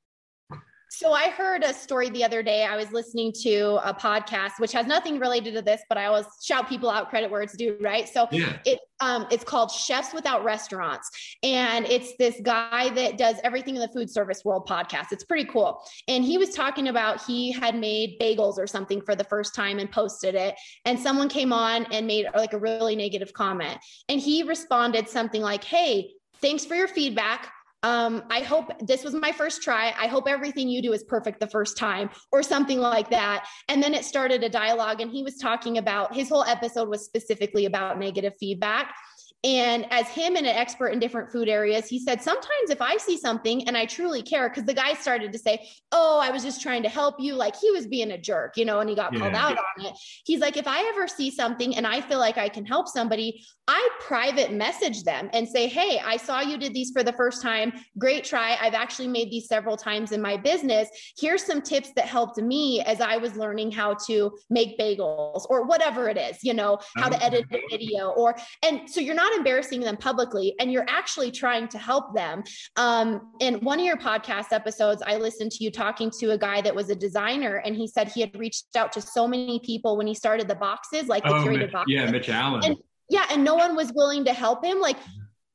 So 0.94 1.14
I 1.14 1.30
heard 1.30 1.64
a 1.64 1.74
story 1.74 2.10
the 2.10 2.22
other 2.22 2.44
day. 2.44 2.66
I 2.66 2.76
was 2.76 2.92
listening 2.92 3.32
to 3.44 3.80
a 3.88 3.94
podcast, 3.94 4.60
which 4.60 4.74
has 4.74 4.86
nothing 4.86 5.20
related 5.20 5.54
to 5.54 5.62
this, 5.62 5.82
but 5.88 5.98
I 5.98 6.08
always 6.08 6.26
shout 6.44 6.68
people 6.68 6.90
out 6.90 7.10
credit 7.10 7.32
where 7.32 7.42
it's 7.42 7.56
due, 7.56 7.78
right? 7.80 8.10
So 8.10 8.28
yeah. 8.30 8.58
it 8.66 8.80
um, 9.00 9.26
it's 9.32 9.46
called 9.46 9.72
Chefs 9.72 10.14
Without 10.14 10.44
Restaurants, 10.44 11.10
and 11.44 11.86
it's 11.86 12.18
this 12.18 12.42
guy 12.44 12.90
that 12.90 13.18
does 13.18 13.38
everything 13.46 13.76
in 13.76 13.82
the 13.82 13.88
food 13.88 14.10
service 14.10 14.44
world 14.44 14.68
podcast. 14.68 15.14
It's 15.14 15.24
pretty 15.24 15.46
cool. 15.46 15.82
And 16.10 16.26
he 16.26 16.38
was 16.38 16.50
talking 16.50 16.90
about 16.90 17.24
he 17.24 17.54
had 17.54 17.74
made 17.74 18.20
bagels 18.20 18.58
or 18.58 18.68
something 18.68 19.02
for 19.02 19.16
the 19.16 19.24
first 19.24 19.56
time 19.56 19.80
and 19.80 19.90
posted 19.90 20.36
it, 20.36 20.56
and 20.84 21.00
someone 21.00 21.30
came 21.30 21.54
on 21.54 21.86
and 21.94 22.06
made 22.06 22.28
like 22.36 22.52
a 22.52 22.60
really 22.60 22.98
negative 22.98 23.32
comment, 23.32 23.80
and 24.10 24.20
he 24.20 24.44
responded 24.44 25.08
something 25.08 25.42
like, 25.42 25.64
"Hey." 25.64 26.12
Thanks 26.42 26.66
for 26.66 26.74
your 26.74 26.88
feedback 26.88 27.52
um, 27.84 28.24
I 28.30 28.42
hope 28.42 28.72
this 28.80 29.04
was 29.04 29.14
my 29.14 29.32
first 29.32 29.64
try. 29.64 29.94
I 30.00 30.08
hope 30.08 30.28
everything 30.28 30.70
you 30.70 30.82
do 30.82 30.94
is 30.94 31.04
perfect 31.04 31.40
the 31.40 31.48
first 31.48 31.78
time, 31.78 32.10
or 32.32 32.44
something 32.44 32.80
like 32.80 33.10
that. 33.10 33.48
And 33.70 33.82
then 33.82 33.94
it 33.94 34.06
started 34.06 34.44
a 34.44 34.50
dialogue, 34.50 35.02
and 35.02 35.10
he 35.12 35.24
was 35.24 35.38
talking 35.38 35.78
about 35.78 36.14
his 36.14 36.30
whole 36.30 36.44
episode 36.44 36.90
was 36.90 37.04
specifically 37.06 37.66
about 37.66 37.98
negative 37.98 38.34
feedback. 38.40 38.94
And 39.44 39.92
as 39.92 40.08
him 40.08 40.36
and 40.36 40.46
an 40.46 40.56
expert 40.56 40.90
in 40.90 41.00
different 41.00 41.32
food 41.32 41.50
areas, 41.50 41.88
he 41.88 42.00
said, 42.00 42.22
sometimes 42.22 42.70
if 42.70 42.82
I 42.82 42.98
see 42.98 43.18
something 43.18 43.68
and 43.68 43.76
I 43.76 43.86
truly 43.86 44.22
care, 44.22 44.50
because 44.50 44.66
the 44.66 44.74
guy 44.74 44.94
started 44.94 45.32
to 45.32 45.40
say, 45.40 45.68
Oh, 45.92 46.20
I 46.22 46.30
was 46.30 46.44
just 46.44 46.62
trying 46.62 46.84
to 46.84 46.90
help 46.90 47.16
you. 47.20 47.34
Like 47.34 47.56
he 47.56 47.72
was 47.72 47.88
being 47.88 48.12
a 48.12 48.18
jerk, 48.18 48.56
you 48.56 48.66
know, 48.66 48.80
and 48.80 48.90
he 48.90 48.96
got 48.96 49.14
yeah. 49.14 49.20
called 49.20 49.34
out 49.34 49.58
on 49.58 49.86
it. 49.86 49.94
He's 50.26 50.40
like, 50.40 50.58
if 50.58 50.68
I 50.68 50.88
ever 50.94 51.08
see 51.08 51.32
something 51.32 51.76
and 51.76 51.88
I 51.88 52.02
feel 52.02 52.20
like 52.20 52.38
I 52.38 52.50
can 52.50 52.66
help 52.66 52.88
somebody, 52.88 53.44
I 53.68 53.90
private 54.00 54.52
message 54.54 55.04
them 55.04 55.30
and 55.34 55.48
say, 55.48 55.68
Hey, 55.68 56.00
I 56.04 56.18
saw 56.18 56.42
you 56.42 56.58
did 56.58 56.74
these 56.74 56.92
for 56.92 57.04
the 57.04 57.14
first 57.14 57.42
time. 57.42 57.74
Great 57.98 58.24
try. 58.24 58.58
I've 58.62 58.74
actually 58.74 59.08
made 59.08 59.32
these 59.32 59.48
several 59.48 59.78
times 59.78 60.12
in 60.12 60.22
my 60.22 60.38
business. 60.38 60.90
Here's 61.18 61.44
some 61.44 61.62
tips 61.62 61.92
that 61.96 62.06
helped 62.06 62.38
me 62.38 62.82
as 62.82 63.02
I 63.02 63.18
was 63.18 63.36
learning 63.36 63.72
how 63.72 63.96
to 64.08 64.38
make 64.50 64.78
bagels 64.78 65.46
or 65.50 65.66
whatever 65.66 66.10
it 66.10 66.18
is, 66.18 66.44
you 66.44 66.54
know, 66.54 66.80
how 66.98 67.10
to 67.10 67.16
oh, 67.16 67.26
edit 67.26 67.46
a 67.52 67.60
video 67.70 68.10
or, 68.10 68.36
and 68.64 68.90
so 68.90 69.00
you're 69.00 69.16
not 69.16 69.31
embarrassing 69.34 69.82
them 69.82 69.98
publicly 69.98 70.56
and 70.60 70.72
you're 70.72 70.86
actually 70.88 71.32
trying 71.32 71.68
to 71.70 71.78
help 71.78 72.14
them. 72.16 72.44
Um, 72.76 73.34
in 73.40 73.56
one 73.56 73.80
of 73.80 73.86
your 73.86 73.98
podcast 73.98 74.52
episodes, 74.52 75.02
I 75.06 75.18
listened 75.18 75.52
to 75.52 75.64
you 75.64 75.72
talking 75.72 76.12
to 76.20 76.32
a 76.32 76.38
guy 76.38 76.62
that 76.62 76.74
was 76.74 76.90
a 76.90 76.96
designer 76.96 77.58
and 77.66 77.76
he 77.76 77.88
said 77.88 78.10
he 78.10 78.22
had 78.22 78.38
reached 78.38 78.76
out 78.76 78.92
to 78.94 79.02
so 79.02 79.28
many 79.28 79.60
people 79.64 79.98
when 79.98 80.08
he 80.08 80.14
started 80.14 80.48
the 80.48 80.56
boxes, 80.56 81.08
like 81.08 81.24
the 81.24 81.30
oh, 81.30 81.44
curated 81.44 81.60
Mitch, 81.60 81.72
boxes. 81.72 81.94
Yeah, 81.94 82.12
Mitch 82.12 82.30
Allen. 82.30 82.62
And, 82.64 82.78
yeah, 83.10 83.26
and 83.30 83.44
no 83.44 83.56
one 83.56 83.76
was 83.76 83.92
willing 83.94 84.24
to 84.26 84.34
help 84.34 84.64
him. 84.64 84.80
Like 84.80 84.98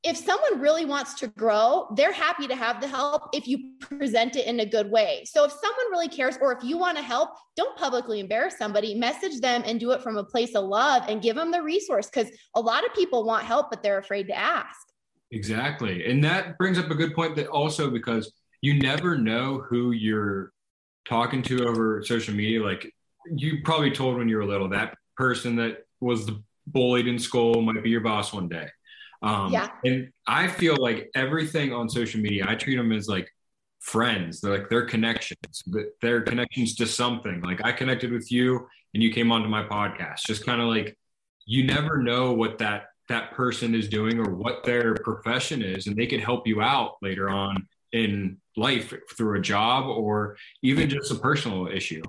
if 0.03 0.17
someone 0.17 0.61
really 0.61 0.85
wants 0.85 1.15
to 1.15 1.27
grow, 1.29 1.89
they're 1.97 2.13
happy 2.13 2.47
to 2.47 2.55
have 2.55 2.81
the 2.81 2.87
help 2.87 3.29
if 3.33 3.49
you 3.49 3.73
present 3.81 4.37
it 4.37 4.47
in 4.47 4.61
a 4.61 4.67
good 4.67 4.91
way. 4.91 5.25
So 5.25 5.45
if 5.45 5.51
someone 5.51 5.91
really 5.91 6.09
cares, 6.09 6.39
or 6.41 6.53
if 6.53 6.63
you 6.63 6.79
want 6.79 6.97
to 6.97 7.03
help, 7.03 7.31
don't 7.57 7.77
publicly 7.77 8.21
embarrass 8.21 8.57
somebody, 8.57 8.95
message 8.95 9.41
them 9.41 9.63
and 9.67 9.81
do 9.81 9.91
it 9.91 10.03
from 10.03 10.17
a 10.17 10.25
place 10.25 10.55
of 10.55 10.65
love 10.65 11.05
and 11.09 11.23
give 11.23 11.35
them 11.35 11.51
the 11.51 11.63
resource 11.63 12.07
because 12.07 12.31
a 12.55 12.61
lot 12.61 12.87
of 12.87 12.95
people 12.95 13.25
want 13.25 13.45
help, 13.45 13.71
but 13.71 13.83
they're 13.83 13.99
afraid 13.99 14.29
to 14.29 14.37
ask. 14.37 14.79
Exactly. 15.33 16.07
And 16.07 16.23
that 16.23 16.57
brings 16.57 16.79
up 16.79 16.91
a 16.91 16.95
good 16.95 17.15
point 17.15 17.35
that 17.37 17.49
also 17.49 17.91
because 17.91 18.33
you 18.61 18.79
never 18.79 19.19
know 19.19 19.65
who 19.69 19.91
you're 19.91 20.53
talking 21.09 21.43
to 21.43 21.67
over 21.67 22.03
social 22.05 22.35
media. 22.35 22.63
Like 22.63 22.93
you 23.35 23.59
probably 23.65 23.91
told 23.91 24.19
when 24.19 24.29
you 24.29 24.37
were 24.37 24.45
little, 24.45 24.69
that 24.69 24.97
person 25.17 25.57
that 25.57 25.79
was 25.99 26.31
bullied 26.69 27.09
in 27.09 27.19
school 27.19 27.61
might 27.63 27.83
be 27.83 27.91
your 27.91 28.01
boss 28.01 28.33
one 28.33 28.49
day 28.49 28.69
um, 29.23 29.53
yeah. 29.53 29.69
And 29.85 30.13
I 30.27 30.49
feel 30.49 30.77
like 30.77 31.11
everything 31.15 31.73
on 31.73 31.89
social 31.89 32.21
media, 32.21 32.47
I 32.49 32.55
treat 32.55 32.77
them 32.77 32.93
as 32.93 33.09
like 33.09 33.31
friends. 33.81 34.41
They're 34.41 34.59
like 34.59 34.69
they're 34.69 34.87
connections. 34.87 35.63
They're 36.03 36.23
connections 36.23 36.75
to 36.77 36.87
something. 36.87 37.41
Like 37.41 37.65
I 37.65 37.73
connected 37.73 38.13
with 38.13 38.31
you 38.31 38.67
and 38.95 39.03
you 39.03 39.13
came 39.13 39.33
onto 39.33 39.49
my 39.49 39.63
podcast. 39.63 40.21
Just 40.27 40.45
kind 40.45 40.61
of 40.61 40.69
like 40.69 40.97
you 41.47 41.65
never 41.65 41.99
know 41.99 42.33
what 42.33 42.59
that 42.59 42.87
that 43.09 43.33
person 43.33 43.75
is 43.75 43.89
doing 43.89 44.19
or 44.19 44.35
what 44.35 44.65
their 44.65 44.95
profession 44.97 45.63
is, 45.63 45.87
and 45.87 45.97
they 45.97 46.07
could 46.07 46.21
help 46.21 46.47
you 46.47 46.61
out 46.61 46.97
later 47.03 47.31
on 47.31 47.67
in 47.93 48.37
life 48.57 48.93
through 49.17 49.39
a 49.39 49.41
job 49.41 49.87
or 49.87 50.37
even 50.63 50.89
just 50.89 51.11
a 51.13 51.15
personal 51.15 51.69
issue 51.69 52.03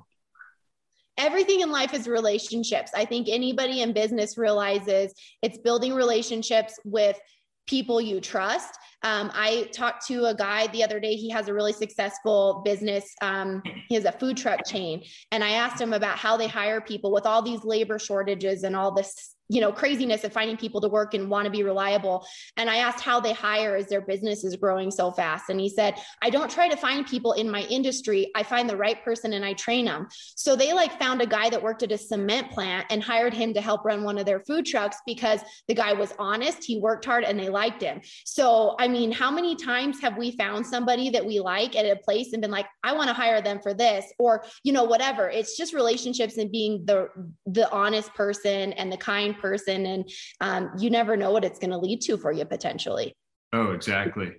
everything 1.18 1.62
in 1.62 1.72
life 1.72 1.94
is 1.94 2.08
relationships. 2.08 2.92
I 2.96 3.06
think 3.06 3.28
anybody 3.30 3.82
in 3.82 3.94
business 3.94 4.38
realizes 4.38 5.14
it's 5.42 5.58
building 5.58 5.94
relationships 5.94 6.80
with 6.84 7.20
people 7.68 8.00
you 8.00 8.22
trust. 8.22 8.78
Um, 9.04 9.30
I 9.34 9.70
talked 9.74 10.08
to 10.08 10.26
a 10.26 10.36
guy 10.36 10.68
the 10.68 10.84
other 10.84 11.00
day. 11.00 11.16
He 11.16 11.30
has 11.30 11.48
a 11.48 11.54
really 11.54 11.74
successful 11.74 12.62
business. 12.66 13.14
Um, 13.22 13.62
he 13.90 13.96
has 13.96 14.06
a 14.06 14.12
food 14.12 14.38
truck 14.38 14.66
chain. 14.66 15.04
And 15.32 15.44
I 15.44 15.52
asked 15.52 15.80
him 15.80 15.94
about 15.94 16.18
how 16.18 16.38
they 16.38 16.48
hire 16.48 16.82
people 16.82 17.12
with 17.12 17.26
all 17.26 17.42
these 17.42 17.64
labor 17.64 18.00
shortages 18.00 18.64
and 18.64 18.76
all 18.76 18.94
this 18.94 19.36
you 19.50 19.62
know 19.62 19.72
craziness 19.72 20.24
of 20.24 20.34
finding 20.34 20.58
people 20.58 20.82
to 20.82 20.90
work 20.90 21.14
and 21.14 21.30
want 21.30 21.46
to 21.46 21.52
be 21.52 21.64
reliable. 21.64 22.26
And 22.58 22.70
i 22.70 22.78
asked 22.78 23.04
how 23.04 23.20
they 23.20 23.34
hire 23.34 23.76
as 23.76 23.88
their 23.88 24.02
business 24.02 24.44
is 24.44 24.56
growing 24.56 24.92
so 24.92 25.12
fast. 25.12 25.50
And 25.50 25.60
he 25.60 25.70
said 25.70 25.96
i 26.22 26.30
don't 26.30 26.52
try 26.52 26.68
to 26.68 26.78
find 26.78 27.06
people 27.06 27.34
in 27.34 27.50
my 27.50 27.62
industry. 27.64 28.32
I 28.36 28.44
find 28.44 28.70
the 28.70 28.78
right 28.78 29.04
person 29.04 29.34
and 29.34 29.46
i 29.46 29.54
train 29.54 29.86
them 29.86 30.08
so 30.36 30.56
they 30.56 30.74
like 30.74 31.00
found 31.00 31.22
a 31.22 31.26
guy 31.26 31.50
that 31.50 31.62
worked 31.62 31.84
at 31.84 31.92
a 31.92 31.98
cement 31.98 32.52
plant 32.52 32.86
and 32.90 33.02
hired 33.02 33.34
him 33.34 33.54
to 33.54 33.62
help 33.62 33.86
run 33.86 34.04
one 34.04 34.18
of 34.18 34.26
their 34.26 34.42
food 34.42 34.66
trucks 34.66 34.98
because 35.06 35.42
the 35.68 35.74
guy 35.74 35.94
was 35.94 36.14
honest 36.20 36.64
he 36.64 36.80
worked 36.80 37.06
hard 37.06 37.24
and 37.24 37.40
they 37.40 37.50
liked 37.50 37.82
him. 37.82 38.02
So 38.26 38.76
i 38.80 38.88
mean 38.88 39.12
how 39.12 39.32
many 39.32 39.56
times 39.56 40.02
have 40.02 40.18
we 40.18 40.32
found 40.32 40.66
somebody 40.66 41.10
that 41.10 41.26
we 41.26 41.40
like 41.40 41.76
at 41.76 41.86
a 41.86 41.96
place 41.96 42.34
and 42.34 42.42
been 42.42 42.52
like 42.52 42.68
i 42.84 42.94
want 42.94 43.08
to 43.08 43.14
hire 43.14 43.42
them 43.42 43.60
for 43.60 43.74
this 43.74 44.06
or 44.20 44.44
you 44.64 44.74
know 44.74 44.84
whatever. 44.84 45.30
It's 45.30 45.56
just 45.58 45.74
relationships 45.74 46.38
and 46.38 46.52
being 46.52 46.86
the 46.86 47.10
the 47.46 47.70
honest 47.72 48.14
person 48.14 48.74
and 48.74 48.92
the 48.92 48.98
kind 48.98 49.37
person 49.38 49.86
and 49.86 50.10
um, 50.42 50.72
you 50.78 50.90
never 50.90 51.16
know 51.18 51.32
what 51.32 51.44
it's 51.44 51.60
going 51.60 51.72
to 51.72 51.78
lead 51.78 52.02
to 52.02 52.18
for 52.18 52.32
you 52.32 52.46
potentially 52.46 53.16
oh 53.54 53.72
exactly 53.72 54.34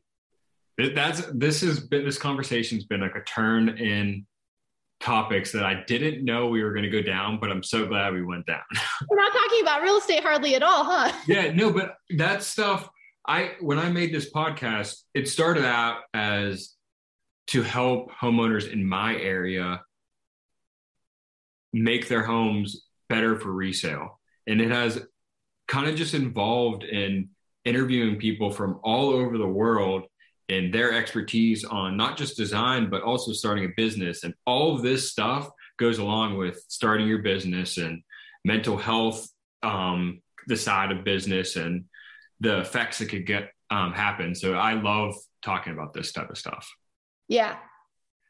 that's 0.95 1.23
this 1.33 1.61
has 1.63 1.81
been 1.81 2.05
this 2.05 2.19
conversation's 2.19 2.85
been 2.85 3.01
like 3.01 3.17
a 3.17 3.23
turn 3.23 3.69
in 3.69 4.27
topics 5.01 5.53
that 5.53 5.65
I 5.65 5.85
didn't 5.87 6.25
know 6.25 6.49
we 6.49 6.63
were 6.63 6.73
going 6.73 6.85
to 6.85 6.91
go 6.91 7.03
down, 7.03 7.39
but 7.41 7.51
I'm 7.51 7.63
so 7.63 7.87
glad 7.87 8.13
we 8.13 8.25
went 8.25 8.47
down. 8.47 8.63
We're 9.09 9.17
not 9.17 9.33
talking 9.33 9.63
about 9.63 9.83
real 9.83 9.99
estate 9.99 10.23
hardly 10.23 10.55
at 10.55 10.63
all, 10.63 10.85
huh? 10.85 11.13
yeah, 11.27 11.53
no, 11.53 11.73
but 11.73 11.97
that 12.17 12.43
stuff 12.43 12.89
I 13.27 13.53
when 13.61 13.79
I 13.79 13.91
made 13.91 14.13
this 14.13 14.33
podcast, 14.33 15.03
it 15.15 15.29
started 15.29 15.65
out 15.65 16.03
as 16.15 16.75
to 17.49 17.63
help 17.63 18.11
homeowners 18.13 18.71
in 18.71 18.87
my 18.87 19.17
area 19.17 19.83
make 21.73 22.09
their 22.09 22.23
homes 22.23 22.85
better 23.09 23.39
for 23.39 23.53
resale 23.53 24.18
and 24.49 24.61
it 24.61 24.71
has 24.71 25.07
kind 25.69 25.89
of 25.89 25.95
just 25.95 26.15
involved 26.15 26.83
in 26.83 27.29
interviewing 27.65 28.17
people 28.17 28.51
from 28.51 28.81
all 28.83 29.11
over 29.11 29.37
the 29.37 29.47
world 29.47 30.05
and 30.49 30.73
their 30.73 30.95
expertise 30.95 31.65
on 31.65 31.97
not 31.97 32.17
just 32.17 32.37
design 32.37 32.89
but 32.89 33.03
also 33.03 33.33
starting 33.33 33.65
a 33.67 33.73
business. 33.77 34.25
And 34.25 34.35
all 34.47 34.75
of 34.75 34.83
this 34.83 35.13
stuff 35.13 35.51
goes 35.79 35.99
along 35.99 36.39
with 36.39 36.65
starting 36.69 37.07
your 37.07 37.19
business 37.19 37.77
and 37.77 38.03
mental 38.45 38.77
health 38.77 39.29
um, 39.63 40.23
the 40.47 40.57
side 40.57 40.91
of 40.91 41.05
business 41.05 41.57
and 41.57 41.85
the 42.41 42.61
effects 42.61 42.99
that 42.99 43.11
could 43.11 43.27
get 43.27 43.51
um, 43.71 43.93
happen. 43.93 44.35
So 44.35 44.55
i 44.55 44.73
love 44.73 45.15
talking 45.43 45.75
about 45.75 45.93
this 45.93 46.11
type 46.13 46.31
of 46.31 46.39
stuff. 46.39 46.67
Yeah. 47.29 47.57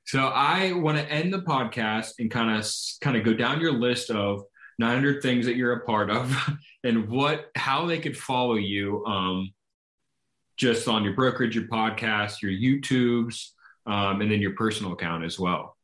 So 0.06 0.26
i 0.26 0.72
want 0.72 0.98
to 0.98 1.08
end 1.08 1.32
the 1.32 1.42
podcast 1.42 2.14
and 2.18 2.28
kind 2.28 2.58
of 2.58 2.68
kind 3.00 3.16
of 3.16 3.24
go 3.24 3.34
down 3.34 3.60
your 3.60 3.72
list 3.72 4.10
of 4.10 4.42
900 4.78 5.22
things 5.22 5.46
that 5.46 5.56
you're 5.56 5.72
a 5.72 5.84
part 5.84 6.10
of 6.10 6.34
and 6.84 7.08
what 7.08 7.50
how 7.54 7.86
they 7.86 7.98
could 7.98 8.16
follow 8.16 8.54
you 8.54 9.04
um, 9.06 9.52
just 10.56 10.88
on 10.88 11.04
your 11.04 11.14
brokerage 11.14 11.56
your 11.56 11.66
podcast 11.66 12.42
your 12.42 12.52
youtubes 12.52 13.50
um, 13.86 14.20
and 14.20 14.30
then 14.30 14.40
your 14.40 14.54
personal 14.54 14.92
account 14.92 15.24
as 15.24 15.38
well. 15.38 15.76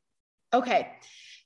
Okay 0.52 0.90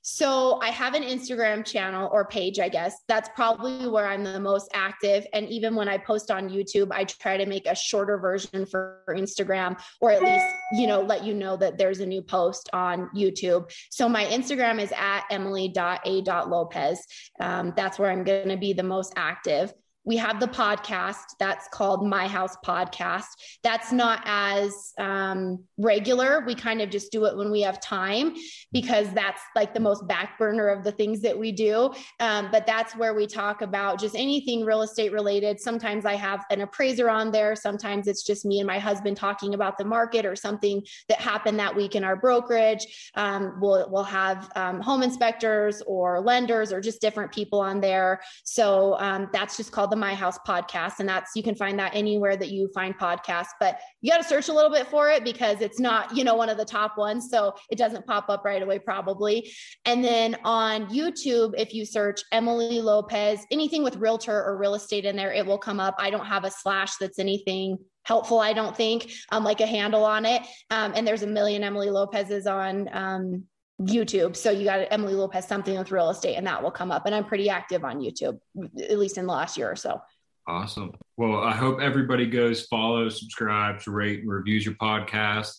so 0.01 0.59
I 0.61 0.69
have 0.69 0.93
an 0.93 1.03
Instagram 1.03 1.65
channel 1.65 2.09
or 2.11 2.25
page, 2.25 2.59
I 2.59 2.69
guess. 2.69 2.95
That's 3.07 3.29
probably 3.35 3.87
where 3.87 4.07
I'm 4.07 4.23
the 4.23 4.39
most 4.39 4.69
active. 4.73 5.27
And 5.33 5.47
even 5.49 5.75
when 5.75 5.89
I 5.89 5.97
post 5.97 6.31
on 6.31 6.49
YouTube, 6.49 6.91
I 6.91 7.03
try 7.03 7.37
to 7.37 7.45
make 7.45 7.65
a 7.65 7.75
shorter 7.75 8.17
version 8.17 8.65
for 8.65 9.03
Instagram 9.09 9.79
or 9.99 10.11
at 10.11 10.23
least, 10.23 10.45
you 10.73 10.87
know, 10.87 11.01
let 11.01 11.23
you 11.23 11.33
know 11.33 11.57
that 11.57 11.77
there's 11.77 11.99
a 11.99 12.05
new 12.05 12.21
post 12.21 12.69
on 12.71 13.09
YouTube. 13.15 13.71
So 13.89 14.07
my 14.07 14.25
Instagram 14.25 14.81
is 14.81 14.93
at 14.95 15.25
emily.a.lopez. 15.29 16.99
Um, 17.39 17.73
that's 17.75 17.99
where 17.99 18.09
I'm 18.09 18.23
going 18.23 18.49
to 18.49 18.57
be 18.57 18.73
the 18.73 18.83
most 18.83 19.13
active 19.15 19.73
we 20.05 20.17
have 20.17 20.39
the 20.39 20.47
podcast 20.47 21.35
that's 21.39 21.67
called 21.67 22.07
my 22.07 22.27
house 22.27 22.55
podcast. 22.65 23.25
That's 23.63 23.91
not 23.91 24.21
as 24.25 24.93
um, 24.97 25.63
regular. 25.77 26.43
We 26.45 26.55
kind 26.55 26.81
of 26.81 26.89
just 26.89 27.11
do 27.11 27.25
it 27.25 27.35
when 27.35 27.51
we 27.51 27.61
have 27.61 27.81
time 27.81 28.35
because 28.71 29.11
that's 29.11 29.41
like 29.55 29.73
the 29.73 29.79
most 29.79 30.07
back 30.07 30.37
burner 30.39 30.69
of 30.69 30.83
the 30.83 30.91
things 30.91 31.21
that 31.21 31.37
we 31.37 31.51
do. 31.51 31.93
Um, 32.19 32.49
but 32.51 32.65
that's 32.65 32.95
where 32.95 33.13
we 33.13 33.27
talk 33.27 33.61
about 33.61 33.99
just 33.99 34.15
anything 34.15 34.63
real 34.63 34.83
estate 34.83 35.11
related. 35.11 35.59
Sometimes 35.59 36.05
i 36.05 36.15
have 36.15 36.45
an 36.49 36.61
appraiser 36.61 37.09
on 37.09 37.31
there. 37.31 37.55
Sometimes 37.55 38.07
it's 38.07 38.23
just 38.23 38.45
me 38.45 38.59
and 38.59 38.67
my 38.67 38.79
husband 38.79 39.17
talking 39.17 39.53
about 39.53 39.77
the 39.77 39.85
market 39.85 40.25
or 40.25 40.35
something 40.35 40.81
that 41.09 41.19
happened 41.19 41.59
that 41.59 41.75
week 41.75 41.95
in 41.95 42.03
our 42.03 42.15
brokerage. 42.15 43.11
Um, 43.15 43.57
we'll, 43.59 43.89
we'll 43.91 44.03
have 44.03 44.49
um, 44.55 44.79
home 44.81 45.03
inspectors 45.03 45.81
or 45.85 46.21
lenders 46.21 46.71
or 46.71 46.79
just 46.79 47.01
different 47.01 47.31
people 47.31 47.59
on 47.59 47.81
there. 47.81 48.21
So 48.43 48.97
um, 48.99 49.29
that's 49.33 49.57
just 49.57 49.71
called 49.71 49.88
the 49.89 49.95
My 49.95 50.13
House 50.13 50.37
podcast. 50.47 50.99
And 50.99 51.09
that's, 51.09 51.31
you 51.35 51.43
can 51.43 51.55
find 51.55 51.77
that 51.79 51.95
anywhere 51.95 52.37
that 52.37 52.49
you 52.49 52.69
find 52.73 52.97
podcasts, 52.97 53.49
but 53.59 53.79
you 54.01 54.11
got 54.11 54.17
to 54.17 54.23
search 54.23 54.49
a 54.49 54.53
little 54.53 54.71
bit 54.71 54.87
for 54.87 55.09
it 55.09 55.23
because 55.23 55.61
it's 55.61 55.79
not, 55.79 56.15
you 56.15 56.23
know, 56.23 56.35
one 56.35 56.49
of 56.49 56.57
the 56.57 56.65
top 56.65 56.97
ones. 56.97 57.29
So 57.29 57.55
it 57.69 57.77
doesn't 57.77 58.05
pop 58.05 58.29
up 58.29 58.45
right 58.45 58.61
away, 58.61 58.79
probably. 58.79 59.51
And 59.85 60.03
then 60.03 60.37
on 60.43 60.87
YouTube, 60.87 61.53
if 61.57 61.73
you 61.73 61.85
search 61.85 62.21
Emily 62.31 62.81
Lopez, 62.81 63.45
anything 63.51 63.83
with 63.83 63.97
realtor 63.97 64.43
or 64.43 64.57
real 64.57 64.75
estate 64.75 65.05
in 65.05 65.15
there, 65.15 65.33
it 65.33 65.45
will 65.45 65.57
come 65.57 65.79
up. 65.79 65.95
I 65.99 66.09
don't 66.09 66.25
have 66.25 66.43
a 66.43 66.51
slash 66.51 66.95
that's 66.97 67.19
anything 67.19 67.77
helpful, 68.03 68.39
I 68.39 68.53
don't 68.53 68.75
think, 68.75 69.11
um, 69.31 69.43
like 69.43 69.61
a 69.61 69.67
handle 69.67 70.03
on 70.03 70.25
it. 70.25 70.41
Um, 70.71 70.93
and 70.95 71.07
there's 71.07 71.21
a 71.21 71.27
million 71.27 71.63
Emily 71.63 71.91
Lopez's 71.91 72.47
on 72.47 72.89
um, 72.91 73.43
YouTube. 73.79 74.35
So 74.35 74.51
you 74.51 74.65
got 74.65 74.87
Emily 74.91 75.13
Lopez 75.13 75.47
something 75.47 75.77
with 75.77 75.91
real 75.91 76.09
estate 76.09 76.35
and 76.35 76.45
that 76.47 76.61
will 76.61 76.71
come 76.71 76.91
up. 76.91 77.05
And 77.05 77.15
I'm 77.15 77.25
pretty 77.25 77.49
active 77.49 77.83
on 77.83 77.99
YouTube, 77.99 78.39
at 78.81 78.99
least 78.99 79.17
in 79.17 79.25
the 79.25 79.31
last 79.31 79.57
year 79.57 79.71
or 79.71 79.75
so. 79.75 80.01
Awesome. 80.47 80.91
Well, 81.17 81.37
I 81.37 81.55
hope 81.55 81.79
everybody 81.79 82.25
goes, 82.25 82.65
follows, 82.65 83.19
subscribes, 83.19 83.87
rate, 83.87 84.21
and 84.21 84.29
reviews 84.29 84.65
your 84.65 84.75
podcast, 84.75 85.53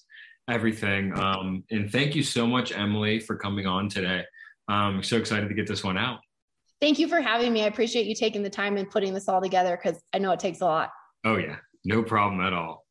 everything. 0.48 1.16
Um, 1.18 1.64
and 1.70 1.90
thank 1.90 2.14
you 2.14 2.22
so 2.22 2.46
much, 2.46 2.72
Emily, 2.72 3.20
for 3.20 3.36
coming 3.36 3.66
on 3.66 3.88
today. 3.88 4.24
I'm 4.68 4.96
um, 4.96 5.02
so 5.02 5.16
excited 5.16 5.48
to 5.48 5.54
get 5.54 5.66
this 5.66 5.82
one 5.82 5.96
out. 5.96 6.20
Thank 6.80 6.98
you 6.98 7.08
for 7.08 7.20
having 7.20 7.52
me. 7.52 7.62
I 7.62 7.66
appreciate 7.66 8.06
you 8.06 8.14
taking 8.14 8.42
the 8.42 8.50
time 8.50 8.76
and 8.76 8.88
putting 8.90 9.14
this 9.14 9.28
all 9.28 9.40
together 9.40 9.78
because 9.80 10.00
I 10.12 10.18
know 10.18 10.32
it 10.32 10.40
takes 10.40 10.60
a 10.60 10.64
lot. 10.64 10.90
Oh, 11.24 11.36
yeah. 11.36 11.56
No 11.84 12.02
problem 12.02 12.40
at 12.40 12.52
all. 12.52 12.84